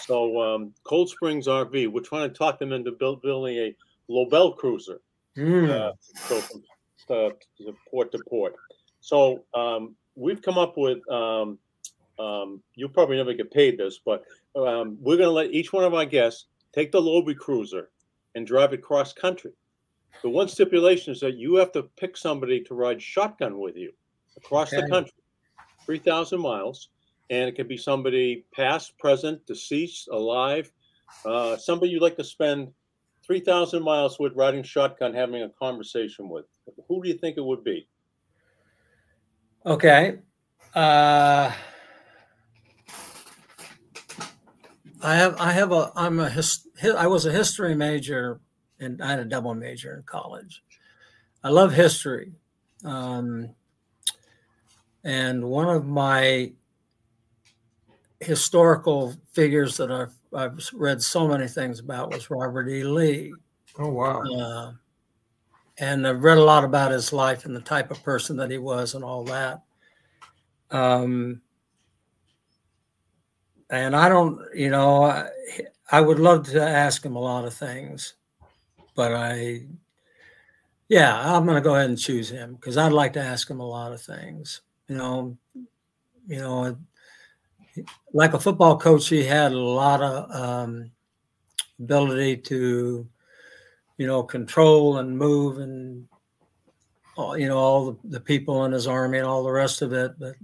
So 0.06 0.40
um, 0.40 0.74
Cold 0.84 1.08
Springs 1.08 1.46
RV, 1.46 1.88
we're 1.88 2.00
trying 2.00 2.28
to 2.28 2.34
talk 2.34 2.58
them 2.58 2.72
into 2.72 2.92
build, 2.92 3.22
building 3.22 3.56
a 3.56 3.76
Lobel 4.08 4.56
Cruiser. 4.56 5.00
Mm. 5.36 5.70
Uh, 5.70 5.92
so 6.14 6.40
from 6.40 6.62
uh, 7.10 7.30
port 7.90 8.12
to 8.12 8.18
port. 8.28 8.54
So 9.00 9.44
um, 9.54 9.94
we've 10.14 10.42
come 10.42 10.58
up 10.58 10.76
with. 10.76 11.08
Um, 11.10 11.58
um, 12.18 12.62
you'll 12.74 12.90
probably 12.90 13.16
never 13.16 13.32
get 13.32 13.50
paid 13.50 13.78
this, 13.78 13.98
but 14.04 14.24
um, 14.54 14.98
we're 15.00 15.16
going 15.16 15.28
to 15.28 15.30
let 15.30 15.50
each 15.50 15.72
one 15.72 15.82
of 15.82 15.94
our 15.94 16.04
guests 16.04 16.46
take 16.72 16.92
the 16.92 17.00
Lobie 17.00 17.36
Cruiser 17.36 17.90
and 18.34 18.46
drive 18.46 18.72
it 18.72 18.82
cross 18.82 19.12
country. 19.12 19.52
The 20.22 20.28
one 20.28 20.48
stipulation 20.48 21.12
is 21.12 21.20
that 21.20 21.36
you 21.36 21.56
have 21.56 21.72
to 21.72 21.84
pick 21.96 22.16
somebody 22.16 22.60
to 22.64 22.74
ride 22.74 23.02
shotgun 23.02 23.58
with 23.58 23.76
you 23.76 23.92
across 24.36 24.72
okay. 24.72 24.82
the 24.82 24.88
country, 24.88 25.14
3,000 25.86 26.40
miles. 26.40 26.90
And 27.32 27.48
it 27.48 27.56
can 27.56 27.66
be 27.66 27.78
somebody 27.78 28.44
past, 28.54 28.98
present, 28.98 29.46
deceased, 29.46 30.06
alive, 30.08 30.70
uh, 31.24 31.56
somebody 31.56 31.90
you'd 31.90 32.02
like 32.02 32.16
to 32.16 32.24
spend 32.24 32.68
3,000 33.24 33.82
miles 33.82 34.18
with 34.18 34.34
riding 34.36 34.62
shotgun, 34.62 35.14
having 35.14 35.42
a 35.42 35.48
conversation 35.48 36.28
with. 36.28 36.44
Who 36.88 37.02
do 37.02 37.08
you 37.08 37.16
think 37.16 37.38
it 37.38 37.44
would 37.44 37.64
be? 37.64 37.88
Okay. 39.64 40.18
Uh, 40.74 41.50
I 45.00 45.14
have, 45.14 45.36
I 45.38 45.52
have 45.52 45.72
a, 45.72 45.90
I'm 45.96 46.20
a, 46.20 46.28
his, 46.28 46.66
I 46.84 47.06
was 47.06 47.24
a 47.24 47.32
history 47.32 47.74
major 47.74 48.40
and 48.78 49.02
I 49.02 49.08
had 49.08 49.20
a 49.20 49.24
double 49.24 49.54
major 49.54 49.96
in 49.96 50.02
college. 50.02 50.62
I 51.42 51.48
love 51.48 51.72
history. 51.72 52.32
Um, 52.84 53.54
and 55.02 55.44
one 55.44 55.74
of 55.74 55.86
my 55.86 56.52
historical 58.22 59.14
figures 59.32 59.76
that 59.76 59.90
I've, 59.90 60.14
I've 60.32 60.70
read 60.72 61.02
so 61.02 61.28
many 61.28 61.48
things 61.48 61.80
about 61.80 62.12
was 62.12 62.30
Robert 62.30 62.68
E. 62.68 62.84
Lee. 62.84 63.32
Oh, 63.78 63.88
wow. 63.88 64.22
Uh, 64.22 64.72
and 65.78 66.06
I've 66.06 66.22
read 66.22 66.38
a 66.38 66.44
lot 66.44 66.64
about 66.64 66.92
his 66.92 67.12
life 67.12 67.44
and 67.44 67.54
the 67.54 67.60
type 67.60 67.90
of 67.90 68.02
person 68.02 68.36
that 68.36 68.50
he 68.50 68.58
was 68.58 68.94
and 68.94 69.04
all 69.04 69.24
that. 69.24 69.62
Um, 70.70 71.42
and 73.70 73.96
I 73.96 74.08
don't, 74.08 74.40
you 74.54 74.70
know, 74.70 75.04
I, 75.04 75.28
I 75.90 76.00
would 76.00 76.18
love 76.18 76.46
to 76.48 76.62
ask 76.62 77.04
him 77.04 77.16
a 77.16 77.20
lot 77.20 77.44
of 77.44 77.54
things 77.54 78.14
but 78.94 79.14
I, 79.14 79.62
yeah, 80.88 81.34
I'm 81.34 81.44
going 81.44 81.56
to 81.56 81.62
go 81.62 81.74
ahead 81.74 81.88
and 81.88 81.98
choose 81.98 82.30
him 82.30 82.54
because 82.54 82.76
I'd 82.76 82.92
like 82.92 83.14
to 83.14 83.22
ask 83.22 83.48
him 83.48 83.60
a 83.60 83.66
lot 83.66 83.92
of 83.92 84.02
things. 84.02 84.60
You 84.88 84.96
know, 84.96 85.38
you 86.26 86.38
know, 86.38 86.76
like 88.12 88.34
a 88.34 88.40
football 88.40 88.78
coach, 88.78 89.08
he 89.08 89.24
had 89.24 89.52
a 89.52 89.58
lot 89.58 90.02
of 90.02 90.30
um, 90.30 90.90
ability 91.78 92.36
to, 92.38 93.06
you 93.98 94.06
know, 94.06 94.22
control 94.22 94.98
and 94.98 95.16
move 95.16 95.58
and, 95.58 96.08
you 97.36 97.48
know, 97.48 97.58
all 97.58 97.92
the, 97.92 97.98
the 98.04 98.20
people 98.20 98.64
in 98.64 98.72
his 98.72 98.86
army 98.86 99.18
and 99.18 99.26
all 99.26 99.42
the 99.42 99.50
rest 99.50 99.82
of 99.82 99.92
it. 99.92 100.18
But, 100.18 100.34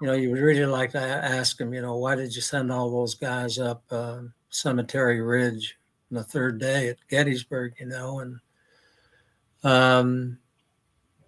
you 0.00 0.06
know, 0.06 0.14
you 0.14 0.30
would 0.30 0.40
really 0.40 0.66
like 0.66 0.92
to 0.92 1.00
ask 1.00 1.60
him, 1.60 1.72
you 1.72 1.82
know, 1.82 1.96
why 1.96 2.14
did 2.14 2.34
you 2.34 2.42
send 2.42 2.72
all 2.72 2.90
those 2.90 3.14
guys 3.14 3.58
up 3.58 3.84
uh, 3.90 4.22
Cemetery 4.50 5.20
Ridge? 5.20 5.76
On 6.10 6.16
the 6.16 6.24
third 6.24 6.60
day 6.60 6.88
at 6.88 6.98
Gettysburg, 7.08 7.72
you 7.80 7.86
know, 7.86 8.20
and 8.20 8.38
um, 9.64 10.38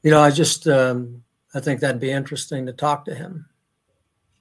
you 0.02 0.10
know, 0.10 0.20
I 0.20 0.30
just 0.30 0.68
um, 0.68 1.24
I 1.54 1.60
think 1.60 1.80
that'd 1.80 2.02
be 2.02 2.10
interesting 2.10 2.66
to 2.66 2.74
talk 2.74 3.06
to 3.06 3.14
him. 3.14 3.48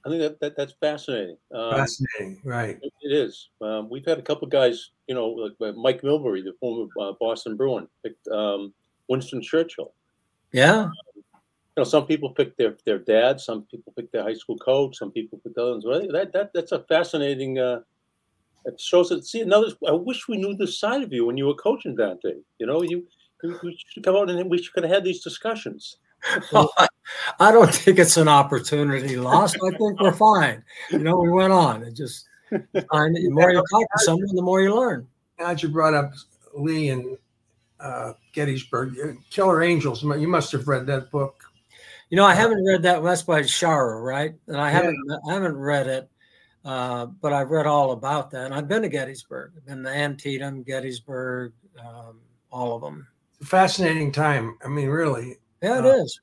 I 0.04 0.10
think 0.10 0.20
that, 0.20 0.40
that 0.40 0.56
that's 0.56 0.74
fascinating. 0.80 1.36
Um, 1.54 1.70
fascinating, 1.70 2.40
right? 2.44 2.78
It, 2.82 2.92
it 3.02 3.12
is. 3.12 3.48
Um, 3.60 3.88
we've 3.88 4.04
had 4.04 4.18
a 4.18 4.22
couple 4.22 4.46
guys, 4.48 4.90
you 5.06 5.14
know, 5.14 5.28
like 5.28 5.76
Mike 5.76 6.02
Milbury, 6.02 6.44
the 6.44 6.52
former 6.60 6.88
uh, 7.00 7.12
Boston 7.18 7.56
Bruin, 7.56 7.88
picked 8.04 8.26
um, 8.28 8.74
Winston 9.08 9.40
Churchill. 9.40 9.94
Yeah. 10.52 10.88
you 11.16 11.22
know, 11.78 11.84
some 11.84 12.06
people 12.06 12.30
pick 12.30 12.56
their 12.56 12.76
their 12.84 12.98
dad, 12.98 13.40
some 13.40 13.62
people 13.70 13.92
pick 13.96 14.12
their 14.12 14.22
high 14.22 14.34
school 14.34 14.58
coach, 14.58 14.98
some 14.98 15.10
people 15.10 15.40
pick 15.42 15.56
others. 15.58 15.84
That 15.84 16.32
that 16.34 16.50
that's 16.52 16.72
a 16.72 16.80
fascinating 16.80 17.58
uh, 17.58 17.80
it 18.64 18.80
shows 18.80 19.08
that. 19.10 19.26
See, 19.26 19.40
another. 19.40 19.68
I 19.86 19.92
wish 19.92 20.28
we 20.28 20.36
knew 20.36 20.54
this 20.54 20.78
side 20.78 21.02
of 21.02 21.12
you 21.12 21.26
when 21.26 21.36
you 21.36 21.46
were 21.46 21.54
coaching 21.54 21.96
Dante. 21.96 22.34
You 22.58 22.66
know, 22.66 22.82
you 22.82 23.06
we 23.62 23.78
should 23.88 24.04
come 24.04 24.16
out 24.16 24.30
and 24.30 24.50
we 24.50 24.58
should 24.58 24.84
have 24.84 24.92
had 24.92 25.04
these 25.04 25.22
discussions. 25.22 25.96
I 27.40 27.52
don't 27.52 27.72
think 27.72 27.98
it's 27.98 28.16
an 28.16 28.28
opportunity 28.28 29.16
lost. 29.16 29.56
I 29.64 29.76
think 29.76 30.00
we're 30.00 30.12
fine. 30.12 30.64
You 30.90 31.00
know, 31.00 31.16
we 31.18 31.30
went 31.30 31.52
on. 31.52 31.82
It 31.82 31.94
just 31.94 32.26
the 32.50 32.86
more 33.30 33.50
you 33.50 33.62
talk 33.70 33.86
to 33.96 34.04
someone, 34.04 34.34
the 34.34 34.42
more 34.42 34.60
you 34.60 34.74
learn. 34.74 35.06
Now 35.38 35.50
you 35.50 35.68
brought 35.68 35.94
up 35.94 36.12
Lee 36.54 36.90
and 36.90 37.18
uh, 37.80 38.12
Gettysburg, 38.32 38.94
uh, 39.02 39.12
Killer 39.30 39.62
Angels. 39.62 40.02
You 40.02 40.28
must 40.28 40.52
have 40.52 40.68
read 40.68 40.86
that 40.86 41.10
book. 41.10 41.44
You 42.10 42.16
know, 42.16 42.24
I 42.24 42.34
haven't 42.34 42.64
read 42.64 42.82
that. 42.82 43.02
That's 43.02 43.22
by 43.22 43.42
Shaara, 43.42 44.02
right? 44.02 44.34
And 44.46 44.56
I 44.56 44.70
haven't, 44.70 44.98
yeah. 45.08 45.16
I 45.28 45.34
haven't 45.34 45.56
read 45.56 45.86
it. 45.86 46.08
Uh, 46.64 47.06
but 47.06 47.32
I've 47.32 47.50
read 47.50 47.66
all 47.66 47.92
about 47.92 48.30
that. 48.30 48.46
And 48.46 48.54
I've 48.54 48.68
been 48.68 48.82
to 48.82 48.88
Gettysburg, 48.88 49.52
I've 49.56 49.66
been 49.66 49.82
to 49.82 49.90
Antietam, 49.90 50.62
Gettysburg, 50.62 51.52
um, 51.78 52.20
all 52.50 52.74
of 52.74 52.80
them. 52.80 53.06
fascinating 53.42 54.12
time. 54.12 54.56
I 54.64 54.68
mean, 54.68 54.88
really. 54.88 55.36
Yeah, 55.64 55.78
it 55.78 55.84
uh, 55.86 55.94
is. 56.02 56.20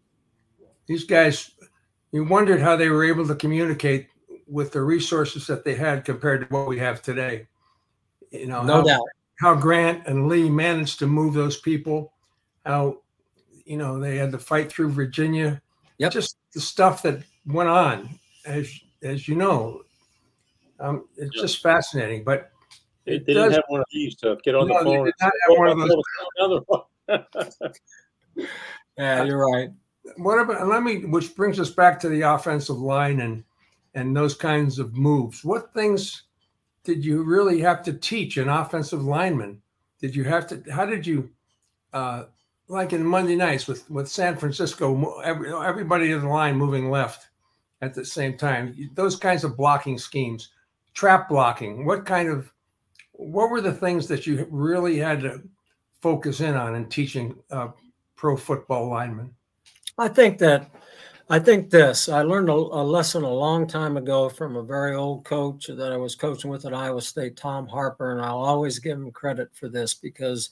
These 0.87 1.05
guys, 1.05 1.51
you 2.11 2.23
wondered 2.23 2.59
how 2.61 2.75
they 2.75 2.89
were 2.89 3.03
able 3.03 3.25
to 3.27 3.35
communicate 3.35 4.07
with 4.47 4.71
the 4.71 4.81
resources 4.81 5.47
that 5.47 5.63
they 5.63 5.73
had 5.75 6.05
compared 6.05 6.41
to 6.41 6.47
what 6.53 6.67
we 6.67 6.77
have 6.79 7.01
today. 7.01 7.47
You 8.31 8.47
know, 8.47 8.61
no 8.63 8.73
how, 8.75 8.81
doubt. 8.83 9.07
How 9.39 9.55
Grant 9.55 10.05
and 10.05 10.27
Lee 10.27 10.49
managed 10.49 10.99
to 10.99 11.07
move 11.07 11.33
those 11.33 11.57
people 11.57 12.13
how 12.65 12.99
you 13.65 13.75
know 13.77 13.99
they 13.99 14.17
had 14.17 14.31
to 14.31 14.37
fight 14.37 14.71
through 14.71 14.91
Virginia. 14.91 15.61
Yep. 15.97 16.11
Just 16.11 16.37
the 16.53 16.61
stuff 16.61 17.01
that 17.01 17.23
went 17.47 17.69
on, 17.69 18.09
as 18.45 18.71
as 19.01 19.27
you 19.27 19.35
know, 19.35 19.81
um, 20.79 21.07
it's 21.17 21.35
Yep. 21.35 21.41
just 21.41 21.63
fascinating. 21.63 22.23
But 22.23 22.51
They, 23.05 23.13
it 23.13 23.25
they 23.25 23.33
didn't 23.33 23.49
does- 23.49 23.55
have 23.55 23.65
one 23.69 23.79
of 23.81 23.87
these 23.91 24.15
to 24.17 24.37
get 24.43 24.53
on 24.53 24.67
No, 24.67 24.77
the 24.77 24.83
they 24.83 24.95
phone. 24.97 25.05
did 25.05 25.13
not 25.19 25.33
have 25.47 25.57
one 25.57 25.67
of 25.69 25.77
"Oh, 25.79 25.87
those." 25.87 26.03
another 26.37 26.61
one. 26.67 28.45
Yeah, 29.01 29.23
you're 29.23 29.51
right. 29.51 29.71
what 30.17 30.39
about? 30.39 30.67
Let 30.67 30.83
me, 30.83 31.05
which 31.05 31.35
brings 31.35 31.59
us 31.59 31.71
back 31.71 31.99
to 32.01 32.09
the 32.09 32.21
offensive 32.21 32.77
line 32.77 33.19
and 33.19 33.43
and 33.95 34.15
those 34.15 34.35
kinds 34.35 34.77
of 34.77 34.95
moves. 34.95 35.43
What 35.43 35.73
things 35.73 36.23
did 36.83 37.03
you 37.03 37.23
really 37.23 37.59
have 37.61 37.81
to 37.83 37.93
teach 37.93 38.37
an 38.37 38.47
offensive 38.47 39.03
lineman? 39.03 39.61
Did 39.99 40.15
you 40.15 40.23
have 40.25 40.45
to? 40.47 40.63
How 40.71 40.85
did 40.85 41.07
you? 41.07 41.31
Uh, 41.93 42.25
like 42.67 42.93
in 42.93 43.03
Monday 43.03 43.35
nights 43.35 43.67
with 43.67 43.89
with 43.89 44.07
San 44.07 44.37
Francisco, 44.37 45.19
every, 45.21 45.51
everybody 45.51 46.11
in 46.11 46.21
the 46.21 46.27
line 46.27 46.55
moving 46.55 46.91
left 46.91 47.29
at 47.81 47.95
the 47.95 48.05
same 48.05 48.37
time. 48.37 48.91
Those 48.93 49.15
kinds 49.15 49.43
of 49.43 49.57
blocking 49.57 49.97
schemes, 49.97 50.49
trap 50.93 51.27
blocking. 51.27 51.85
What 51.85 52.05
kind 52.05 52.29
of? 52.29 52.53
What 53.13 53.49
were 53.49 53.61
the 53.61 53.73
things 53.73 54.07
that 54.07 54.27
you 54.27 54.47
really 54.51 54.97
had 54.97 55.21
to 55.21 55.41
focus 56.01 56.39
in 56.39 56.55
on 56.55 56.75
in 56.75 56.87
teaching 56.87 57.35
uh, 57.51 57.69
pro 58.21 58.37
football 58.37 58.87
lineman? 58.87 59.33
I 59.97 60.07
think 60.07 60.37
that 60.37 60.69
I 61.27 61.39
think 61.39 61.71
this. 61.71 62.07
I 62.07 62.21
learned 62.21 62.49
a, 62.49 62.53
a 62.53 62.83
lesson 62.83 63.23
a 63.23 63.33
long 63.33 63.65
time 63.65 63.97
ago 63.97 64.29
from 64.29 64.55
a 64.55 64.63
very 64.63 64.95
old 64.95 65.25
coach 65.25 65.67
that 65.67 65.91
I 65.91 65.97
was 65.97 66.15
coaching 66.15 66.51
with 66.51 66.65
at 66.65 66.73
Iowa 66.73 67.01
State, 67.01 67.35
Tom 67.35 67.67
Harper, 67.67 68.11
and 68.11 68.21
I'll 68.21 68.37
always 68.37 68.77
give 68.77 68.97
him 68.97 69.11
credit 69.11 69.49
for 69.53 69.69
this 69.69 69.95
because 69.95 70.51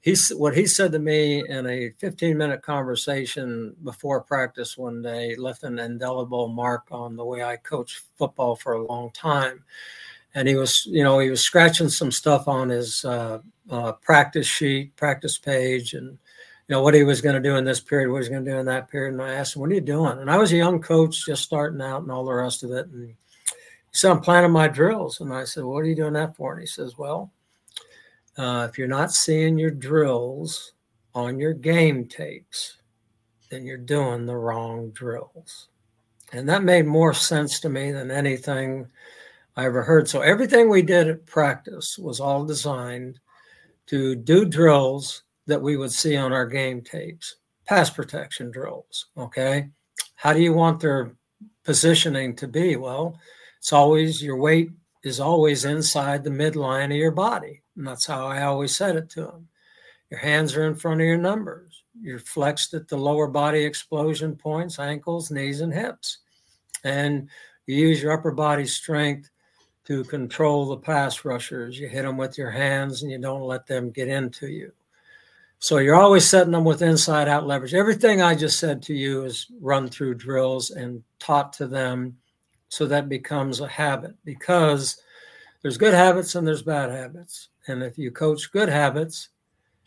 he's 0.00 0.28
what 0.30 0.56
he 0.56 0.64
said 0.64 0.92
to 0.92 1.00
me 1.00 1.42
in 1.48 1.66
a 1.66 1.90
15 1.98 2.38
minute 2.38 2.62
conversation 2.62 3.74
before 3.82 4.20
practice 4.20 4.78
one 4.78 5.02
day 5.02 5.34
left 5.34 5.64
an 5.64 5.80
indelible 5.80 6.46
mark 6.46 6.84
on 6.92 7.16
the 7.16 7.24
way 7.24 7.42
I 7.42 7.56
coached 7.56 8.02
football 8.16 8.54
for 8.54 8.74
a 8.74 8.86
long 8.86 9.10
time. 9.10 9.64
And 10.36 10.46
he 10.46 10.54
was, 10.54 10.86
you 10.86 11.02
know, 11.02 11.18
he 11.18 11.30
was 11.30 11.40
scratching 11.40 11.88
some 11.88 12.12
stuff 12.12 12.46
on 12.46 12.68
his 12.68 13.04
uh, 13.04 13.40
uh, 13.70 13.92
practice 13.92 14.46
sheet, 14.46 14.94
practice 14.94 15.36
page, 15.36 15.94
and 15.94 16.16
know 16.72 16.82
what 16.82 16.94
he 16.94 17.04
was 17.04 17.20
going 17.20 17.40
to 17.40 17.48
do 17.48 17.56
in 17.56 17.64
this 17.64 17.80
period, 17.80 18.10
what 18.10 18.16
he 18.16 18.20
was 18.20 18.28
going 18.28 18.44
to 18.44 18.50
do 18.50 18.58
in 18.58 18.66
that 18.66 18.88
period. 18.90 19.12
And 19.12 19.22
I 19.22 19.34
asked 19.34 19.54
him, 19.54 19.60
"What 19.60 19.70
are 19.70 19.74
you 19.74 19.80
doing?" 19.80 20.18
And 20.18 20.30
I 20.30 20.38
was 20.38 20.52
a 20.52 20.56
young 20.56 20.80
coach, 20.80 21.24
just 21.24 21.44
starting 21.44 21.80
out, 21.80 22.02
and 22.02 22.10
all 22.10 22.24
the 22.24 22.32
rest 22.32 22.64
of 22.64 22.72
it. 22.72 22.86
And 22.88 23.08
he 23.08 23.16
said, 23.92 24.10
"I'm 24.10 24.20
planning 24.20 24.50
my 24.50 24.68
drills." 24.68 25.20
And 25.20 25.32
I 25.32 25.44
said, 25.44 25.64
"What 25.64 25.80
are 25.80 25.86
you 25.86 25.94
doing 25.94 26.14
that 26.14 26.34
for?" 26.34 26.52
And 26.52 26.60
he 26.60 26.66
says, 26.66 26.98
"Well, 26.98 27.30
uh, 28.36 28.66
if 28.68 28.78
you're 28.78 28.88
not 28.88 29.12
seeing 29.12 29.58
your 29.58 29.70
drills 29.70 30.72
on 31.14 31.38
your 31.38 31.52
game 31.52 32.06
tapes, 32.06 32.78
then 33.50 33.64
you're 33.66 33.76
doing 33.76 34.26
the 34.26 34.36
wrong 34.36 34.90
drills." 34.90 35.68
And 36.32 36.48
that 36.48 36.64
made 36.64 36.86
more 36.86 37.12
sense 37.12 37.60
to 37.60 37.68
me 37.68 37.92
than 37.92 38.10
anything 38.10 38.88
I 39.54 39.66
ever 39.66 39.82
heard. 39.82 40.08
So 40.08 40.22
everything 40.22 40.70
we 40.70 40.80
did 40.80 41.08
at 41.08 41.26
practice 41.26 41.98
was 41.98 42.20
all 42.20 42.46
designed 42.46 43.20
to 43.88 44.14
do 44.14 44.46
drills 44.46 45.24
that 45.46 45.62
we 45.62 45.76
would 45.76 45.92
see 45.92 46.16
on 46.16 46.32
our 46.32 46.46
game 46.46 46.82
tapes, 46.82 47.36
pass 47.66 47.90
protection 47.90 48.50
drills. 48.50 49.06
Okay. 49.16 49.70
How 50.14 50.32
do 50.32 50.40
you 50.40 50.52
want 50.52 50.80
their 50.80 51.12
positioning 51.64 52.36
to 52.36 52.48
be? 52.48 52.76
Well, 52.76 53.18
it's 53.58 53.72
always 53.72 54.22
your 54.22 54.36
weight 54.36 54.70
is 55.04 55.20
always 55.20 55.64
inside 55.64 56.22
the 56.22 56.30
midline 56.30 56.86
of 56.86 56.96
your 56.96 57.10
body. 57.10 57.62
And 57.76 57.86
that's 57.86 58.06
how 58.06 58.26
I 58.26 58.42
always 58.42 58.76
said 58.76 58.96
it 58.96 59.10
to 59.10 59.22
them. 59.22 59.48
Your 60.10 60.20
hands 60.20 60.54
are 60.54 60.66
in 60.66 60.74
front 60.74 61.00
of 61.00 61.06
your 61.06 61.16
numbers. 61.16 61.84
You're 62.00 62.18
flexed 62.18 62.74
at 62.74 62.86
the 62.86 62.96
lower 62.96 63.26
body 63.26 63.64
explosion 63.64 64.36
points, 64.36 64.78
ankles, 64.78 65.30
knees, 65.30 65.60
and 65.60 65.72
hips. 65.72 66.18
And 66.84 67.28
you 67.66 67.76
use 67.76 68.02
your 68.02 68.12
upper 68.12 68.32
body 68.32 68.66
strength 68.66 69.30
to 69.86 70.04
control 70.04 70.66
the 70.66 70.76
pass 70.76 71.24
rushers. 71.24 71.78
You 71.78 71.88
hit 71.88 72.02
them 72.02 72.16
with 72.16 72.38
your 72.38 72.50
hands 72.50 73.02
and 73.02 73.10
you 73.10 73.18
don't 73.18 73.42
let 73.42 73.66
them 73.66 73.90
get 73.90 74.08
into 74.08 74.48
you. 74.48 74.72
So 75.62 75.78
you're 75.78 75.94
always 75.94 76.28
setting 76.28 76.50
them 76.50 76.64
with 76.64 76.82
inside 76.82 77.28
out 77.28 77.46
leverage. 77.46 77.72
Everything 77.72 78.20
I 78.20 78.34
just 78.34 78.58
said 78.58 78.82
to 78.82 78.94
you 78.94 79.22
is 79.22 79.46
run 79.60 79.88
through 79.88 80.16
drills 80.16 80.70
and 80.72 81.04
taught 81.20 81.52
to 81.52 81.68
them 81.68 82.16
so 82.68 82.84
that 82.86 83.08
becomes 83.08 83.60
a 83.60 83.68
habit 83.68 84.16
because 84.24 85.00
there's 85.62 85.78
good 85.78 85.94
habits 85.94 86.34
and 86.34 86.44
there's 86.44 86.64
bad 86.64 86.90
habits. 86.90 87.50
And 87.68 87.80
if 87.80 87.96
you 87.96 88.10
coach 88.10 88.50
good 88.50 88.68
habits 88.68 89.28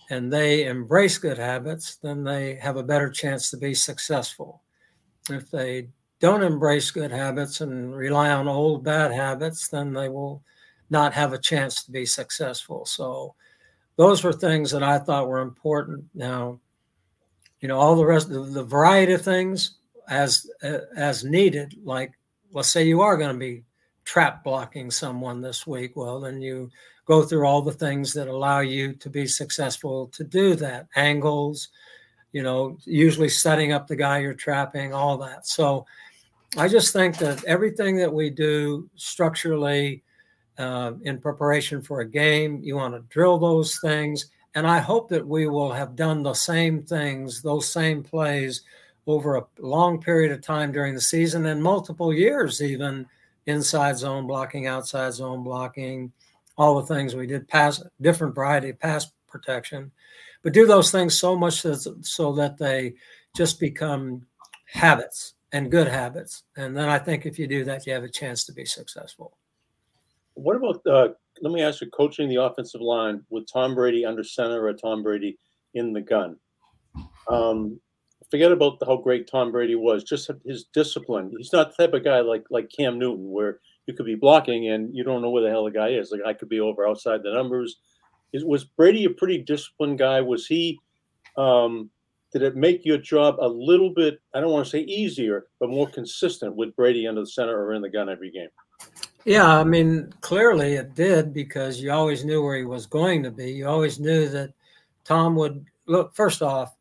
and 0.09 0.31
they 0.31 0.63
embrace 0.63 1.17
good 1.17 1.37
habits, 1.37 1.97
then 1.97 2.23
they 2.23 2.55
have 2.55 2.77
a 2.77 2.83
better 2.83 3.09
chance 3.09 3.51
to 3.51 3.57
be 3.57 3.73
successful. 3.73 4.63
If 5.29 5.51
they 5.51 5.89
don't 6.21 6.41
embrace 6.41 6.89
good 6.89 7.11
habits 7.11 7.59
and 7.59 7.93
rely 7.93 8.29
on 8.29 8.47
old 8.47 8.85
bad 8.85 9.11
habits, 9.11 9.67
then 9.67 9.91
they 9.91 10.07
will 10.07 10.41
not 10.89 11.11
have 11.11 11.33
a 11.33 11.37
chance 11.37 11.83
to 11.83 11.91
be 11.91 12.05
successful. 12.05 12.85
So, 12.85 13.35
those 13.97 14.23
were 14.23 14.33
things 14.33 14.71
that 14.71 14.83
I 14.83 14.99
thought 14.99 15.27
were 15.27 15.39
important. 15.39 16.05
Now, 16.13 16.59
you 17.61 17.67
know, 17.67 17.79
all 17.79 17.95
the 17.95 18.05
rest 18.05 18.29
of 18.29 18.53
the 18.53 18.63
variety 18.63 19.13
of 19.13 19.21
things 19.21 19.77
as 20.09 20.49
as 20.95 21.23
needed. 21.23 21.75
Like, 21.83 22.11
let's 22.51 22.69
say 22.69 22.83
you 22.83 23.01
are 23.01 23.17
going 23.17 23.33
to 23.33 23.39
be 23.39 23.63
trap 24.03 24.43
blocking 24.43 24.91
someone 24.91 25.41
this 25.41 25.65
week. 25.65 25.95
Well, 25.95 26.19
then 26.19 26.41
you 26.41 26.69
go 27.05 27.23
through 27.23 27.45
all 27.45 27.61
the 27.61 27.71
things 27.71 28.13
that 28.13 28.27
allow 28.27 28.59
you 28.59 28.93
to 28.93 29.09
be 29.09 29.27
successful 29.27 30.07
to 30.07 30.23
do 30.23 30.55
that. 30.55 30.87
Angles, 30.95 31.69
you 32.31 32.43
know, 32.43 32.77
usually 32.85 33.29
setting 33.29 33.71
up 33.71 33.87
the 33.87 33.95
guy 33.95 34.19
you're 34.19 34.33
trapping, 34.33 34.93
all 34.93 35.17
that. 35.17 35.47
So, 35.47 35.85
I 36.57 36.69
just 36.69 36.93
think 36.93 37.17
that 37.17 37.43
everything 37.43 37.97
that 37.97 38.13
we 38.13 38.29
do 38.29 38.89
structurally 38.95 40.03
uh, 40.57 40.93
in 41.01 41.19
preparation 41.19 41.81
for 41.81 42.01
a 42.01 42.09
game, 42.09 42.59
you 42.63 42.75
want 42.75 42.93
to 42.93 43.01
drill 43.09 43.37
those 43.37 43.79
things. 43.79 44.27
And 44.53 44.65
I 44.65 44.79
hope 44.79 45.09
that 45.09 45.27
we 45.27 45.47
will 45.47 45.71
have 45.71 45.95
done 45.95 46.23
the 46.23 46.33
same 46.33 46.83
things, 46.83 47.41
those 47.41 47.69
same 47.69 48.03
plays 48.03 48.61
over 49.07 49.35
a 49.35 49.45
long 49.59 49.99
period 50.01 50.31
of 50.31 50.41
time 50.41 50.71
during 50.71 50.95
the 50.95 51.01
season 51.01 51.45
and 51.45 51.61
multiple 51.61 52.13
years, 52.13 52.61
even 52.61 53.05
inside 53.45 53.97
zone 53.97 54.25
blocking, 54.27 54.65
outside 54.65 55.13
zone 55.13 55.43
blocking, 55.43 56.11
all 56.57 56.81
the 56.81 56.93
things 56.93 57.15
we 57.15 57.27
did, 57.27 57.47
pass 57.47 57.83
different 58.01 58.33
variety 58.33 58.69
of 58.69 58.79
pass 58.79 59.11
protection, 59.27 59.91
but 60.41 60.53
do 60.53 60.65
those 60.65 60.91
things 60.91 61.17
so 61.17 61.35
much 61.35 61.61
so, 61.61 61.75
so 62.01 62.33
that 62.33 62.57
they 62.57 62.93
just 63.35 63.59
become 63.59 64.25
habits 64.65 65.33
and 65.51 65.71
good 65.71 65.87
habits. 65.87 66.43
And 66.55 66.75
then 66.75 66.89
I 66.89 66.97
think 66.97 67.25
if 67.25 67.37
you 67.37 67.47
do 67.47 67.63
that, 67.65 67.85
you 67.85 67.93
have 67.93 68.03
a 68.03 68.09
chance 68.09 68.45
to 68.45 68.53
be 68.53 68.65
successful. 68.65 69.37
What 70.35 70.55
about? 70.55 70.81
Uh, 70.85 71.09
let 71.41 71.53
me 71.53 71.61
ask 71.61 71.81
you, 71.81 71.89
coaching 71.89 72.29
the 72.29 72.41
offensive 72.43 72.81
line 72.81 73.21
with 73.29 73.51
Tom 73.51 73.75
Brady 73.75 74.05
under 74.05 74.23
center 74.23 74.65
or 74.65 74.73
Tom 74.73 75.03
Brady 75.03 75.37
in 75.73 75.93
the 75.93 76.01
gun. 76.01 76.37
Um, 77.27 77.79
forget 78.31 78.51
about 78.51 78.77
how 78.85 78.97
great 78.97 79.29
Tom 79.29 79.51
Brady 79.51 79.75
was. 79.75 80.03
Just 80.03 80.29
his 80.45 80.65
discipline. 80.73 81.33
He's 81.37 81.53
not 81.53 81.75
the 81.75 81.83
type 81.83 81.93
of 81.93 82.03
guy 82.03 82.19
like 82.21 82.45
like 82.49 82.69
Cam 82.75 82.99
Newton, 82.99 83.31
where 83.31 83.59
you 83.87 83.93
could 83.93 84.05
be 84.05 84.15
blocking 84.15 84.69
and 84.69 84.95
you 84.95 85.03
don't 85.03 85.21
know 85.21 85.29
where 85.29 85.43
the 85.43 85.49
hell 85.49 85.65
the 85.65 85.71
guy 85.71 85.89
is. 85.89 86.11
Like 86.11 86.21
I 86.25 86.33
could 86.33 86.49
be 86.49 86.59
over 86.59 86.87
outside 86.87 87.23
the 87.23 87.33
numbers. 87.33 87.77
Is, 88.33 88.43
was 88.43 88.63
Brady 88.63 89.05
a 89.05 89.09
pretty 89.09 89.37
disciplined 89.37 89.99
guy? 89.99 90.21
Was 90.21 90.47
he? 90.47 90.79
Um, 91.37 91.89
did 92.33 92.41
it 92.41 92.55
make 92.55 92.83
your 92.83 92.97
job 92.97 93.37
a 93.39 93.47
little 93.47 93.91
bit? 93.93 94.19
I 94.33 94.41
don't 94.41 94.51
want 94.51 94.65
to 94.65 94.69
say 94.69 94.81
easier, 94.81 95.47
but 95.59 95.69
more 95.69 95.87
consistent 95.87 96.55
with 96.55 96.75
Brady 96.75 97.07
under 97.07 97.21
the 97.21 97.27
center 97.27 97.57
or 97.57 97.73
in 97.73 97.81
the 97.81 97.89
gun 97.89 98.09
every 98.09 98.31
game. 98.31 98.49
Yeah, 99.25 99.59
I 99.59 99.63
mean, 99.63 100.13
clearly 100.21 100.73
it 100.73 100.93
did 100.93 101.33
because 101.33 101.81
you 101.81 101.91
always 101.91 102.23
knew 102.23 102.43
where 102.43 102.57
he 102.57 102.63
was 102.63 102.85
going 102.85 103.23
to 103.23 103.31
be. 103.31 103.51
You 103.51 103.67
always 103.67 103.99
knew 103.99 104.29
that 104.29 104.53
Tom 105.03 105.35
would 105.35 105.65
look, 105.87 106.15
first 106.15 106.43
off, 106.43 106.75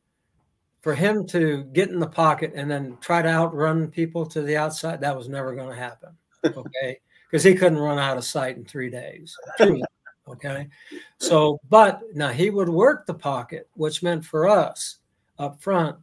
for 0.83 0.95
him 0.95 1.27
to 1.29 1.65
get 1.73 1.89
in 1.89 1.99
the 1.99 2.07
pocket 2.07 2.53
and 2.55 2.71
then 2.71 2.99
try 3.01 3.23
to 3.23 3.29
outrun 3.29 3.89
people 3.89 4.27
to 4.27 4.43
the 4.43 4.59
outside, 4.59 5.01
that 5.01 5.17
was 5.17 5.31
never 5.31 5.55
going 5.55 5.71
to 5.71 5.75
happen. 5.75 6.11
Okay. 6.45 7.01
Because 7.31 7.43
he 7.43 7.55
couldn't 7.55 7.79
run 7.79 7.99
out 7.99 8.19
of 8.19 8.25
sight 8.25 8.59
in 8.59 8.67
three 8.67 8.91
days. 8.91 9.35
Okay. 10.29 10.69
So, 11.19 11.59
but 11.71 12.03
now 12.15 12.29
he 12.29 12.51
would 12.51 12.69
work 12.69 13.07
the 13.07 13.15
pocket, 13.15 13.69
which 13.75 14.03
meant 14.03 14.25
for 14.25 14.47
us 14.47 14.99
up 15.39 15.61
front 15.63 15.97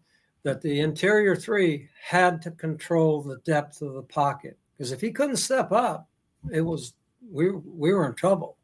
that 0.44 0.62
the 0.62 0.80
interior 0.80 1.36
three 1.36 1.88
had 2.04 2.42
to 2.42 2.52
control 2.52 3.22
the 3.22 3.38
depth 3.38 3.82
of 3.82 3.94
the 3.94 4.02
pocket. 4.02 4.58
Because 4.82 4.94
if 4.94 5.02
he 5.02 5.12
couldn't 5.12 5.38
step 5.38 5.72
up, 5.72 6.10
it 6.52 6.62
was 6.62 6.94
we 7.32 7.52
we 7.52 7.94
were 7.94 8.08
in 8.08 8.16
trouble. 8.16 8.58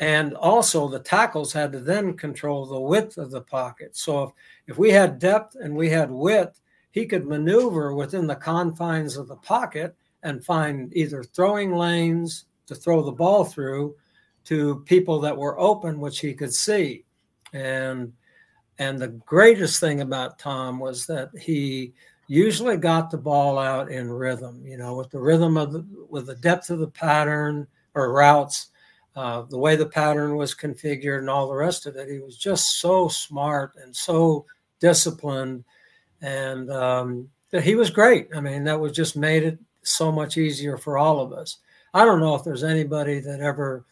And 0.00 0.34
also 0.34 0.88
the 0.88 0.98
tackles 0.98 1.52
had 1.52 1.70
to 1.70 1.78
then 1.78 2.14
control 2.14 2.66
the 2.66 2.80
width 2.80 3.18
of 3.18 3.30
the 3.30 3.42
pocket. 3.42 3.96
So 3.96 4.24
if, 4.24 4.30
if 4.66 4.78
we 4.78 4.90
had 4.90 5.20
depth 5.20 5.54
and 5.54 5.76
we 5.76 5.90
had 5.90 6.10
width 6.10 6.60
he 6.90 7.06
could 7.06 7.24
maneuver 7.24 7.94
within 7.94 8.26
the 8.26 8.34
confines 8.34 9.16
of 9.16 9.28
the 9.28 9.36
pocket 9.36 9.94
and 10.24 10.44
find 10.44 10.92
either 10.96 11.22
throwing 11.22 11.72
lanes 11.72 12.46
to 12.66 12.74
throw 12.74 13.00
the 13.00 13.12
ball 13.12 13.44
through 13.44 13.94
to 14.46 14.82
people 14.86 15.20
that 15.20 15.36
were 15.36 15.60
open 15.60 16.00
which 16.00 16.18
he 16.18 16.34
could 16.34 16.52
see. 16.52 17.04
And 17.52 18.12
and 18.80 18.98
the 18.98 19.06
greatest 19.06 19.78
thing 19.78 20.00
about 20.00 20.40
Tom 20.40 20.80
was 20.80 21.06
that 21.06 21.30
he 21.38 21.92
usually 22.28 22.76
got 22.76 23.10
the 23.10 23.16
ball 23.16 23.58
out 23.58 23.90
in 23.90 24.10
rhythm, 24.10 24.64
you 24.64 24.76
know, 24.76 24.94
with 24.94 25.10
the 25.10 25.18
rhythm 25.18 25.56
of 25.56 25.72
the, 25.72 25.84
with 26.08 26.26
the 26.26 26.36
depth 26.36 26.70
of 26.70 26.78
the 26.78 26.88
pattern 26.88 27.66
or 27.94 28.12
routes, 28.12 28.68
uh, 29.16 29.42
the 29.42 29.58
way 29.58 29.74
the 29.74 29.86
pattern 29.86 30.36
was 30.36 30.54
configured 30.54 31.18
and 31.18 31.30
all 31.30 31.48
the 31.48 31.54
rest 31.54 31.86
of 31.86 31.96
it. 31.96 32.08
He 32.08 32.20
was 32.20 32.36
just 32.36 32.80
so 32.80 33.08
smart 33.08 33.72
and 33.82 33.96
so 33.96 34.44
disciplined. 34.78 35.64
And 36.20 36.70
um, 36.70 37.30
he 37.62 37.74
was 37.74 37.90
great. 37.90 38.28
I 38.36 38.40
mean, 38.40 38.62
that 38.64 38.78
was 38.78 38.92
just 38.92 39.16
made 39.16 39.42
it 39.42 39.58
so 39.82 40.12
much 40.12 40.36
easier 40.36 40.76
for 40.76 40.98
all 40.98 41.20
of 41.20 41.32
us. 41.32 41.58
I 41.94 42.04
don't 42.04 42.20
know 42.20 42.34
if 42.34 42.44
there's 42.44 42.64
anybody 42.64 43.20
that 43.20 43.40
ever 43.40 43.86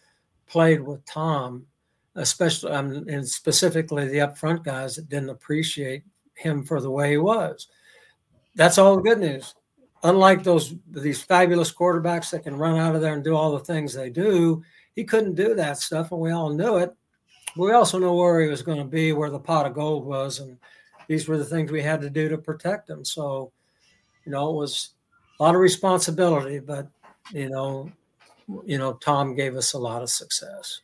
played 0.47 0.83
with 0.83 1.05
Tom, 1.07 1.67
especially 2.15 2.73
um, 2.73 3.07
and 3.09 3.27
specifically 3.27 4.07
the 4.09 4.21
up 4.21 4.37
front 4.37 4.63
guys 4.63 4.97
that 4.97 5.09
didn't 5.09 5.31
appreciate 5.31 6.03
him 6.35 6.63
for 6.63 6.83
the 6.83 6.91
way 6.91 7.13
he 7.13 7.17
was. 7.17 7.69
That's 8.57 8.79
all 8.79 8.97
the 8.97 9.03
good 9.03 9.21
news. 9.21 9.55
Unlike 10.03 10.43
those 10.43 10.75
these 10.91 11.23
fabulous 11.23 11.73
quarterbacks 11.73 12.31
that 12.31 12.43
can 12.43 12.57
run 12.57 12.79
out 12.79 12.95
of 12.95 13.01
there 13.01 13.15
and 13.15 13.25
do 13.25 13.37
all 13.37 13.53
the 13.53 13.65
things 13.65 13.93
they 13.93 14.11
do, 14.11 14.63
he 14.95 15.05
couldn't 15.05 15.35
do 15.35 15.55
that 15.55 15.79
stuff, 15.79 16.11
and 16.11 16.21
we 16.21 16.33
all 16.33 16.51
knew 16.51 16.77
it. 16.79 16.95
We 17.57 17.73
also 17.73 17.99
know 17.99 18.15
where 18.15 18.41
he 18.41 18.49
was 18.49 18.63
going 18.63 18.79
to 18.79 18.85
be, 18.85 19.13
where 19.13 19.31
the 19.31 19.39
pot 19.39 19.67
of 19.67 19.75
gold 19.75 20.05
was, 20.05 20.41
and 20.41 20.59
these 21.09 21.29
were 21.29 21.39
the 21.39 21.45
things 21.45 21.71
we 21.71 21.83
had 21.83 22.01
to 22.01 22.11
do 22.11 22.29
to 22.29 22.39
protect 22.39 22.91
him. 22.91 23.05
So, 23.05 23.53
you 24.25 24.33
know, 24.33 24.51
it 24.51 24.57
was 24.57 24.91
a 25.39 25.43
lot 25.43 25.55
of 25.55 25.61
responsibility, 25.61 26.59
but 26.59 26.89
you 27.33 27.49
know, 27.49 27.91
you 28.65 28.79
know, 28.79 28.95
Tom 28.95 29.35
gave 29.35 29.57
us 29.57 29.73
a 29.73 29.79
lot 29.79 30.03
of 30.03 30.11
success. 30.11 30.81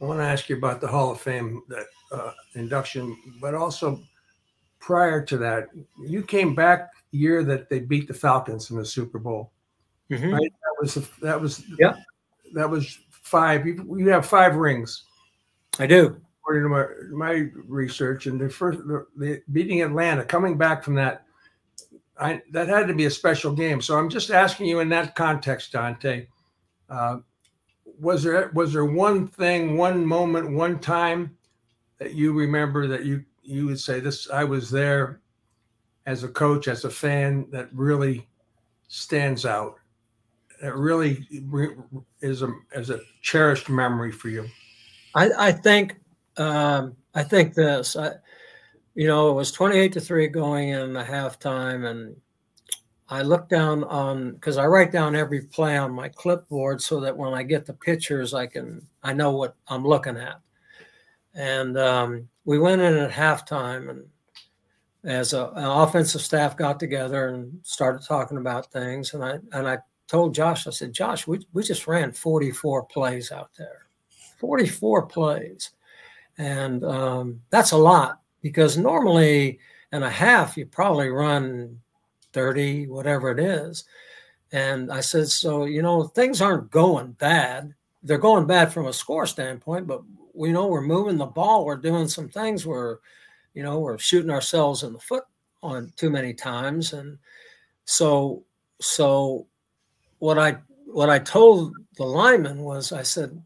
I 0.00 0.04
want 0.04 0.18
to 0.18 0.24
ask 0.24 0.48
you 0.48 0.56
about 0.56 0.80
the 0.80 0.88
Hall 0.88 1.12
of 1.12 1.20
Fame 1.20 1.62
that 1.68 1.86
uh, 2.10 2.32
induction, 2.54 3.16
but 3.40 3.54
also 3.54 4.02
prior 4.82 5.24
to 5.24 5.38
that, 5.38 5.68
you 6.04 6.22
came 6.22 6.54
back 6.54 6.90
year 7.12 7.44
that 7.44 7.70
they 7.70 7.78
beat 7.78 8.08
the 8.08 8.14
Falcons 8.14 8.70
in 8.70 8.76
the 8.76 8.84
Super 8.84 9.18
Bowl. 9.18 9.52
Mm-hmm. 10.10 10.34
Right? 10.34 10.52
That 10.52 10.76
was 10.80 11.08
that 11.22 11.40
was 11.40 11.64
yeah. 11.78 11.94
That 12.52 12.68
was 12.68 12.98
five. 13.08 13.66
You, 13.66 13.96
you 13.98 14.08
have 14.10 14.26
five 14.26 14.56
rings. 14.56 15.04
I 15.78 15.86
do. 15.86 16.20
According 16.40 16.64
to 16.64 16.68
my, 16.68 16.86
my 17.16 17.48
research, 17.66 18.26
and 18.26 18.38
the 18.38 18.48
first 18.50 18.80
the, 18.80 19.06
the 19.16 19.40
beating 19.52 19.80
Atlanta, 19.80 20.24
coming 20.24 20.58
back 20.58 20.82
from 20.82 20.96
that 20.96 21.24
I, 22.18 22.42
that 22.50 22.68
had 22.68 22.88
to 22.88 22.94
be 22.94 23.06
a 23.06 23.10
special 23.10 23.52
game. 23.52 23.80
So 23.80 23.96
I'm 23.96 24.10
just 24.10 24.30
asking 24.30 24.66
you 24.66 24.80
in 24.80 24.88
that 24.90 25.14
context, 25.14 25.72
Dante. 25.72 26.26
Uh, 26.90 27.18
was 27.98 28.24
there 28.24 28.50
was 28.54 28.72
there 28.72 28.84
one 28.84 29.28
thing, 29.28 29.76
one 29.76 30.04
moment, 30.04 30.50
one 30.50 30.80
time 30.80 31.36
that 31.98 32.14
you 32.14 32.32
remember 32.32 32.88
that 32.88 33.04
you 33.04 33.24
you 33.42 33.66
would 33.66 33.80
say 33.80 34.00
this? 34.00 34.30
I 34.30 34.44
was 34.44 34.70
there 34.70 35.20
as 36.06 36.24
a 36.24 36.28
coach, 36.28 36.68
as 36.68 36.84
a 36.84 36.90
fan, 36.90 37.46
that 37.50 37.68
really 37.72 38.28
stands 38.88 39.46
out. 39.46 39.76
That 40.60 40.76
really 40.76 41.26
is 42.20 42.42
a 42.42 42.52
as 42.74 42.90
a 42.90 43.00
cherished 43.20 43.68
memory 43.68 44.12
for 44.12 44.28
you. 44.28 44.46
I, 45.14 45.30
I 45.38 45.52
think 45.52 46.00
um, 46.36 46.96
I 47.14 47.22
think 47.22 47.54
this. 47.54 47.96
I, 47.96 48.12
you 48.94 49.06
know, 49.06 49.30
it 49.30 49.34
was 49.34 49.52
28 49.52 49.92
to 49.92 50.00
3 50.00 50.28
going 50.28 50.70
in 50.70 50.92
the 50.92 51.02
halftime. 51.02 51.90
And 51.90 52.16
I 53.08 53.22
look 53.22 53.48
down 53.48 53.84
on, 53.84 54.32
because 54.32 54.58
I 54.58 54.66
write 54.66 54.92
down 54.92 55.16
every 55.16 55.42
play 55.42 55.76
on 55.76 55.92
my 55.92 56.08
clipboard 56.08 56.80
so 56.80 57.00
that 57.00 57.16
when 57.16 57.32
I 57.32 57.42
get 57.42 57.66
the 57.66 57.72
pictures, 57.72 58.34
I 58.34 58.46
can, 58.46 58.86
I 59.02 59.12
know 59.12 59.32
what 59.32 59.56
I'm 59.68 59.86
looking 59.86 60.16
at. 60.16 60.40
And 61.34 61.78
um, 61.78 62.28
we 62.44 62.58
went 62.58 62.82
in 62.82 62.94
at 62.94 63.10
halftime 63.10 63.90
and 63.90 64.04
as 65.04 65.32
a, 65.32 65.46
an 65.56 65.64
offensive 65.64 66.20
staff 66.20 66.56
got 66.56 66.78
together 66.78 67.28
and 67.28 67.58
started 67.62 68.06
talking 68.06 68.38
about 68.38 68.70
things. 68.70 69.14
And 69.14 69.24
I, 69.24 69.38
and 69.52 69.68
I 69.68 69.78
told 70.06 70.34
Josh, 70.34 70.66
I 70.66 70.70
said, 70.70 70.92
Josh, 70.92 71.26
we, 71.26 71.44
we 71.52 71.62
just 71.62 71.86
ran 71.86 72.12
44 72.12 72.84
plays 72.84 73.32
out 73.32 73.50
there, 73.58 73.86
44 74.38 75.06
plays. 75.06 75.70
And 76.38 76.84
um, 76.84 77.40
that's 77.50 77.72
a 77.72 77.76
lot 77.76 78.20
because 78.42 78.76
normally 78.76 79.58
in 79.92 80.02
a 80.02 80.10
half 80.10 80.56
you 80.56 80.66
probably 80.66 81.08
run 81.08 81.78
30 82.32 82.88
whatever 82.88 83.30
it 83.30 83.38
is 83.38 83.84
and 84.52 84.90
i 84.90 85.00
said 85.00 85.28
so 85.28 85.64
you 85.64 85.82
know 85.82 86.04
things 86.04 86.40
aren't 86.40 86.70
going 86.70 87.12
bad 87.12 87.72
they're 88.02 88.18
going 88.18 88.46
bad 88.46 88.72
from 88.72 88.86
a 88.86 88.92
score 88.92 89.26
standpoint 89.26 89.86
but 89.86 90.02
we 90.34 90.52
know 90.52 90.66
we're 90.66 90.80
moving 90.80 91.16
the 91.16 91.26
ball 91.26 91.64
we're 91.64 91.76
doing 91.76 92.08
some 92.08 92.28
things 92.28 92.66
we're, 92.66 92.98
you 93.54 93.62
know 93.62 93.78
we're 93.78 93.98
shooting 93.98 94.30
ourselves 94.30 94.82
in 94.82 94.92
the 94.92 94.98
foot 94.98 95.24
on 95.62 95.92
too 95.96 96.10
many 96.10 96.32
times 96.32 96.92
and 96.92 97.18
so 97.84 98.42
so 98.80 99.46
what 100.18 100.38
i 100.38 100.56
what 100.86 101.10
i 101.10 101.18
told 101.18 101.74
the 101.96 102.04
lineman 102.04 102.62
was 102.62 102.92
i 102.92 103.02
said 103.02 103.40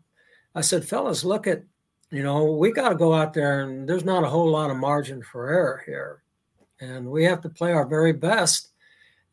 i 0.55 0.61
said 0.61 0.84
fellas 0.84 1.24
look 1.24 1.47
at 1.47 1.62
you 2.11 2.22
know, 2.22 2.53
we 2.53 2.72
got 2.72 2.91
to 2.91 2.95
go 2.95 3.12
out 3.12 3.34
there 3.34 3.62
and 3.62 3.89
there's 3.89 4.05
not 4.05 4.24
a 4.24 4.28
whole 4.28 4.51
lot 4.51 4.70
of 4.70 4.76
margin 4.76 5.22
for 5.22 5.49
error 5.49 5.82
here. 5.87 6.22
And 6.80 7.07
we 7.07 7.24
have 7.24 7.41
to 7.43 7.49
play 7.49 7.72
our 7.72 7.87
very 7.87 8.12
best. 8.12 8.70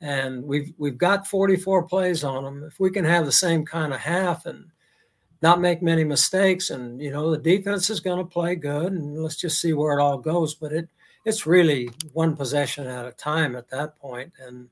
And 0.01 0.43
we've 0.43 0.73
we've 0.77 0.97
got 0.97 1.27
44 1.27 1.83
plays 1.83 2.23
on 2.23 2.43
them. 2.43 2.63
If 2.63 2.79
we 2.79 2.89
can 2.89 3.05
have 3.05 3.25
the 3.25 3.31
same 3.31 3.65
kind 3.65 3.93
of 3.93 3.99
half 3.99 4.45
and 4.45 4.65
not 5.43 5.59
make 5.59 5.81
many 5.81 6.05
mistakes, 6.05 6.69
and 6.69 7.01
you 7.01 7.11
know 7.11 7.29
the 7.29 7.37
defense 7.37 7.89
is 7.89 7.99
going 7.99 8.17
to 8.17 8.23
play 8.23 8.55
good, 8.55 8.93
and 8.93 9.21
let's 9.21 9.35
just 9.35 9.59
see 9.59 9.73
where 9.73 9.99
it 9.99 10.01
all 10.01 10.17
goes. 10.17 10.55
But 10.55 10.71
it 10.71 10.89
it's 11.25 11.45
really 11.45 11.89
one 12.13 12.35
possession 12.35 12.87
at 12.87 13.05
a 13.05 13.11
time 13.11 13.57
at 13.57 13.69
that 13.69 13.97
point, 13.97 14.31
and 14.39 14.69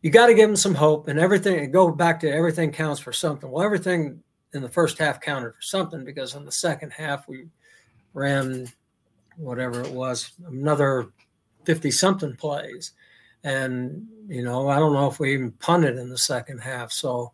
you 0.00 0.10
got 0.10 0.28
to 0.28 0.34
give 0.34 0.48
them 0.48 0.56
some 0.56 0.76
hope. 0.76 1.08
And 1.08 1.18
everything 1.18 1.58
and 1.58 1.72
go 1.72 1.90
back 1.90 2.20
to 2.20 2.32
everything 2.32 2.70
counts 2.70 3.00
for 3.00 3.12
something. 3.12 3.50
Well, 3.50 3.64
everything 3.64 4.22
in 4.52 4.62
the 4.62 4.68
first 4.68 4.96
half 4.96 5.20
counted 5.20 5.52
for 5.52 5.62
something 5.62 6.04
because 6.04 6.36
in 6.36 6.44
the 6.44 6.52
second 6.52 6.92
half 6.92 7.26
we 7.26 7.48
ran 8.12 8.68
whatever 9.36 9.80
it 9.80 9.90
was 9.90 10.30
another 10.46 11.08
50 11.64 11.90
something 11.90 12.36
plays 12.36 12.92
and 13.42 14.06
you 14.28 14.44
know 14.44 14.68
i 14.68 14.78
don't 14.78 14.92
know 14.92 15.08
if 15.08 15.18
we 15.18 15.34
even 15.34 15.50
punted 15.50 15.98
in 15.98 16.08
the 16.08 16.16
second 16.16 16.58
half 16.58 16.92
so 16.92 17.32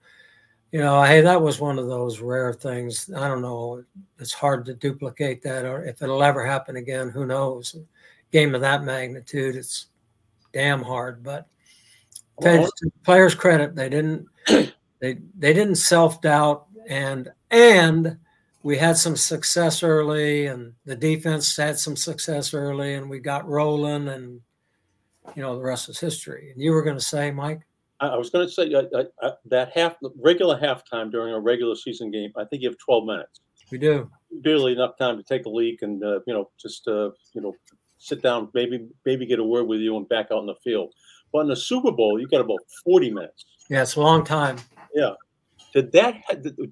you 0.73 0.81
know 0.81 1.03
hey 1.03 1.21
that 1.21 1.41
was 1.41 1.61
one 1.61 1.79
of 1.79 1.87
those 1.87 2.21
rare 2.21 2.53
things 2.53 3.11
i 3.17 3.27
don't 3.27 3.43
know 3.43 3.85
it's 4.19 4.33
hard 4.33 4.65
to 4.65 4.75
duplicate 4.75 5.43
that 5.43 5.65
or 5.65 5.85
if 5.85 6.01
it'll 6.03 6.23
ever 6.23 6.45
happen 6.45 6.77
again 6.77 7.09
who 7.09 7.27
knows 7.27 7.77
game 8.31 8.55
of 8.55 8.61
that 8.61 8.85
magnitude 8.85 9.57
it's 9.57 9.87
damn 10.53 10.83
hard 10.83 11.23
but 11.23 11.47
well, 12.39 12.71
to 12.77 12.91
players 13.05 13.35
credit 13.35 13.75
they 13.75 13.89
didn't 13.89 14.27
they 14.47 15.19
they 15.39 15.53
didn't 15.53 15.77
self-doubt 15.77 16.67
and 16.89 17.31
and 17.51 18.17
we 18.63 18.77
had 18.77 18.97
some 18.97 19.17
success 19.17 19.83
early, 19.83 20.47
and 20.47 20.75
the 20.85 20.97
defense 20.97 21.57
had 21.57 21.79
some 21.79 21.97
success 21.97 22.53
early, 22.53 22.95
and 22.95 23.09
we 23.09 23.19
got 23.19 23.49
rolling, 23.49 24.09
and 24.09 24.41
you 25.35 25.43
know 25.43 25.57
the 25.57 25.63
rest 25.63 25.89
is 25.89 25.99
history. 25.99 26.51
And 26.51 26.61
you 26.61 26.73
were 26.73 26.83
going 26.83 26.97
to 26.97 27.05
say, 27.05 27.31
Mike? 27.31 27.63
I 28.01 28.17
was 28.17 28.31
going 28.31 28.47
to 28.47 28.53
say 28.53 28.73
uh, 28.73 29.05
uh, 29.23 29.33
that 29.47 29.73
half 29.75 29.97
regular 30.19 30.59
halftime 30.59 31.11
during 31.11 31.35
a 31.35 31.41
regular 31.41 31.75
season 31.75 32.11
game. 32.11 32.33
I 32.37 32.45
think 32.45 32.63
you 32.63 32.69
have 32.69 32.79
12 32.79 33.05
minutes. 33.05 33.41
We 33.71 33.79
do 33.79 34.11
barely 34.43 34.73
enough 34.73 34.97
time 34.97 35.17
to 35.17 35.23
take 35.23 35.45
a 35.45 35.49
leak 35.49 35.83
and 35.83 36.03
uh, 36.03 36.21
you 36.27 36.35
know 36.35 36.51
just 36.61 36.89
uh, 36.89 37.11
you 37.35 37.41
know 37.41 37.55
sit 37.99 38.23
down, 38.23 38.49
maybe 38.55 38.89
maybe 39.05 39.27
get 39.27 39.39
a 39.39 39.45
word 39.45 39.65
with 39.65 39.81
you 39.81 39.97
and 39.97 40.09
back 40.09 40.29
out 40.33 40.41
in 40.41 40.47
the 40.47 40.55
field. 40.65 40.93
But 41.33 41.41
in 41.41 41.49
the 41.49 41.57
Super 41.57 41.93
Bowl, 41.93 42.19
you 42.19 42.27
got 42.27 42.41
about 42.41 42.61
40 42.85 43.11
minutes. 43.13 43.45
Yeah, 43.69 43.83
it's 43.83 43.95
a 43.95 44.01
long 44.01 44.25
time. 44.25 44.57
Yeah, 44.95 45.13
did 45.73 45.93
that 45.93 46.23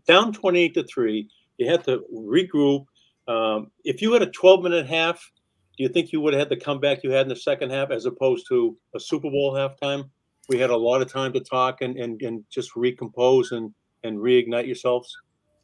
down 0.06 0.32
28 0.32 0.74
to 0.74 0.84
3 0.84 1.28
you 1.58 1.70
had 1.70 1.84
to 1.84 2.04
regroup 2.14 2.86
um, 3.26 3.70
if 3.84 4.00
you 4.00 4.12
had 4.12 4.22
a 4.22 4.30
12 4.30 4.62
minute 4.62 4.86
half 4.86 5.30
do 5.76 5.84
you 5.84 5.88
think 5.88 6.12
you 6.12 6.20
would 6.20 6.34
have 6.34 6.40
had 6.40 6.48
the 6.48 6.56
comeback 6.56 7.02
you 7.02 7.10
had 7.10 7.22
in 7.22 7.28
the 7.28 7.36
second 7.36 7.70
half 7.70 7.90
as 7.90 8.06
opposed 8.06 8.46
to 8.48 8.76
a 8.94 9.00
super 9.00 9.30
bowl 9.30 9.52
halftime 9.52 10.08
we 10.48 10.58
had 10.58 10.70
a 10.70 10.76
lot 10.76 11.02
of 11.02 11.12
time 11.12 11.32
to 11.32 11.40
talk 11.40 11.82
and, 11.82 11.96
and, 11.96 12.20
and 12.22 12.44
just 12.50 12.74
recompose 12.76 13.52
and, 13.52 13.72
and 14.04 14.18
reignite 14.18 14.66
yourselves 14.66 15.16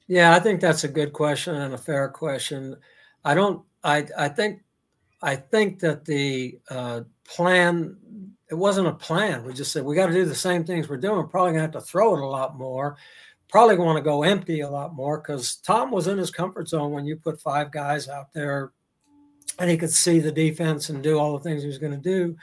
yeah 0.06 0.34
i 0.34 0.38
think 0.38 0.60
that's 0.60 0.84
a 0.84 0.88
good 0.88 1.12
question 1.12 1.54
and 1.54 1.74
a 1.74 1.78
fair 1.78 2.08
question 2.08 2.76
i 3.24 3.34
don't 3.34 3.62
i, 3.82 4.06
I 4.16 4.28
think 4.28 4.62
i 5.22 5.34
think 5.36 5.78
that 5.80 6.04
the 6.04 6.58
uh, 6.70 7.00
plan 7.24 7.96
it 8.50 8.54
wasn't 8.54 8.86
a 8.86 8.92
plan. 8.92 9.44
We 9.44 9.52
just 9.52 9.72
said 9.72 9.84
we 9.84 9.96
got 9.96 10.06
to 10.06 10.12
do 10.12 10.24
the 10.24 10.34
same 10.34 10.64
things 10.64 10.88
we're 10.88 10.96
doing. 10.96 11.16
We're 11.16 11.24
probably 11.24 11.52
gonna 11.52 11.62
have 11.62 11.72
to 11.72 11.80
throw 11.80 12.14
it 12.14 12.22
a 12.22 12.26
lot 12.26 12.56
more. 12.56 12.96
Probably 13.48 13.76
want 13.76 13.96
to 13.96 14.02
go 14.02 14.22
empty 14.22 14.60
a 14.60 14.70
lot 14.70 14.94
more 14.94 15.18
because 15.18 15.56
Tom 15.56 15.90
was 15.90 16.08
in 16.08 16.18
his 16.18 16.30
comfort 16.30 16.68
zone 16.68 16.92
when 16.92 17.06
you 17.06 17.16
put 17.16 17.40
five 17.40 17.72
guys 17.72 18.08
out 18.08 18.32
there, 18.32 18.72
and 19.58 19.70
he 19.70 19.76
could 19.76 19.92
see 19.92 20.18
the 20.18 20.32
defense 20.32 20.88
and 20.88 21.02
do 21.02 21.18
all 21.18 21.36
the 21.36 21.42
things 21.42 21.62
he 21.62 21.68
was 21.68 21.78
going 21.78 21.92
to 21.92 21.98
do. 21.98 22.36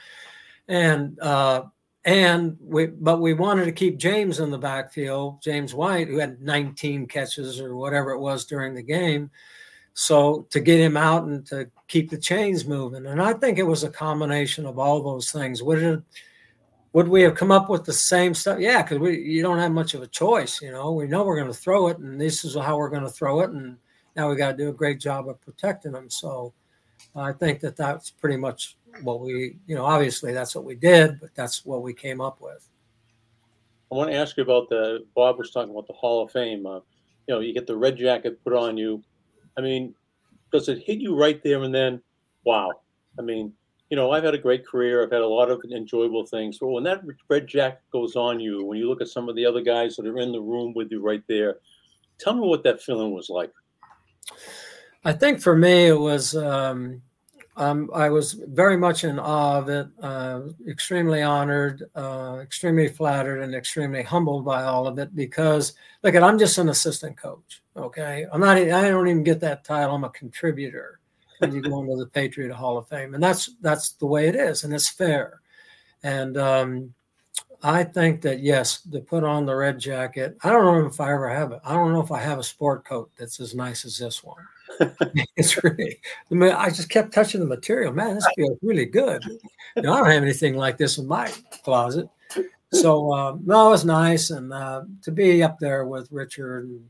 And 0.68 1.18
uh, 1.20 1.64
and 2.04 2.56
we 2.60 2.86
but 2.86 3.20
we 3.20 3.32
wanted 3.32 3.66
to 3.66 3.72
keep 3.72 3.96
James 3.96 4.40
in 4.40 4.50
the 4.50 4.58
backfield, 4.58 5.40
James 5.42 5.74
White, 5.74 6.08
who 6.08 6.18
had 6.18 6.42
19 6.42 7.06
catches 7.06 7.60
or 7.60 7.76
whatever 7.76 8.10
it 8.10 8.18
was 8.18 8.44
during 8.44 8.74
the 8.74 8.82
game, 8.82 9.30
so 9.94 10.46
to 10.50 10.60
get 10.60 10.80
him 10.80 10.96
out 10.96 11.24
and 11.24 11.46
to 11.46 11.70
keep 11.86 12.10
the 12.10 12.18
chains 12.18 12.64
moving. 12.64 13.06
And 13.06 13.22
I 13.22 13.34
think 13.34 13.58
it 13.58 13.66
was 13.66 13.84
a 13.84 13.90
combination 13.90 14.66
of 14.66 14.78
all 14.78 15.02
those 15.02 15.30
things. 15.30 15.62
Would 15.62 15.82
it 15.82 16.02
would 16.92 17.08
we 17.08 17.22
have 17.22 17.36
come 17.36 17.50
up 17.50 17.70
with 17.70 17.84
the 17.84 17.92
same 17.92 18.34
stuff? 18.34 18.58
Yeah, 18.58 18.82
because 18.82 18.98
we 18.98 19.18
you 19.18 19.42
don't 19.42 19.58
have 19.58 19.72
much 19.72 19.94
of 19.94 20.02
a 20.02 20.08
choice. 20.08 20.60
You 20.60 20.72
know, 20.72 20.92
we 20.92 21.06
know 21.06 21.24
we're 21.24 21.36
going 21.36 21.52
to 21.52 21.54
throw 21.54 21.88
it, 21.88 21.98
and 21.98 22.20
this 22.20 22.44
is 22.44 22.56
how 22.56 22.76
we're 22.76 22.90
going 22.90 23.04
to 23.04 23.10
throw 23.10 23.40
it, 23.40 23.50
and 23.50 23.76
now 24.16 24.28
we 24.28 24.36
got 24.36 24.52
to 24.52 24.56
do 24.56 24.68
a 24.68 24.74
great 24.74 25.00
job 25.00 25.28
of 25.28 25.40
protecting 25.40 25.92
them. 25.92 26.10
So 26.10 26.52
I 27.14 27.32
think 27.32 27.60
that 27.60 27.76
that's 27.76 28.10
pretty 28.10 28.36
much 28.36 28.76
what 29.02 29.20
we, 29.20 29.56
you 29.66 29.74
know, 29.74 29.84
obviously 29.84 30.32
that's 30.32 30.54
what 30.54 30.64
we 30.64 30.74
did, 30.74 31.20
but 31.20 31.34
that's 31.34 31.64
what 31.64 31.82
we 31.82 31.94
came 31.94 32.20
up 32.20 32.40
with. 32.40 32.68
I 33.90 33.94
want 33.94 34.10
to 34.10 34.16
ask 34.16 34.36
you 34.36 34.42
about 34.42 34.68
the 34.68 35.04
Bob 35.14 35.38
was 35.38 35.50
talking 35.50 35.70
about 35.70 35.86
the 35.86 35.92
Hall 35.92 36.24
of 36.24 36.30
Fame. 36.30 36.64
Uh, 36.66 36.80
you 37.26 37.34
know, 37.34 37.40
you 37.40 37.52
get 37.52 37.66
the 37.66 37.76
red 37.76 37.96
jacket 37.96 38.42
put 38.42 38.54
on 38.54 38.76
you. 38.76 39.02
I 39.56 39.60
mean, 39.60 39.94
does 40.50 40.68
it 40.68 40.82
hit 40.82 40.98
you 40.98 41.14
right 41.14 41.42
there 41.42 41.62
and 41.62 41.74
then? 41.74 42.02
Wow. 42.44 42.72
I 43.18 43.22
mean, 43.22 43.52
you 43.90 43.96
know, 43.96 44.10
I've 44.10 44.24
had 44.24 44.34
a 44.34 44.38
great 44.38 44.66
career. 44.66 45.02
I've 45.02 45.12
had 45.12 45.20
a 45.20 45.26
lot 45.26 45.50
of 45.50 45.62
enjoyable 45.70 46.24
things. 46.24 46.58
But 46.58 46.68
when 46.68 46.84
that 46.84 47.02
red 47.28 47.46
jacket 47.46 47.82
goes 47.92 48.16
on 48.16 48.40
you, 48.40 48.64
when 48.64 48.78
you 48.78 48.88
look 48.88 49.02
at 49.02 49.08
some 49.08 49.28
of 49.28 49.36
the 49.36 49.44
other 49.44 49.60
guys 49.60 49.96
that 49.96 50.06
are 50.06 50.18
in 50.18 50.32
the 50.32 50.40
room 50.40 50.72
with 50.74 50.90
you 50.90 51.02
right 51.02 51.22
there, 51.28 51.56
tell 52.18 52.32
me 52.32 52.40
what 52.40 52.64
that 52.64 52.82
feeling 52.82 53.12
was 53.12 53.28
like. 53.28 53.52
I 55.04 55.12
think 55.12 55.42
for 55.42 55.54
me, 55.54 55.88
it 55.88 55.98
was 55.98 56.34
um, 56.34 57.02
um, 57.56 57.90
I 57.94 58.08
was 58.08 58.32
very 58.32 58.76
much 58.76 59.04
in 59.04 59.18
awe 59.18 59.58
of 59.58 59.68
it, 59.68 59.86
uh, 60.00 60.40
extremely 60.66 61.22
honored, 61.22 61.84
uh, 61.94 62.38
extremely 62.40 62.88
flattered, 62.88 63.42
and 63.42 63.54
extremely 63.54 64.02
humbled 64.02 64.44
by 64.44 64.62
all 64.62 64.86
of 64.86 64.98
it 64.98 65.14
because, 65.14 65.74
look, 66.02 66.14
at 66.14 66.22
I'm 66.22 66.38
just 66.38 66.56
an 66.58 66.70
assistant 66.70 67.16
coach. 67.16 67.62
Okay. 67.76 68.26
I'm 68.32 68.40
not, 68.40 68.56
I 68.56 68.88
don't 68.88 69.08
even 69.08 69.22
get 69.22 69.40
that 69.40 69.64
title. 69.64 69.94
I'm 69.94 70.04
a 70.04 70.10
contributor 70.10 70.98
when 71.38 71.52
you 71.52 71.60
go 71.60 71.80
into 71.80 71.96
the 71.96 72.06
Patriot 72.06 72.52
Hall 72.52 72.78
of 72.78 72.88
Fame. 72.88 73.14
And 73.14 73.22
that's, 73.22 73.50
that's 73.60 73.92
the 73.92 74.06
way 74.06 74.28
it 74.28 74.34
is. 74.34 74.64
And 74.64 74.72
it's 74.72 74.88
fair. 74.88 75.40
And 76.02 76.38
um, 76.38 76.94
I 77.62 77.84
think 77.84 78.22
that, 78.22 78.40
yes, 78.40 78.80
to 78.92 79.00
put 79.00 79.24
on 79.24 79.44
the 79.44 79.54
red 79.54 79.78
jacket, 79.78 80.36
I 80.42 80.50
don't 80.50 80.64
know 80.64 80.86
if 80.86 81.00
I 81.00 81.12
ever 81.12 81.28
have 81.28 81.52
it. 81.52 81.60
I 81.64 81.74
don't 81.74 81.92
know 81.92 82.02
if 82.02 82.12
I 82.12 82.20
have 82.20 82.38
a 82.38 82.42
sport 82.42 82.84
coat 82.84 83.10
that's 83.18 83.40
as 83.40 83.54
nice 83.54 83.84
as 83.84 83.98
this 83.98 84.24
one. 84.24 84.42
it's 85.36 85.62
really, 85.62 85.98
I, 86.30 86.34
mean, 86.34 86.52
I 86.52 86.68
just 86.68 86.90
kept 86.90 87.12
touching 87.12 87.40
the 87.40 87.46
material. 87.46 87.92
Man, 87.92 88.14
this 88.14 88.26
feels 88.36 88.58
really 88.62 88.86
good. 88.86 89.22
You 89.76 89.82
know, 89.82 89.94
I 89.94 89.98
don't 89.98 90.10
have 90.10 90.22
anything 90.22 90.56
like 90.56 90.76
this 90.76 90.98
in 90.98 91.06
my 91.06 91.32
closet. 91.62 92.08
So, 92.72 93.12
um, 93.12 93.42
no, 93.44 93.68
it 93.68 93.70
was 93.70 93.84
nice. 93.84 94.30
And 94.30 94.52
uh, 94.52 94.82
to 95.02 95.10
be 95.10 95.42
up 95.42 95.58
there 95.58 95.84
with 95.86 96.10
Richard 96.10 96.64
and 96.64 96.84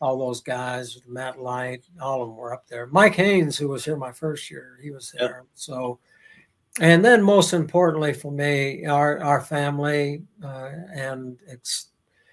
all 0.00 0.18
those 0.18 0.40
guys, 0.40 0.98
Matt 1.06 1.40
Light, 1.40 1.84
all 2.00 2.22
of 2.22 2.28
them 2.28 2.36
were 2.36 2.54
up 2.54 2.66
there. 2.68 2.86
Mike 2.86 3.14
Haynes, 3.14 3.56
who 3.56 3.68
was 3.68 3.84
here 3.84 3.96
my 3.96 4.12
first 4.12 4.50
year, 4.50 4.78
he 4.82 4.90
was 4.90 5.12
there. 5.16 5.38
Yep. 5.38 5.46
So, 5.54 5.98
and 6.80 7.04
then 7.04 7.22
most 7.22 7.52
importantly 7.52 8.12
for 8.12 8.32
me, 8.32 8.86
our, 8.86 9.22
our 9.22 9.40
family 9.40 10.22
uh, 10.42 10.70
and 10.94 11.38
it's 11.46 11.91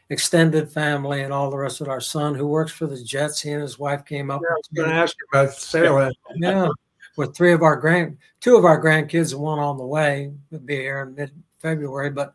extended 0.09 0.71
family 0.71 1.21
and 1.21 1.31
all 1.31 1.51
the 1.51 1.57
rest 1.57 1.81
of 1.81 1.87
our 1.87 2.01
son 2.01 2.33
who 2.35 2.47
works 2.47 2.71
for 2.71 2.87
the 2.87 3.01
Jets. 3.01 3.41
He 3.41 3.51
and 3.51 3.61
his 3.61 3.77
wife 3.77 4.05
came 4.05 4.31
up. 4.31 4.41
Yeah, 4.43 4.49
I 4.49 4.55
was 4.55 4.69
going 4.75 4.89
to 4.89 4.95
ask 4.95 5.15
you 5.19 5.27
about 5.31 5.53
Salem. 5.53 6.13
yeah, 6.35 6.67
with 7.15 7.35
three 7.35 7.53
of 7.53 7.61
our 7.61 7.75
grand, 7.75 8.17
two 8.39 8.55
of 8.55 8.65
our 8.65 8.81
grandkids, 8.81 9.33
and 9.33 9.41
one 9.41 9.59
on 9.59 9.77
the 9.77 9.85
way. 9.85 10.31
Will 10.51 10.59
be 10.59 10.77
here 10.77 11.01
in 11.01 11.15
mid 11.15 11.31
February, 11.59 12.09
but 12.09 12.33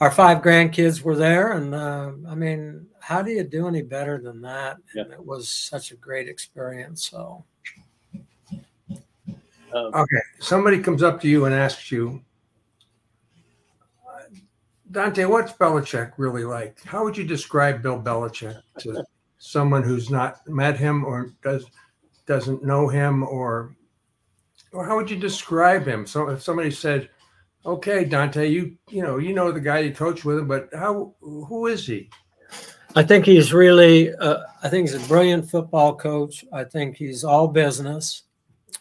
our 0.00 0.10
five 0.10 0.42
grandkids 0.42 1.02
were 1.02 1.16
there, 1.16 1.52
and 1.52 1.74
uh, 1.74 2.12
I 2.28 2.34
mean, 2.34 2.86
how 3.00 3.22
do 3.22 3.30
you 3.30 3.44
do 3.44 3.68
any 3.68 3.82
better 3.82 4.20
than 4.20 4.40
that? 4.42 4.78
Yeah. 4.94 5.02
it 5.12 5.24
was 5.24 5.48
such 5.48 5.92
a 5.92 5.96
great 5.96 6.28
experience. 6.28 7.08
So. 7.08 7.44
Um, 9.72 9.94
okay, 9.94 10.20
somebody 10.40 10.80
comes 10.80 11.02
up 11.04 11.20
to 11.20 11.28
you 11.28 11.44
and 11.44 11.54
asks 11.54 11.92
you, 11.92 12.24
Dante, 14.90 15.24
what's 15.24 15.52
Belichick 15.52 16.12
really 16.16 16.44
like? 16.44 16.82
How 16.82 17.04
would 17.04 17.16
you 17.16 17.24
describe 17.24 17.82
Bill 17.82 18.00
Belichick 18.00 18.60
to 18.80 19.04
someone 19.38 19.82
who's 19.82 20.10
not 20.10 20.46
met 20.48 20.78
him 20.78 21.04
or 21.04 21.32
does 21.42 21.64
doesn't 22.26 22.64
know 22.64 22.88
him, 22.88 23.22
or 23.24 23.74
or 24.72 24.86
how 24.86 24.96
would 24.96 25.10
you 25.10 25.16
describe 25.16 25.86
him? 25.86 26.06
So 26.06 26.28
if 26.28 26.42
somebody 26.42 26.70
said, 26.70 27.08
"Okay, 27.66 28.04
Dante, 28.04 28.48
you 28.48 28.76
you 28.88 29.02
know 29.02 29.18
you 29.18 29.32
know 29.32 29.52
the 29.52 29.60
guy 29.60 29.80
you 29.80 29.92
coach 29.92 30.24
with 30.24 30.38
him, 30.38 30.48
but 30.48 30.68
how 30.72 31.14
who 31.20 31.66
is 31.66 31.86
he?" 31.86 32.10
I 32.96 33.02
think 33.04 33.24
he's 33.24 33.52
really. 33.52 34.12
Uh, 34.14 34.38
I 34.62 34.68
think 34.68 34.88
he's 34.88 35.04
a 35.04 35.08
brilliant 35.08 35.48
football 35.48 35.94
coach. 35.94 36.44
I 36.52 36.64
think 36.64 36.96
he's 36.96 37.22
all 37.24 37.48
business. 37.48 38.24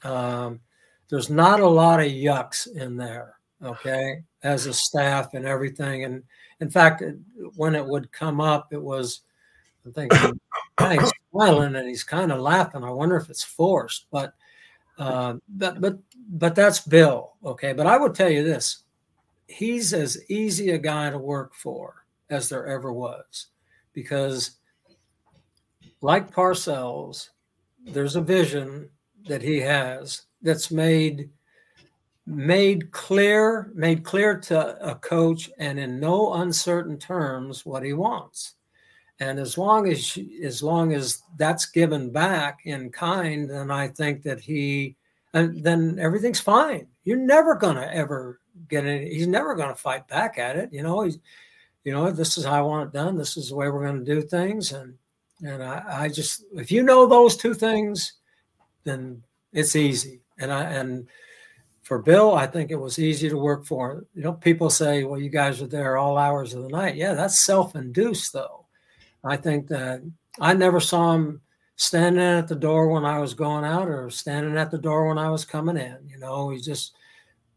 Um, 0.03 0.61
there's 1.09 1.29
not 1.29 1.59
a 1.59 1.67
lot 1.67 1.99
of 1.99 2.07
yucks 2.07 2.67
in 2.67 2.97
there. 2.97 3.38
Okay, 3.63 4.23
as 4.43 4.65
a 4.65 4.73
staff 4.73 5.33
and 5.33 5.45
everything. 5.45 6.05
And 6.05 6.23
in 6.61 6.69
fact, 6.69 7.03
when 7.55 7.75
it 7.75 7.85
would 7.85 8.11
come 8.11 8.39
up, 8.39 8.69
it 8.71 8.81
was, 8.81 9.21
I 9.85 9.91
think, 9.91 10.13
he's 10.79 11.11
smiling 11.31 11.75
and 11.75 11.87
he's 11.87 12.03
kind 12.03 12.31
of 12.31 12.39
laughing. 12.39 12.83
I 12.83 12.89
wonder 12.89 13.17
if 13.17 13.29
it's 13.29 13.43
forced, 13.43 14.05
but, 14.11 14.33
uh, 14.97 15.35
but, 15.49 15.81
but, 15.81 15.99
but 16.29 16.55
that's 16.55 16.79
Bill. 16.79 17.33
Okay. 17.43 17.73
But 17.73 17.87
I 17.87 17.97
would 17.97 18.15
tell 18.15 18.29
you 18.29 18.43
this 18.43 18.83
he's 19.49 19.93
as 19.93 20.23
easy 20.29 20.69
a 20.69 20.77
guy 20.77 21.09
to 21.09 21.17
work 21.17 21.53
for 21.53 22.05
as 22.29 22.47
there 22.47 22.67
ever 22.67 22.93
was 22.93 23.47
because, 23.93 24.51
like 26.01 26.31
Parcells, 26.31 27.29
there's 27.85 28.15
a 28.15 28.21
vision 28.21 28.89
that 29.27 29.41
he 29.41 29.59
has 29.59 30.23
that's 30.41 30.71
made 30.71 31.29
made 32.29 32.91
clear 32.91 33.71
made 33.73 34.03
clear 34.03 34.37
to 34.37 34.87
a 34.87 34.93
coach 34.93 35.49
and 35.57 35.79
in 35.79 35.99
no 35.99 36.33
uncertain 36.35 36.95
terms 36.97 37.65
what 37.65 37.83
he 37.83 37.93
wants. 37.93 38.53
And 39.19 39.39
as 39.39 39.57
long 39.57 39.89
as 39.89 40.17
as 40.43 40.61
long 40.61 40.93
as 40.93 41.23
that's 41.37 41.65
given 41.65 42.11
back 42.11 42.59
in 42.65 42.91
kind 42.91 43.49
then 43.49 43.71
i 43.71 43.87
think 43.87 44.21
that 44.23 44.39
he 44.39 44.95
and 45.33 45.63
then 45.63 45.97
everything's 45.99 46.39
fine. 46.39 46.87
You're 47.03 47.17
never 47.17 47.55
to 47.77 47.93
ever 47.93 48.39
get 48.67 48.85
any 48.85 49.09
he's 49.09 49.27
never 49.27 49.55
to 49.69 49.75
fight 49.75 50.07
back 50.07 50.37
at 50.37 50.55
it. 50.55 50.71
You 50.71 50.83
know 50.83 51.01
he's 51.01 51.17
you 51.83 51.91
know 51.91 52.11
this 52.11 52.37
is 52.37 52.45
how 52.45 52.53
i 52.53 52.61
want 52.61 52.89
it 52.89 52.93
done. 52.93 53.17
This 53.17 53.37
is 53.37 53.49
the 53.49 53.55
way 53.55 53.69
we're 53.69 53.87
to 54.05 54.15
do 54.15 54.21
things. 54.21 54.71
And 54.71 54.93
and 55.41 55.63
I, 55.63 56.03
I 56.03 56.09
just 56.09 56.43
if 56.53 56.71
you 56.71 56.83
know 56.83 57.07
those 57.07 57.35
two 57.35 57.55
things 57.55 58.13
then 58.83 59.23
it's 59.51 59.75
easy. 59.75 60.21
And 60.37 60.53
i 60.53 60.61
and 60.61 61.07
for 61.89 61.97
Bill, 61.97 62.35
I 62.35 62.45
think 62.45 62.69
it 62.69 62.75
was 62.75 62.99
easy 62.99 63.29
to 63.29 63.35
work 63.35 63.65
for. 63.65 64.05
You 64.13 64.21
know, 64.21 64.33
people 64.33 64.69
say, 64.69 65.05
well, 65.05 65.19
you 65.19 65.31
guys 65.31 65.59
are 65.59 65.65
there 65.65 65.97
all 65.97 66.19
hours 66.19 66.53
of 66.53 66.61
the 66.61 66.69
night. 66.69 66.95
Yeah, 66.95 67.15
that's 67.15 67.43
self 67.43 67.75
induced, 67.75 68.31
though. 68.31 68.67
I 69.23 69.37
think 69.37 69.67
that 69.69 70.03
I 70.39 70.53
never 70.53 70.79
saw 70.79 71.15
him 71.15 71.41
standing 71.77 72.21
at 72.21 72.47
the 72.47 72.53
door 72.53 72.89
when 72.89 73.05
I 73.05 73.17
was 73.17 73.33
going 73.33 73.65
out 73.65 73.87
or 73.87 74.11
standing 74.11 74.55
at 74.55 74.69
the 74.69 74.77
door 74.77 75.07
when 75.07 75.17
I 75.17 75.31
was 75.31 75.45
coming 75.45 75.77
in. 75.77 75.97
You 76.07 76.19
know, 76.19 76.51
he 76.51 76.61
just 76.61 76.93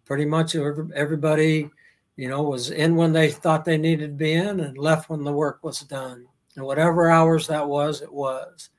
pretty 0.07 0.25
much 0.25 0.57
everybody, 0.57 1.69
you 2.17 2.31
know, 2.31 2.41
was 2.41 2.71
in 2.71 2.97
when 2.97 3.13
they 3.13 3.31
thought 3.31 3.67
they 3.67 3.77
needed 3.77 4.07
to 4.07 4.25
be 4.25 4.33
in 4.33 4.61
and 4.61 4.79
left 4.79 5.11
when 5.11 5.25
the 5.25 5.33
work 5.33 5.63
was 5.63 5.81
done. 5.81 6.25
And 6.57 6.65
whatever 6.65 7.11
hours 7.11 7.49
that 7.49 7.69
was, 7.69 8.01
it 8.01 8.11
was. 8.11 8.71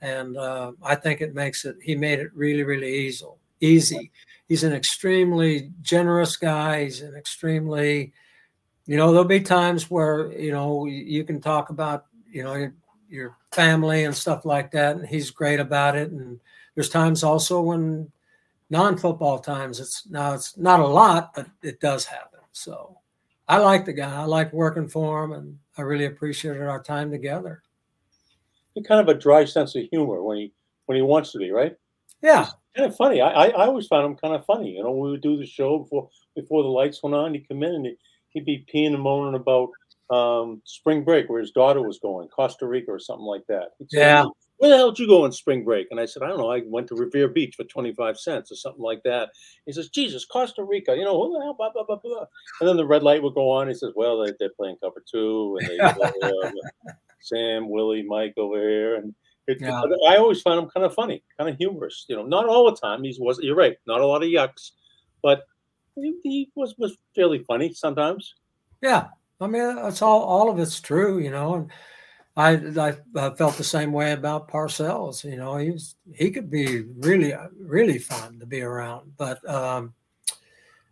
And 0.00 0.38
uh, 0.38 0.72
I 0.82 0.94
think 0.94 1.20
it 1.20 1.34
makes 1.34 1.66
it, 1.66 1.76
he 1.82 1.96
made 1.96 2.18
it 2.18 2.30
really, 2.34 2.62
really 2.62 2.94
easy. 2.94 3.26
Easy 3.60 4.10
he's 4.52 4.64
an 4.64 4.74
extremely 4.74 5.70
generous 5.80 6.36
guy. 6.36 6.84
He's 6.84 7.00
an 7.00 7.14
extremely, 7.14 8.12
you 8.84 8.98
know, 8.98 9.10
there'll 9.10 9.24
be 9.24 9.40
times 9.40 9.90
where, 9.90 10.30
you 10.38 10.52
know, 10.52 10.84
you 10.84 11.24
can 11.24 11.40
talk 11.40 11.70
about, 11.70 12.04
you 12.30 12.42
know, 12.42 12.52
your, 12.56 12.74
your 13.08 13.36
family 13.52 14.04
and 14.04 14.14
stuff 14.14 14.44
like 14.44 14.70
that. 14.72 14.96
And 14.96 15.06
he's 15.06 15.30
great 15.30 15.58
about 15.58 15.96
it. 15.96 16.10
And 16.10 16.38
there's 16.74 16.90
times 16.90 17.24
also 17.24 17.62
when 17.62 18.12
non-football 18.68 19.38
times, 19.38 19.80
it's 19.80 20.06
now 20.10 20.34
it's 20.34 20.58
not 20.58 20.80
a 20.80 20.86
lot, 20.86 21.32
but 21.34 21.46
it 21.62 21.80
does 21.80 22.04
happen. 22.04 22.40
So 22.52 22.98
I 23.48 23.56
like 23.56 23.86
the 23.86 23.94
guy. 23.94 24.14
I 24.14 24.24
like 24.24 24.52
working 24.52 24.86
for 24.86 25.24
him 25.24 25.32
and 25.32 25.58
I 25.78 25.80
really 25.80 26.04
appreciated 26.04 26.60
our 26.60 26.82
time 26.82 27.10
together. 27.10 27.62
He 28.74 28.82
kind 28.82 29.00
of 29.00 29.08
a 29.08 29.18
dry 29.18 29.46
sense 29.46 29.74
of 29.76 29.84
humor 29.90 30.22
when 30.22 30.36
he 30.36 30.52
when 30.84 30.96
he 30.96 31.02
wants 31.02 31.32
to 31.32 31.38
be, 31.38 31.52
right? 31.52 31.74
Yeah 32.20 32.50
kind 32.76 32.88
of 32.88 32.96
funny. 32.96 33.20
I, 33.20 33.28
I, 33.28 33.46
I 33.48 33.66
always 33.66 33.86
found 33.86 34.06
him 34.06 34.16
kind 34.16 34.34
of 34.34 34.44
funny. 34.44 34.76
You 34.76 34.82
know, 34.82 34.92
we 34.92 35.10
would 35.10 35.22
do 35.22 35.36
the 35.36 35.46
show 35.46 35.78
before 35.78 36.08
before 36.34 36.62
the 36.62 36.68
lights 36.68 37.02
went 37.02 37.14
on. 37.14 37.34
He'd 37.34 37.48
come 37.48 37.62
in 37.62 37.74
and 37.74 37.86
he, 37.86 37.96
he'd 38.30 38.44
be 38.44 38.66
peeing 38.72 38.94
and 38.94 39.02
moaning 39.02 39.34
about 39.34 39.70
um, 40.10 40.60
spring 40.64 41.04
break 41.04 41.28
where 41.28 41.40
his 41.40 41.50
daughter 41.50 41.82
was 41.82 41.98
going, 41.98 42.28
Costa 42.28 42.66
Rica 42.66 42.90
or 42.90 42.98
something 42.98 43.24
like 43.24 43.46
that. 43.48 43.70
Say, 43.88 44.00
yeah. 44.00 44.24
Where 44.58 44.70
the 44.70 44.76
hell 44.76 44.92
did 44.92 45.00
you 45.00 45.08
go 45.08 45.24
on 45.24 45.32
spring 45.32 45.64
break? 45.64 45.88
And 45.90 45.98
I 45.98 46.06
said, 46.06 46.22
I 46.22 46.28
don't 46.28 46.38
know. 46.38 46.52
I 46.52 46.62
went 46.66 46.86
to 46.88 46.94
Revere 46.94 47.26
Beach 47.26 47.56
for 47.56 47.64
25 47.64 48.16
cents 48.16 48.52
or 48.52 48.54
something 48.54 48.82
like 48.82 49.02
that. 49.02 49.30
He 49.66 49.72
says, 49.72 49.88
Jesus, 49.88 50.24
Costa 50.24 50.62
Rica, 50.62 50.94
you 50.94 51.02
know, 51.02 51.20
who 51.20 51.36
the 51.36 51.42
hell, 51.42 51.54
blah, 51.54 51.72
blah, 51.72 51.82
blah, 51.82 51.96
blah. 51.96 52.26
And 52.60 52.68
then 52.68 52.76
the 52.76 52.86
red 52.86 53.02
light 53.02 53.24
would 53.24 53.34
go 53.34 53.50
on. 53.50 53.66
He 53.66 53.74
says, 53.74 53.90
well, 53.96 54.22
they, 54.22 54.32
they're 54.38 54.50
playing 54.56 54.76
cover 54.80 55.02
two. 55.10 55.58
And 55.60 55.68
they, 55.68 55.78
uh, 55.80 56.50
Sam, 57.20 57.70
Willie, 57.70 58.04
Mike 58.04 58.34
over 58.36 58.60
here. 58.60 58.96
And 58.96 59.12
It, 59.48 59.60
yeah. 59.60 59.82
I 60.08 60.16
always 60.16 60.40
find 60.40 60.58
him 60.58 60.70
kind 60.70 60.86
of 60.86 60.94
funny, 60.94 61.22
kind 61.36 61.50
of 61.50 61.56
humorous. 61.56 62.06
You 62.08 62.16
know, 62.16 62.24
not 62.24 62.48
all 62.48 62.70
the 62.70 62.76
time. 62.76 63.02
He 63.02 63.16
was. 63.18 63.40
You're 63.42 63.56
right. 63.56 63.76
Not 63.86 64.00
a 64.00 64.06
lot 64.06 64.22
of 64.22 64.28
yucks, 64.28 64.70
but 65.22 65.44
he, 65.96 66.14
he 66.22 66.50
was 66.54 66.76
was 66.78 66.96
fairly 67.14 67.40
funny 67.40 67.72
sometimes. 67.72 68.34
Yeah, 68.82 69.08
I 69.40 69.46
mean, 69.48 69.76
that's 69.76 70.02
all. 70.02 70.22
All 70.22 70.50
of 70.50 70.58
it's 70.58 70.80
true. 70.80 71.18
You 71.18 71.30
know, 71.30 71.54
and 71.54 71.70
I, 72.36 72.96
I 73.16 73.30
felt 73.30 73.56
the 73.56 73.64
same 73.64 73.92
way 73.92 74.12
about 74.12 74.48
Parcells. 74.48 75.24
You 75.28 75.36
know, 75.36 75.56
he's 75.56 75.96
he 76.14 76.30
could 76.30 76.50
be 76.50 76.82
really 76.98 77.34
really 77.58 77.98
fun 77.98 78.38
to 78.38 78.46
be 78.46 78.62
around. 78.62 79.12
But 79.16 79.46
um, 79.48 79.92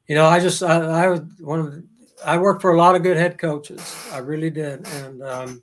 you 0.07 0.15
know, 0.17 0.27
I 0.27 0.41
just 0.41 0.63
I, 0.63 0.81
I 0.81 1.09
was 1.09 1.21
one 1.39 1.61
of 1.61 1.73
the, 1.73 1.85
I 2.25 2.37
worked 2.37 2.63
for 2.63 2.73
a 2.73 2.77
lot 2.77 2.97
of 2.97 3.03
good 3.03 3.17
head 3.17 3.39
coaches. 3.39 3.97
I 4.13 4.19
really 4.19 4.51
did, 4.51 4.87
and 4.87 5.23
um, 5.23 5.63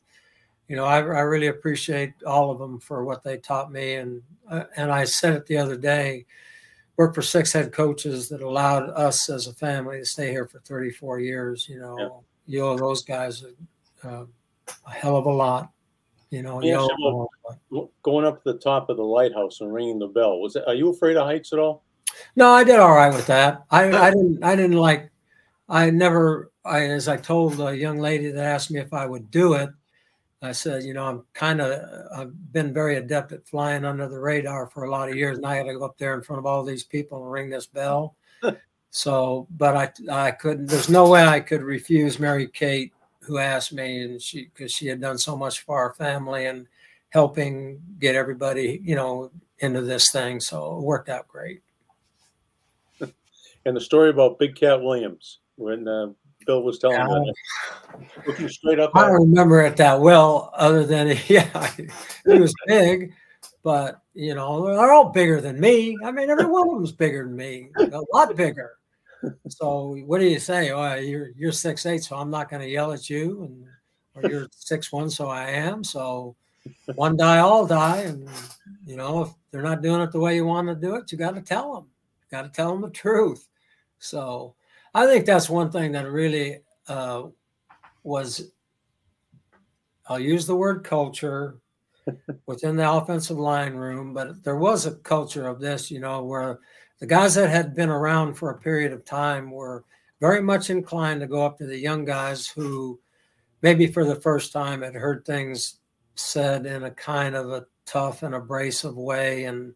you 0.68 0.76
know, 0.76 0.86
I, 0.86 0.98
I 0.98 1.22
really 1.22 1.48
appreciate 1.48 2.14
all 2.26 2.52
of 2.52 2.60
them 2.60 2.80
for 2.80 3.06
what 3.06 3.24
they 3.24 3.38
taught 3.38 3.72
me. 3.72 3.96
And 3.96 4.22
uh, 4.50 4.64
and 4.76 4.92
I 4.92 5.06
said 5.06 5.34
it 5.34 5.46
the 5.46 5.58
other 5.58 5.78
day. 5.78 6.26
Worked 6.98 7.16
for 7.16 7.22
six 7.22 7.54
head 7.54 7.72
coaches 7.72 8.28
that 8.30 8.42
allowed 8.42 8.90
us 8.90 9.30
as 9.30 9.46
a 9.46 9.54
family 9.54 10.00
to 10.00 10.06
stay 10.06 10.32
here 10.32 10.48
for 10.48 10.60
34 10.60 11.20
years. 11.20 11.70
You 11.70 11.80
know, 11.80 11.98
yeah. 12.00 12.10
you 12.48 12.66
owe 12.66 12.78
those 12.78 13.04
guys. 13.04 13.46
Uh, 14.04 14.26
a 14.86 14.92
hell 14.92 15.16
of 15.16 15.26
a 15.26 15.32
lot. 15.32 15.72
You 16.32 16.42
know, 16.42 16.62
yeah, 16.62 16.82
you 16.82 17.30
know 17.72 17.90
going 18.04 18.26
up 18.26 18.44
to 18.44 18.52
the 18.52 18.60
top 18.60 18.90
of 18.90 18.98
the 18.98 19.04
lighthouse 19.04 19.62
and 19.62 19.74
ringing 19.74 20.00
the 20.00 20.08
bell. 20.08 20.42
Was? 20.42 20.58
Are 20.58 20.74
you 20.74 20.90
afraid 20.90 21.16
of 21.16 21.26
heights 21.26 21.54
at 21.54 21.60
all? 21.60 21.84
No, 22.36 22.50
I 22.50 22.64
did 22.64 22.80
all 22.80 22.94
right 22.94 23.14
with 23.14 23.28
that. 23.28 23.64
I, 23.70 23.92
I 23.92 24.10
didn't. 24.10 24.44
I 24.44 24.56
didn't 24.56 24.78
like. 24.78 25.10
I 25.70 25.90
never. 25.90 26.52
I 26.66 26.86
as 26.86 27.08
I 27.08 27.16
told 27.16 27.60
a 27.62 27.78
young 27.78 28.00
lady 28.00 28.30
that 28.32 28.44
asked 28.44 28.72
me 28.72 28.80
if 28.80 28.94
I 28.94 29.06
would 29.06 29.32
do 29.32 29.54
it. 29.54 29.70
I 30.42 30.52
said, 30.52 30.84
you 30.84 30.94
know, 30.94 31.06
I'm 31.06 31.24
kind 31.34 31.62
of. 31.62 31.82
I've 32.16 32.54
been 32.54 32.72
very 32.72 32.98
adept 32.98 33.32
at 33.32 33.48
flying 33.48 33.86
under 33.86 34.08
the 34.08 34.20
radar 34.20 34.68
for 34.68 34.84
a 34.84 34.92
lot 34.92 35.10
of 35.10 35.16
years, 35.16 35.38
and 35.38 35.46
I 35.46 35.58
got 35.58 35.72
to 35.72 35.80
go 35.80 35.86
up 35.86 35.98
there 35.98 36.14
in 36.14 36.22
front 36.22 36.40
of 36.40 36.46
all 36.46 36.64
these 36.64 36.84
people 36.84 37.24
and 37.24 37.32
ring 37.32 37.50
this 37.50 37.66
bell. 37.66 38.16
so, 38.92 39.48
but 39.58 39.76
I 39.76 39.92
I 40.28 40.32
couldn't. 40.32 40.68
There's 40.68 40.90
no 40.90 41.10
way 41.10 41.26
I 41.26 41.40
could 41.40 41.64
refuse 41.64 42.20
Mary 42.20 42.48
Kate 42.48 42.94
who 43.22 43.40
asked 43.40 43.74
me, 43.74 44.04
and 44.04 44.22
she 44.22 44.46
because 44.46 44.72
she 44.72 44.86
had 44.88 45.02
done 45.02 45.18
so 45.18 45.36
much 45.36 45.62
for 45.62 45.78
our 45.78 45.94
family 45.94 46.46
and 46.46 46.68
helping 47.10 47.82
get 48.00 48.16
everybody, 48.16 48.80
you 48.84 48.96
know, 48.96 49.32
into 49.60 49.82
this 49.82 50.12
thing. 50.12 50.40
So 50.40 50.78
it 50.78 50.84
worked 50.84 51.10
out 51.10 51.28
great. 51.28 51.62
And 53.66 53.76
the 53.76 53.82
story 53.82 54.10
about 54.12 54.40
Big 54.40 54.56
Cat 54.56 54.82
Williams 54.82 55.40
when 55.58 55.90
uh, 55.90 56.08
Bill 56.48 56.64
was 56.64 56.80
telling 56.80 56.98
yeah. 56.98 57.20
me, 58.00 58.08
looking 58.26 58.50
straight 58.50 58.80
up. 58.80 58.92
I 58.96 59.02
don't 59.02 59.30
remember 59.30 59.62
it 59.62 59.78
that 59.78 60.00
well, 60.00 60.52
other 60.56 60.86
than 60.86 61.08
yeah, 61.28 61.70
he 62.26 62.40
was 62.40 62.54
big, 62.66 63.14
but 63.64 64.02
you 64.14 64.34
know 64.34 64.66
they're 64.66 64.92
all 64.92 65.10
bigger 65.10 65.42
than 65.42 65.60
me. 65.60 65.96
I 66.04 66.12
mean, 66.12 66.30
every 66.30 66.46
one 66.46 66.70
of 66.70 66.76
them's 66.76 66.92
bigger 66.92 67.26
than 67.26 67.36
me, 67.36 67.70
a 67.78 68.02
lot 68.14 68.36
bigger 68.36 68.78
so 69.50 69.96
what 70.06 70.20
do 70.20 70.26
you 70.26 70.40
say? 70.40 70.72
Oh, 70.72 70.96
you're 70.96 71.30
you're 71.36 71.52
six 71.52 71.86
eight, 71.86 72.04
so 72.04 72.16
I'm 72.16 72.30
not 72.30 72.50
going 72.50 72.62
to 72.62 72.70
yell 72.70 72.94
at 72.94 73.10
you, 73.10 73.44
and 73.44 73.66
or 74.16 74.30
you're 74.30 74.48
six 74.52 74.92
one, 74.92 75.10
so 75.10 75.28
I 75.28 75.50
am. 75.50 75.84
So 75.84 76.36
one 76.96 77.18
die, 77.18 77.40
all 77.40 77.66
die, 77.66 78.00
and 78.00 78.30
you 78.86 78.96
know 78.96 79.24
if 79.24 79.30
they're 79.52 79.62
not 79.62 79.82
doing 79.82 80.02
it 80.02 80.12
the 80.12 80.20
way 80.20 80.36
you 80.36 80.46
want 80.46 80.68
to 80.68 80.76
do 80.76 80.96
it, 80.96 81.12
you 81.12 81.18
got 81.18 81.36
to 81.36 81.42
tell 81.42 81.74
them. 81.74 81.86
You 82.22 82.38
got 82.38 82.44
to 82.44 82.50
tell 82.50 82.72
them 82.72 82.82
the 82.82 82.90
truth. 82.90 83.48
So 84.00 84.56
I 84.98 85.06
think 85.06 85.28
that's 85.28 85.48
one 85.48 85.70
thing 85.70 85.92
that 85.92 86.10
really 86.10 86.62
uh, 86.88 87.26
was. 88.04 88.50
I'll 90.08 90.20
use 90.20 90.48
the 90.48 90.56
word 90.56 90.84
culture 90.84 91.60
within 92.48 92.76
the 92.76 92.92
offensive 92.92 93.38
line 93.38 93.76
room, 93.76 94.16
but 94.16 94.44
there 94.44 94.56
was 94.56 94.88
a 94.88 94.96
culture 94.96 95.48
of 95.48 95.60
this, 95.60 95.92
you 95.92 96.00
know, 96.00 96.24
where 96.24 96.62
the 97.00 97.06
guys 97.06 97.36
that 97.36 97.52
had 97.52 97.76
been 97.76 97.90
around 97.90 98.34
for 98.34 98.50
a 98.50 98.58
period 98.58 98.92
of 98.92 99.06
time 99.06 99.52
were 99.52 99.86
very 100.20 100.42
much 100.42 100.72
inclined 100.72 101.22
to 101.22 101.28
go 101.28 101.46
up 101.46 101.60
to 101.60 101.68
the 101.68 101.78
young 101.78 102.04
guys 102.04 102.48
who 102.48 103.00
maybe 103.62 103.86
for 103.86 104.04
the 104.04 104.16
first 104.16 104.52
time 104.52 104.82
had 104.82 104.96
heard 104.96 105.24
things 105.26 105.78
said 106.16 106.66
in 106.66 106.86
a 106.86 106.92
kind 106.92 107.36
of 107.36 107.52
a 107.52 107.68
tough 107.86 108.24
and 108.24 108.34
abrasive 108.34 108.98
way 108.98 109.44
and 109.44 109.76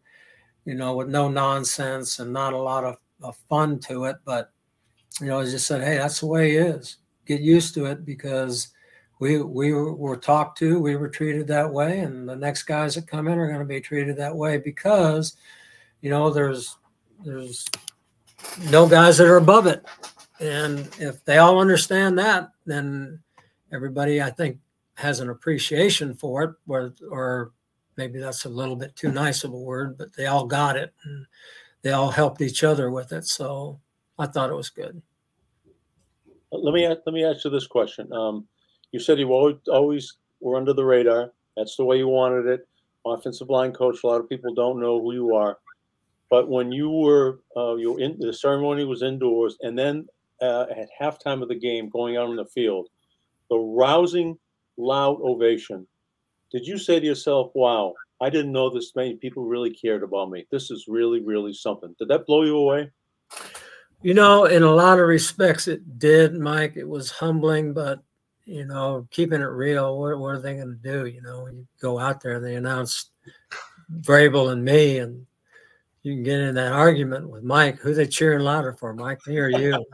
you 0.64 0.74
know 0.74 0.96
with 0.96 1.08
no 1.08 1.28
nonsense 1.28 2.18
and 2.18 2.32
not 2.32 2.52
a 2.52 2.58
lot 2.58 2.82
of, 2.82 2.96
of 3.22 3.36
fun 3.48 3.78
to 3.78 4.04
it 4.06 4.16
but 4.24 4.50
you 5.20 5.26
know 5.26 5.40
I 5.40 5.44
just 5.44 5.66
said 5.66 5.82
hey 5.82 5.96
that's 5.96 6.20
the 6.20 6.26
way 6.26 6.56
it 6.56 6.66
is. 6.66 6.96
get 7.26 7.40
used 7.40 7.74
to 7.74 7.86
it 7.86 8.04
because 8.04 8.68
we 9.18 9.42
we 9.42 9.72
were 9.72 10.16
talked 10.16 10.58
to 10.58 10.80
we 10.80 10.96
were 10.96 11.08
treated 11.08 11.46
that 11.48 11.72
way 11.72 12.00
and 12.00 12.28
the 12.28 12.36
next 12.36 12.64
guys 12.64 12.94
that 12.94 13.06
come 13.06 13.28
in 13.28 13.38
are 13.38 13.46
going 13.46 13.60
to 13.60 13.64
be 13.64 13.80
treated 13.80 14.16
that 14.16 14.34
way 14.34 14.58
because 14.58 15.36
you 16.00 16.10
know 16.10 16.30
there's 16.30 16.76
there's 17.24 17.66
no 18.70 18.88
guys 18.88 19.18
that 19.18 19.26
are 19.26 19.36
above 19.36 19.66
it. 19.66 19.84
And 20.40 20.88
if 20.98 21.24
they 21.24 21.38
all 21.38 21.60
understand 21.60 22.18
that, 22.18 22.50
then 22.66 23.20
everybody, 23.72 24.20
I 24.20 24.30
think, 24.30 24.58
has 24.94 25.20
an 25.20 25.30
appreciation 25.30 26.14
for 26.14 26.42
it, 26.42 26.50
or, 26.68 26.94
or 27.10 27.52
maybe 27.96 28.18
that's 28.18 28.44
a 28.44 28.48
little 28.48 28.76
bit 28.76 28.94
too 28.96 29.10
nice 29.10 29.44
of 29.44 29.52
a 29.52 29.58
word, 29.58 29.96
but 29.96 30.14
they 30.14 30.26
all 30.26 30.46
got 30.46 30.76
it 30.76 30.92
and 31.04 31.26
they 31.82 31.92
all 31.92 32.10
helped 32.10 32.40
each 32.40 32.64
other 32.64 32.90
with 32.90 33.12
it. 33.12 33.26
So 33.26 33.80
I 34.18 34.26
thought 34.26 34.50
it 34.50 34.56
was 34.56 34.70
good. 34.70 35.00
Let 36.52 36.74
me 36.74 36.86
let 36.86 37.06
me 37.06 37.24
ask 37.24 37.44
you 37.44 37.50
this 37.50 37.66
question. 37.66 38.12
Um, 38.12 38.46
you 38.92 39.00
said 39.00 39.18
you 39.18 39.32
always, 39.32 39.56
always 39.68 40.18
were 40.40 40.56
under 40.56 40.74
the 40.74 40.84
radar. 40.84 41.32
That's 41.56 41.76
the 41.76 41.84
way 41.84 41.96
you 41.96 42.08
wanted 42.08 42.46
it. 42.46 42.68
Offensive 43.06 43.48
line 43.48 43.72
coach. 43.72 44.04
A 44.04 44.06
lot 44.06 44.20
of 44.20 44.28
people 44.28 44.54
don't 44.54 44.80
know 44.80 45.00
who 45.00 45.14
you 45.14 45.34
are. 45.34 45.58
But 46.30 46.48
when 46.48 46.70
you 46.70 46.90
were 46.90 47.40
uh, 47.56 47.76
you 47.76 47.92
were 47.92 48.00
in 48.00 48.18
the 48.18 48.32
ceremony 48.32 48.84
was 48.84 49.02
indoors, 49.02 49.56
and 49.60 49.78
then 49.78 50.06
uh, 50.40 50.66
at 50.70 50.88
halftime 51.00 51.42
of 51.42 51.48
the 51.48 51.58
game, 51.58 51.88
going 51.88 52.16
out 52.16 52.28
on 52.28 52.36
the 52.36 52.46
field, 52.46 52.88
the 53.50 53.58
rousing, 53.58 54.38
loud 54.76 55.20
ovation. 55.22 55.86
Did 56.50 56.66
you 56.66 56.78
say 56.78 57.00
to 57.00 57.06
yourself, 57.06 57.50
"Wow, 57.54 57.94
I 58.20 58.30
didn't 58.30 58.52
know 58.52 58.68
this 58.68 58.94
many 58.94 59.14
people 59.16 59.44
really 59.44 59.70
cared 59.70 60.02
about 60.02 60.30
me. 60.30 60.46
This 60.50 60.70
is 60.70 60.86
really, 60.86 61.20
really 61.20 61.54
something." 61.54 61.94
Did 61.98 62.08
that 62.08 62.26
blow 62.26 62.44
you 62.44 62.56
away? 62.56 62.90
You 64.02 64.14
know, 64.14 64.46
in 64.46 64.62
a 64.62 64.70
lot 64.70 64.98
of 64.98 65.06
respects, 65.06 65.68
it 65.68 65.98
did, 65.98 66.34
Mike. 66.34 66.76
It 66.76 66.88
was 66.88 67.10
humbling, 67.10 67.72
but 67.72 68.00
you 68.44 68.64
know, 68.64 69.06
keeping 69.10 69.40
it 69.40 69.44
real. 69.44 69.98
What, 69.98 70.18
what 70.18 70.34
are 70.34 70.40
they 70.40 70.56
going 70.56 70.76
to 70.82 70.90
do? 70.92 71.06
You 71.06 71.22
know, 71.22 71.46
you 71.46 71.66
go 71.80 71.98
out 71.98 72.20
there, 72.20 72.40
they 72.40 72.56
announce 72.56 73.10
Vrabel 74.00 74.52
and 74.52 74.64
me, 74.64 74.98
and 74.98 75.24
you 76.02 76.14
can 76.14 76.24
get 76.24 76.40
in 76.40 76.54
that 76.56 76.72
argument 76.72 77.30
with 77.30 77.44
Mike. 77.44 77.78
Who 77.78 77.94
they 77.94 78.06
cheering 78.06 78.40
louder 78.40 78.72
for, 78.72 78.92
Mike, 78.92 79.20
me 79.26 79.38
or 79.38 79.50
you? 79.50 79.84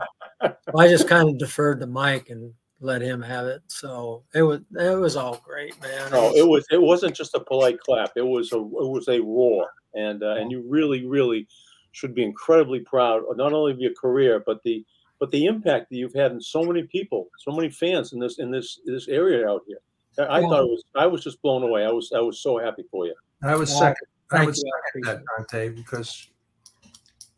I 0.41 0.87
just 0.87 1.07
kind 1.07 1.29
of 1.29 1.37
deferred 1.37 1.79
to 1.81 1.87
Mike 1.87 2.29
and 2.29 2.53
let 2.81 3.01
him 3.01 3.21
have 3.21 3.45
it. 3.45 3.61
So 3.67 4.23
it 4.33 4.41
was 4.41 4.61
it 4.77 4.97
was 4.97 5.15
all 5.15 5.41
great, 5.45 5.79
man. 5.81 6.11
No, 6.11 6.33
it 6.35 6.47
was 6.47 6.65
it 6.71 6.81
wasn't 6.81 7.15
just 7.15 7.35
a 7.35 7.39
polite 7.39 7.79
clap. 7.79 8.11
It 8.15 8.25
was 8.25 8.51
a 8.53 8.57
it 8.57 8.89
was 8.89 9.07
a 9.07 9.19
roar, 9.19 9.67
and 9.93 10.23
uh, 10.23 10.35
and 10.35 10.51
you 10.51 10.63
really 10.67 11.05
really 11.05 11.47
should 11.91 12.13
be 12.13 12.23
incredibly 12.23 12.79
proud 12.79 13.23
not 13.35 13.53
only 13.53 13.71
of 13.71 13.79
your 13.79 13.93
career 13.93 14.43
but 14.45 14.61
the 14.63 14.85
but 15.19 15.31
the 15.31 15.45
impact 15.45 15.89
that 15.89 15.97
you've 15.97 16.13
had 16.13 16.31
in 16.31 16.41
so 16.41 16.63
many 16.63 16.83
people, 16.83 17.27
so 17.37 17.51
many 17.51 17.69
fans 17.69 18.13
in 18.13 18.19
this 18.19 18.39
in 18.39 18.49
this 18.49 18.79
this 18.85 19.07
area 19.07 19.47
out 19.47 19.63
here. 19.67 19.79
I, 20.17 20.41
thought 20.41 20.63
it 20.63 20.69
was 20.69 20.83
I 20.95 21.05
was 21.05 21.23
just 21.23 21.41
blown 21.41 21.63
away. 21.63 21.85
I 21.85 21.91
was 21.91 22.11
I 22.15 22.19
was 22.19 22.41
so 22.41 22.57
happy 22.57 22.83
for 22.89 23.05
you. 23.05 23.13
I 23.43 23.55
was 23.55 23.69
second. 23.69 24.07
I 24.31 24.45
would 24.45 24.55
second 24.55 25.03
that, 25.05 25.21
Dante, 25.37 25.69
because 25.69 26.29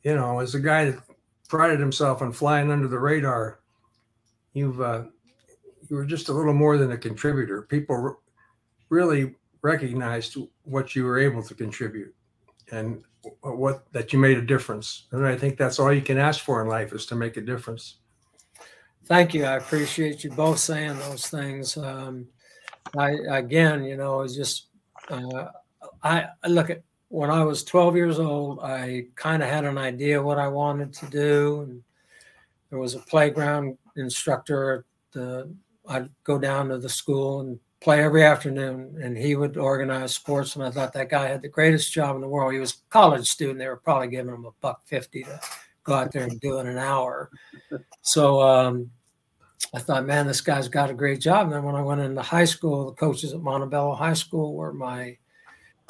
you 0.04 0.16
know, 0.16 0.40
as 0.40 0.56
a 0.56 0.60
guy 0.60 0.86
that 0.86 1.00
prided 1.50 1.80
himself 1.80 2.22
on 2.22 2.32
flying 2.32 2.72
under 2.72 2.88
the 2.88 3.00
radar, 3.00 3.60
you've 4.54 4.80
uh, 4.80 5.04
you 5.90 5.96
were 5.96 6.06
just 6.06 6.30
a 6.30 6.34
little 6.34 6.54
more 6.54 6.78
than 6.78 6.92
a 6.92 6.98
contributor. 6.98 7.64
People 7.64 8.20
really 8.90 9.36
recognized 9.62 10.38
what 10.64 10.96
you 10.96 11.04
were 11.06 11.20
able 11.20 11.44
to 11.44 11.54
contribute 11.54 12.14
and 12.72 13.04
what 13.42 13.92
that 13.94 14.14
you 14.14 14.20
made 14.20 14.38
a 14.38 14.42
difference. 14.42 15.08
And 15.12 15.26
I 15.26 15.36
think 15.36 15.58
that's 15.58 15.80
all 15.80 15.94
you 15.94 16.02
can 16.02 16.18
ask 16.18 16.44
for 16.44 16.62
in 16.62 16.68
life 16.68 16.94
is 16.94 17.06
to 17.08 17.16
make 17.16 17.38
a 17.38 17.42
difference. 17.42 17.98
Thank 19.06 19.34
you. 19.34 19.46
I 19.46 19.58
appreciate 19.58 20.24
you 20.24 20.32
both 20.32 20.60
saying 20.60 20.98
those 21.00 21.28
things. 21.28 21.78
Um, 21.78 22.28
I 22.98 23.12
again, 23.30 23.84
you 23.84 23.98
know, 23.98 24.22
it's 24.22 24.36
just 24.36 24.68
uh, 25.10 25.48
I, 26.04 26.28
look 26.48 26.70
at 26.70 26.82
when 27.10 27.30
I 27.30 27.44
was 27.44 27.64
12 27.64 27.96
years 27.96 28.20
old, 28.20 28.60
I 28.62 29.08
kind 29.16 29.44
of 29.44 29.50
had 29.50 29.66
an 29.66 29.78
idea 29.78 30.22
what 30.22 30.40
I 30.40 30.48
wanted 30.48 30.94
to 30.94 31.06
do. 31.08 31.62
And 31.62 31.84
there 32.70 32.80
was 32.80 32.96
a 32.96 33.00
playground 33.00 33.78
instructor. 33.98 34.86
The, 35.12 35.54
I'd 35.88 36.10
go 36.24 36.38
down 36.38 36.70
to 36.70 36.78
the 36.78 36.88
school 36.88 37.42
and 37.42 37.60
play 37.82 38.02
every 38.02 38.24
afternoon, 38.24 38.98
and 39.02 39.18
he 39.18 39.36
would 39.36 39.58
organize 39.58 40.14
sports. 40.14 40.56
And 40.56 40.64
I 40.64 40.72
thought 40.72 40.94
that 40.94 41.10
guy 41.10 41.28
had 41.28 41.42
the 41.42 41.50
greatest 41.50 41.92
job 41.92 42.16
in 42.16 42.22
the 42.22 42.28
world. 42.28 42.54
He 42.54 42.60
was 42.60 42.74
a 42.74 42.90
college 42.90 43.28
student. 43.28 43.60
They 43.60 43.68
were 43.68 43.78
probably 43.78 44.08
giving 44.08 44.34
him 44.34 44.46
a 44.46 44.52
buck 44.62 44.82
fifty 44.86 45.24
to 45.24 45.40
go 45.84 45.94
out 45.94 46.12
there 46.12 46.24
and 46.24 46.40
do 46.40 46.60
it 46.60 46.68
an 46.68 46.78
hour. 46.78 47.30
So 48.02 48.40
um, 48.42 48.92
I 49.74 49.80
thought, 49.80 50.06
man, 50.06 50.28
this 50.28 50.42
guy's 50.42 50.68
got 50.68 50.90
a 50.90 50.94
great 50.94 51.20
job. 51.20 51.48
And 51.48 51.54
then 51.54 51.64
when 51.64 51.76
I 51.76 51.82
went 51.82 52.02
into 52.02 52.22
high 52.22 52.46
school, 52.46 52.86
the 52.86 52.92
coaches 52.94 53.34
at 53.34 53.42
Montebello 53.42 53.96
High 53.96 54.14
School 54.14 54.54
were 54.54 54.74
my 54.74 55.18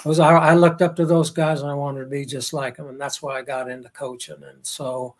was 0.06 0.20
I, 0.20 0.34
I 0.34 0.54
looked 0.56 0.82
up 0.82 0.96
to 0.96 1.06
those 1.06 1.30
guys 1.30 1.62
and 1.62 1.70
I 1.70 1.76
wanted 1.76 2.00
to 2.00 2.06
be 2.08 2.26
just 2.26 2.54
like 2.54 2.78
them, 2.78 2.88
and 2.88 3.00
that's 3.00 3.22
why 3.22 3.38
I 3.38 3.44
got 3.44 3.70
into 3.70 3.89
coaching. 3.89 4.42
And 4.44 4.66
so, 4.66 5.16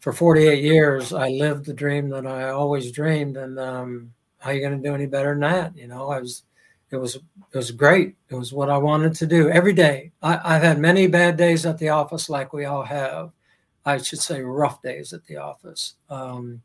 for 0.00 0.12
48 0.12 0.62
years, 0.62 1.12
I 1.14 1.30
lived 1.30 1.64
the 1.64 1.72
dream 1.72 2.10
that 2.10 2.26
I 2.26 2.50
always 2.50 2.92
dreamed. 2.92 3.38
And 3.38 3.58
um, 3.58 4.12
how 4.44 4.50
you 4.50 4.60
going 4.60 4.76
to 4.80 4.88
do 4.88 4.94
any 4.94 5.06
better 5.06 5.30
than 5.30 5.40
that? 5.40 5.76
You 5.76 5.88
know, 5.88 6.10
I 6.10 6.20
was, 6.20 6.42
it 6.90 6.96
was, 6.96 7.16
it 7.16 7.56
was 7.56 7.70
great. 7.70 8.14
It 8.28 8.34
was 8.34 8.52
what 8.52 8.68
I 8.68 8.76
wanted 8.76 9.14
to 9.14 9.26
do 9.26 9.48
every 9.48 9.72
day. 9.72 10.12
I, 10.22 10.38
I've 10.44 10.62
had 10.62 10.78
many 10.78 11.06
bad 11.06 11.38
days 11.38 11.64
at 11.64 11.78
the 11.78 11.88
office, 11.88 12.28
like 12.28 12.52
we 12.52 12.66
all 12.66 12.82
have. 12.82 13.32
I 13.86 13.96
should 13.98 14.20
say 14.20 14.42
rough 14.42 14.82
days 14.82 15.14
at 15.14 15.24
the 15.24 15.38
office. 15.38 15.94
Um, 16.10 16.60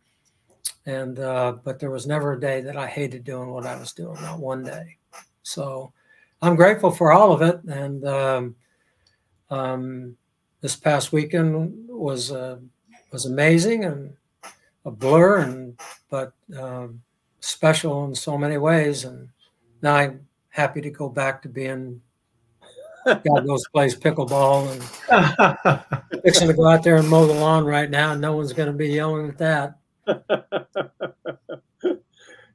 and 0.85 1.19
uh, 1.19 1.53
but 1.63 1.79
there 1.79 1.89
was 1.89 2.05
never 2.05 2.33
a 2.33 2.39
day 2.39 2.59
that 2.61 2.75
I 2.75 2.87
hated 2.87 3.23
doing 3.23 3.49
what 3.49 3.65
I 3.65 3.77
was 3.79 3.93
doing, 3.93 4.21
not 4.21 4.39
one 4.39 4.63
day. 4.63 4.97
So 5.43 5.93
I'm 6.41 6.55
grateful 6.55 6.91
for 6.91 7.13
all 7.13 7.31
of 7.31 7.41
it. 7.41 7.63
And 7.63 8.05
um, 8.05 8.55
um, 9.49 10.17
this 10.61 10.75
past 10.75 11.13
weekend 11.13 11.87
was 11.87 12.31
uh, 12.31 12.57
was 13.11 13.25
amazing 13.25 13.85
and 13.85 14.13
a 14.85 14.91
blur, 14.91 15.39
and 15.39 15.79
but 16.09 16.33
um, 16.57 17.01
special 17.39 18.05
in 18.05 18.15
so 18.15 18.37
many 18.37 18.57
ways. 18.57 19.05
And 19.05 19.29
now 19.81 19.95
I'm 19.95 20.27
happy 20.49 20.81
to 20.81 20.89
go 20.89 21.09
back 21.09 21.41
to 21.43 21.49
being 21.49 22.01
God 23.05 23.45
knows 23.45 23.67
plays 23.73 23.95
pickleball 23.95 24.71
and 24.71 24.83
fixing 26.23 26.47
to 26.47 26.53
go 26.53 26.67
out 26.67 26.83
there 26.83 26.97
and 26.97 27.07
mow 27.07 27.25
the 27.25 27.33
lawn 27.33 27.65
right 27.65 27.89
now. 27.89 28.13
No 28.15 28.35
one's 28.35 28.53
going 28.53 28.71
to 28.71 28.77
be 28.77 28.89
yelling 28.89 29.29
at 29.29 29.37
that. 29.37 29.75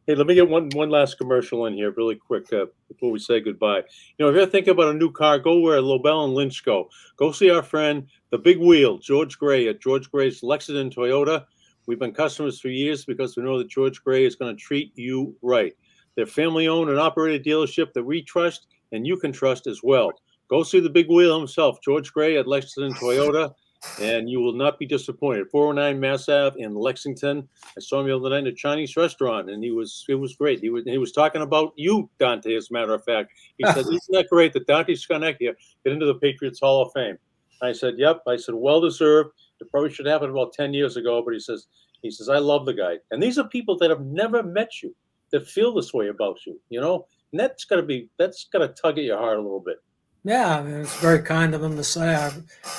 hey, 0.07 0.14
let 0.14 0.26
me 0.26 0.35
get 0.35 0.49
one 0.49 0.68
one 0.74 0.91
last 0.91 1.18
commercial 1.18 1.66
in 1.66 1.74
here, 1.74 1.93
really 1.93 2.16
quick, 2.16 2.53
uh, 2.53 2.66
before 2.89 3.11
we 3.11 3.18
say 3.18 3.41
goodbye. 3.41 3.82
You 4.18 4.24
know, 4.24 4.28
if 4.28 4.37
you're 4.37 4.47
thinking 4.47 4.72
about 4.72 4.95
a 4.95 4.99
new 4.99 5.11
car, 5.11 5.39
go 5.39 5.59
where 5.61 5.80
Lobel 5.80 6.24
and 6.24 6.35
Lynch 6.35 6.64
go. 6.64 6.89
Go 7.16 7.32
see 7.32 7.51
our 7.51 7.62
friend, 7.62 8.07
the 8.30 8.39
Big 8.39 8.59
Wheel, 8.59 8.99
George 8.99 9.39
Gray 9.39 9.68
at 9.68 9.80
George 9.80 10.11
Gray's 10.11 10.43
Lexington 10.43 10.91
Toyota. 10.91 11.45
We've 11.87 11.99
been 11.99 12.14
customers 12.14 12.61
for 12.61 12.68
years 12.68 13.05
because 13.05 13.37
we 13.37 13.43
know 13.43 13.59
that 13.59 13.68
George 13.68 14.03
Gray 14.03 14.24
is 14.24 14.37
going 14.37 14.55
to 14.55 14.62
treat 14.62 14.93
you 14.97 15.35
right. 15.43 15.74
They're 16.16 16.26
family-owned 16.26 16.91
and 16.91 16.99
operated 16.99 17.45
dealership 17.45 17.93
that 17.93 18.05
we 18.05 18.22
trust 18.22 18.66
and 18.93 19.07
you 19.07 19.16
can 19.16 19.32
trust 19.32 19.66
as 19.66 19.80
well. 19.82 20.12
Go 20.49 20.62
see 20.62 20.80
the 20.80 20.91
Big 20.91 21.09
Wheel 21.09 21.39
himself, 21.39 21.78
George 21.82 22.12
Gray 22.12 22.37
at 22.37 22.47
Lexington 22.47 22.95
Toyota 22.95 23.55
and 24.01 24.28
you 24.28 24.41
will 24.41 24.53
not 24.53 24.78
be 24.78 24.87
disappointed. 24.87 25.49
409 25.51 26.01
Mass 26.01 26.28
Ave 26.28 26.61
in 26.61 26.74
Lexington. 26.74 27.49
I 27.76 27.80
saw 27.80 28.01
him 28.01 28.07
the 28.07 28.16
other 28.16 28.30
night 28.30 28.41
in 28.41 28.47
a 28.47 28.53
Chinese 28.53 28.97
restaurant, 28.97 29.51
and 29.51 29.62
he 29.62 29.70
was 29.70 30.05
it 30.09 30.14
was 30.14 30.37
great. 30.37 30.61
He 30.61 30.70
was 30.70 30.85
he 30.85 30.99
was 30.99 31.12
talking 31.12 31.43
about 31.43 31.72
you, 31.76 32.09
Dante. 32.18 32.55
As 32.55 32.70
a 32.70 32.72
matter 32.72 32.95
of 32.95 33.05
fact, 33.05 33.32
he 33.59 33.64
said, 33.66 33.80
"Isn't 33.80 34.01
that 34.11 34.28
great 34.30 34.53
that 34.55 34.66
Dante 34.66 34.95
Scarnecchia 34.95 35.55
get 35.85 35.93
into 35.93 36.07
the 36.07 36.14
Patriots 36.14 36.61
Hall 36.61 36.82
of 36.82 36.93
Fame?" 36.93 37.18
I 37.62 37.72
said, 37.72 37.95
"Yep." 37.99 38.22
I 38.26 38.37
said, 38.37 38.55
"Well 38.55 38.80
deserved. 38.80 39.30
It 39.61 39.71
probably 39.71 39.93
should 39.93 40.07
happen 40.07 40.31
about 40.31 40.53
10 40.53 40.75
years 40.75 40.97
ago." 40.97 41.23
But 41.25 41.35
he 41.35 41.41
says, 41.41 41.67
"He 42.03 42.11
says 42.11 42.29
I 42.29 42.39
love 42.39 42.67
the 42.67 42.75
guy, 42.75 42.99
and 43.11 43.23
these 43.23 43.39
are 43.39 43.49
people 43.49 43.77
that 43.79 43.91
have 43.91 44.05
never 44.05 44.43
met 44.43 44.83
you 44.83 44.95
that 45.31 45.47
feel 45.47 45.75
this 45.75 45.93
way 45.93 46.09
about 46.09 46.39
you. 46.47 46.61
You 46.69 46.81
know, 46.81 47.07
and 47.33 47.41
that's 47.41 47.65
got 47.65 47.77
to 47.77 47.83
be 47.83 48.09
that's 48.19 48.45
got 48.53 48.61
to 48.61 48.69
tug 48.69 48.99
at 48.99 49.05
your 49.05 49.19
heart 49.19 49.39
a 49.39 49.43
little 49.43 49.61
bit." 49.61 49.79
Yeah, 50.25 50.59
I 50.59 50.63
mean, 50.63 50.81
it's 50.81 50.99
very 51.01 51.21
kind 51.21 51.55
of 51.55 51.63
him 51.63 51.77
to 51.77 51.85
say. 51.85 52.15
I, 52.15 52.33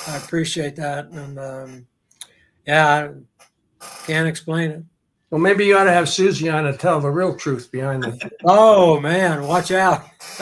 I 0.08 0.16
appreciate 0.16 0.74
that, 0.76 1.10
and 1.10 1.38
um, 1.38 1.86
yeah, 2.66 3.10
I 3.80 3.86
can't 4.06 4.26
explain 4.26 4.70
it. 4.70 4.82
Well, 5.30 5.40
maybe 5.40 5.66
you 5.66 5.76
ought 5.76 5.84
to 5.84 5.92
have 5.92 6.08
Susie 6.08 6.48
on 6.48 6.64
to 6.64 6.76
tell 6.76 7.00
the 7.00 7.10
real 7.10 7.36
truth 7.36 7.70
behind 7.72 8.04
it. 8.04 8.32
oh 8.44 9.00
man, 9.00 9.46
watch 9.46 9.70
out! 9.72 10.04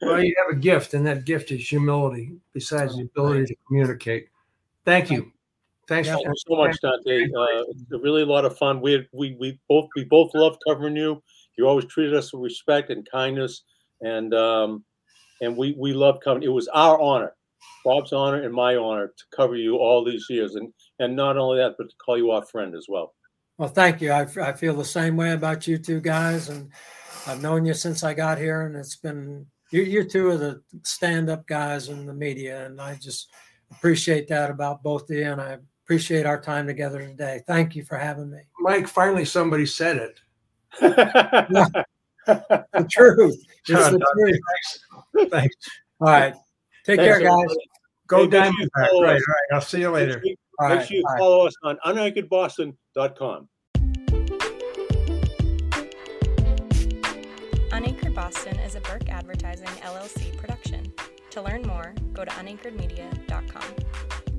well, 0.00 0.22
you 0.22 0.34
have 0.38 0.52
a 0.52 0.56
gift, 0.58 0.94
and 0.94 1.06
that 1.06 1.24
gift 1.24 1.50
is 1.50 1.68
humility. 1.68 2.36
Besides 2.52 2.96
the 2.96 3.02
ability 3.02 3.46
to 3.46 3.56
communicate. 3.66 4.28
Thank 4.84 5.10
you. 5.10 5.32
Thanks 5.88 6.08
yeah, 6.08 6.16
for 6.16 6.32
so 6.36 6.56
much, 6.56 6.80
Dante. 6.80 7.24
Uh, 7.24 7.64
it's 7.68 7.84
really 7.90 8.22
a 8.22 8.26
lot 8.26 8.44
of 8.44 8.56
fun. 8.56 8.80
We 8.80 9.08
we 9.12 9.36
we 9.40 9.58
both 9.68 9.88
we 9.96 10.04
both 10.04 10.30
love 10.34 10.56
covering 10.66 10.96
you. 10.96 11.22
You 11.58 11.66
always 11.66 11.86
treated 11.86 12.14
us 12.14 12.32
with 12.32 12.42
respect 12.42 12.90
and 12.90 13.06
kindness 13.10 13.64
and 14.02 14.34
um, 14.34 14.84
and 15.40 15.56
we 15.56 15.74
we 15.78 15.92
love 15.92 16.20
coming. 16.22 16.42
It 16.42 16.48
was 16.48 16.68
our 16.68 17.00
honor, 17.00 17.34
Bob's 17.84 18.12
honor 18.12 18.42
and 18.42 18.52
my 18.52 18.76
honor 18.76 19.08
to 19.08 19.24
cover 19.34 19.56
you 19.56 19.76
all 19.76 20.04
these 20.04 20.26
years, 20.28 20.56
and 20.56 20.72
and 21.02 21.16
not 21.16 21.36
only 21.36 21.58
that, 21.58 21.74
but 21.76 21.90
to 21.90 21.96
call 21.96 22.16
you 22.16 22.30
our 22.30 22.44
friend 22.44 22.74
as 22.74 22.86
well. 22.88 23.14
Well, 23.58 23.68
thank 23.68 24.00
you. 24.00 24.12
I, 24.12 24.26
I 24.40 24.52
feel 24.52 24.74
the 24.74 24.84
same 24.84 25.16
way 25.16 25.32
about 25.32 25.66
you 25.66 25.78
two 25.78 26.00
guys, 26.00 26.48
and 26.48 26.70
I've 27.26 27.42
known 27.42 27.64
you 27.64 27.74
since 27.74 28.02
I 28.02 28.14
got 28.14 28.38
here, 28.38 28.62
and 28.62 28.76
it's 28.76 28.96
been 28.96 29.46
you. 29.70 29.82
You 29.82 30.04
two 30.04 30.28
are 30.28 30.36
the 30.36 30.62
stand-up 30.82 31.46
guys 31.46 31.88
in 31.88 32.06
the 32.06 32.14
media, 32.14 32.66
and 32.66 32.80
I 32.80 32.96
just 32.96 33.30
appreciate 33.70 34.28
that 34.28 34.50
about 34.50 34.82
both 34.82 35.10
of 35.10 35.16
you, 35.16 35.30
and 35.30 35.40
I 35.40 35.58
appreciate 35.84 36.26
our 36.26 36.40
time 36.40 36.66
together 36.66 37.00
today. 37.00 37.42
Thank 37.46 37.76
you 37.76 37.84
for 37.84 37.96
having 37.96 38.30
me, 38.30 38.40
Mike. 38.60 38.88
Finally, 38.88 39.26
somebody 39.26 39.66
said 39.66 39.96
it. 39.96 40.20
the 40.80 41.86
truth. 42.90 43.36
It's 43.68 43.90
the 43.90 44.40
truth. 45.14 45.30
Thanks. 45.30 45.54
All 46.00 46.08
right. 46.08 46.34
Take 46.84 46.98
Thanks, 46.98 47.04
care, 47.04 47.20
guys. 47.20 47.32
Everybody. 47.32 47.60
Go 48.08 48.24
hey, 48.24 48.28
Diamondback. 48.28 49.00
Right, 49.00 49.02
right. 49.02 49.20
I'll 49.52 49.60
see 49.60 49.80
you 49.80 49.90
later. 49.90 50.22
Make 50.68 50.80
sure, 50.80 50.86
sure 50.86 50.96
you 50.96 51.04
follow 51.18 51.46
us 51.46 51.54
on 51.62 51.78
unanchoredboston.com. 51.86 53.48
Unanchored 57.72 58.14
Boston 58.14 58.58
is 58.60 58.74
a 58.74 58.80
Burke 58.80 59.08
Advertising 59.08 59.66
LLC 59.66 60.36
production. 60.36 60.92
To 61.30 61.42
learn 61.42 61.62
more, 61.62 61.94
go 62.12 62.24
to 62.24 62.30
unanchoredmedia.com. 62.30 64.31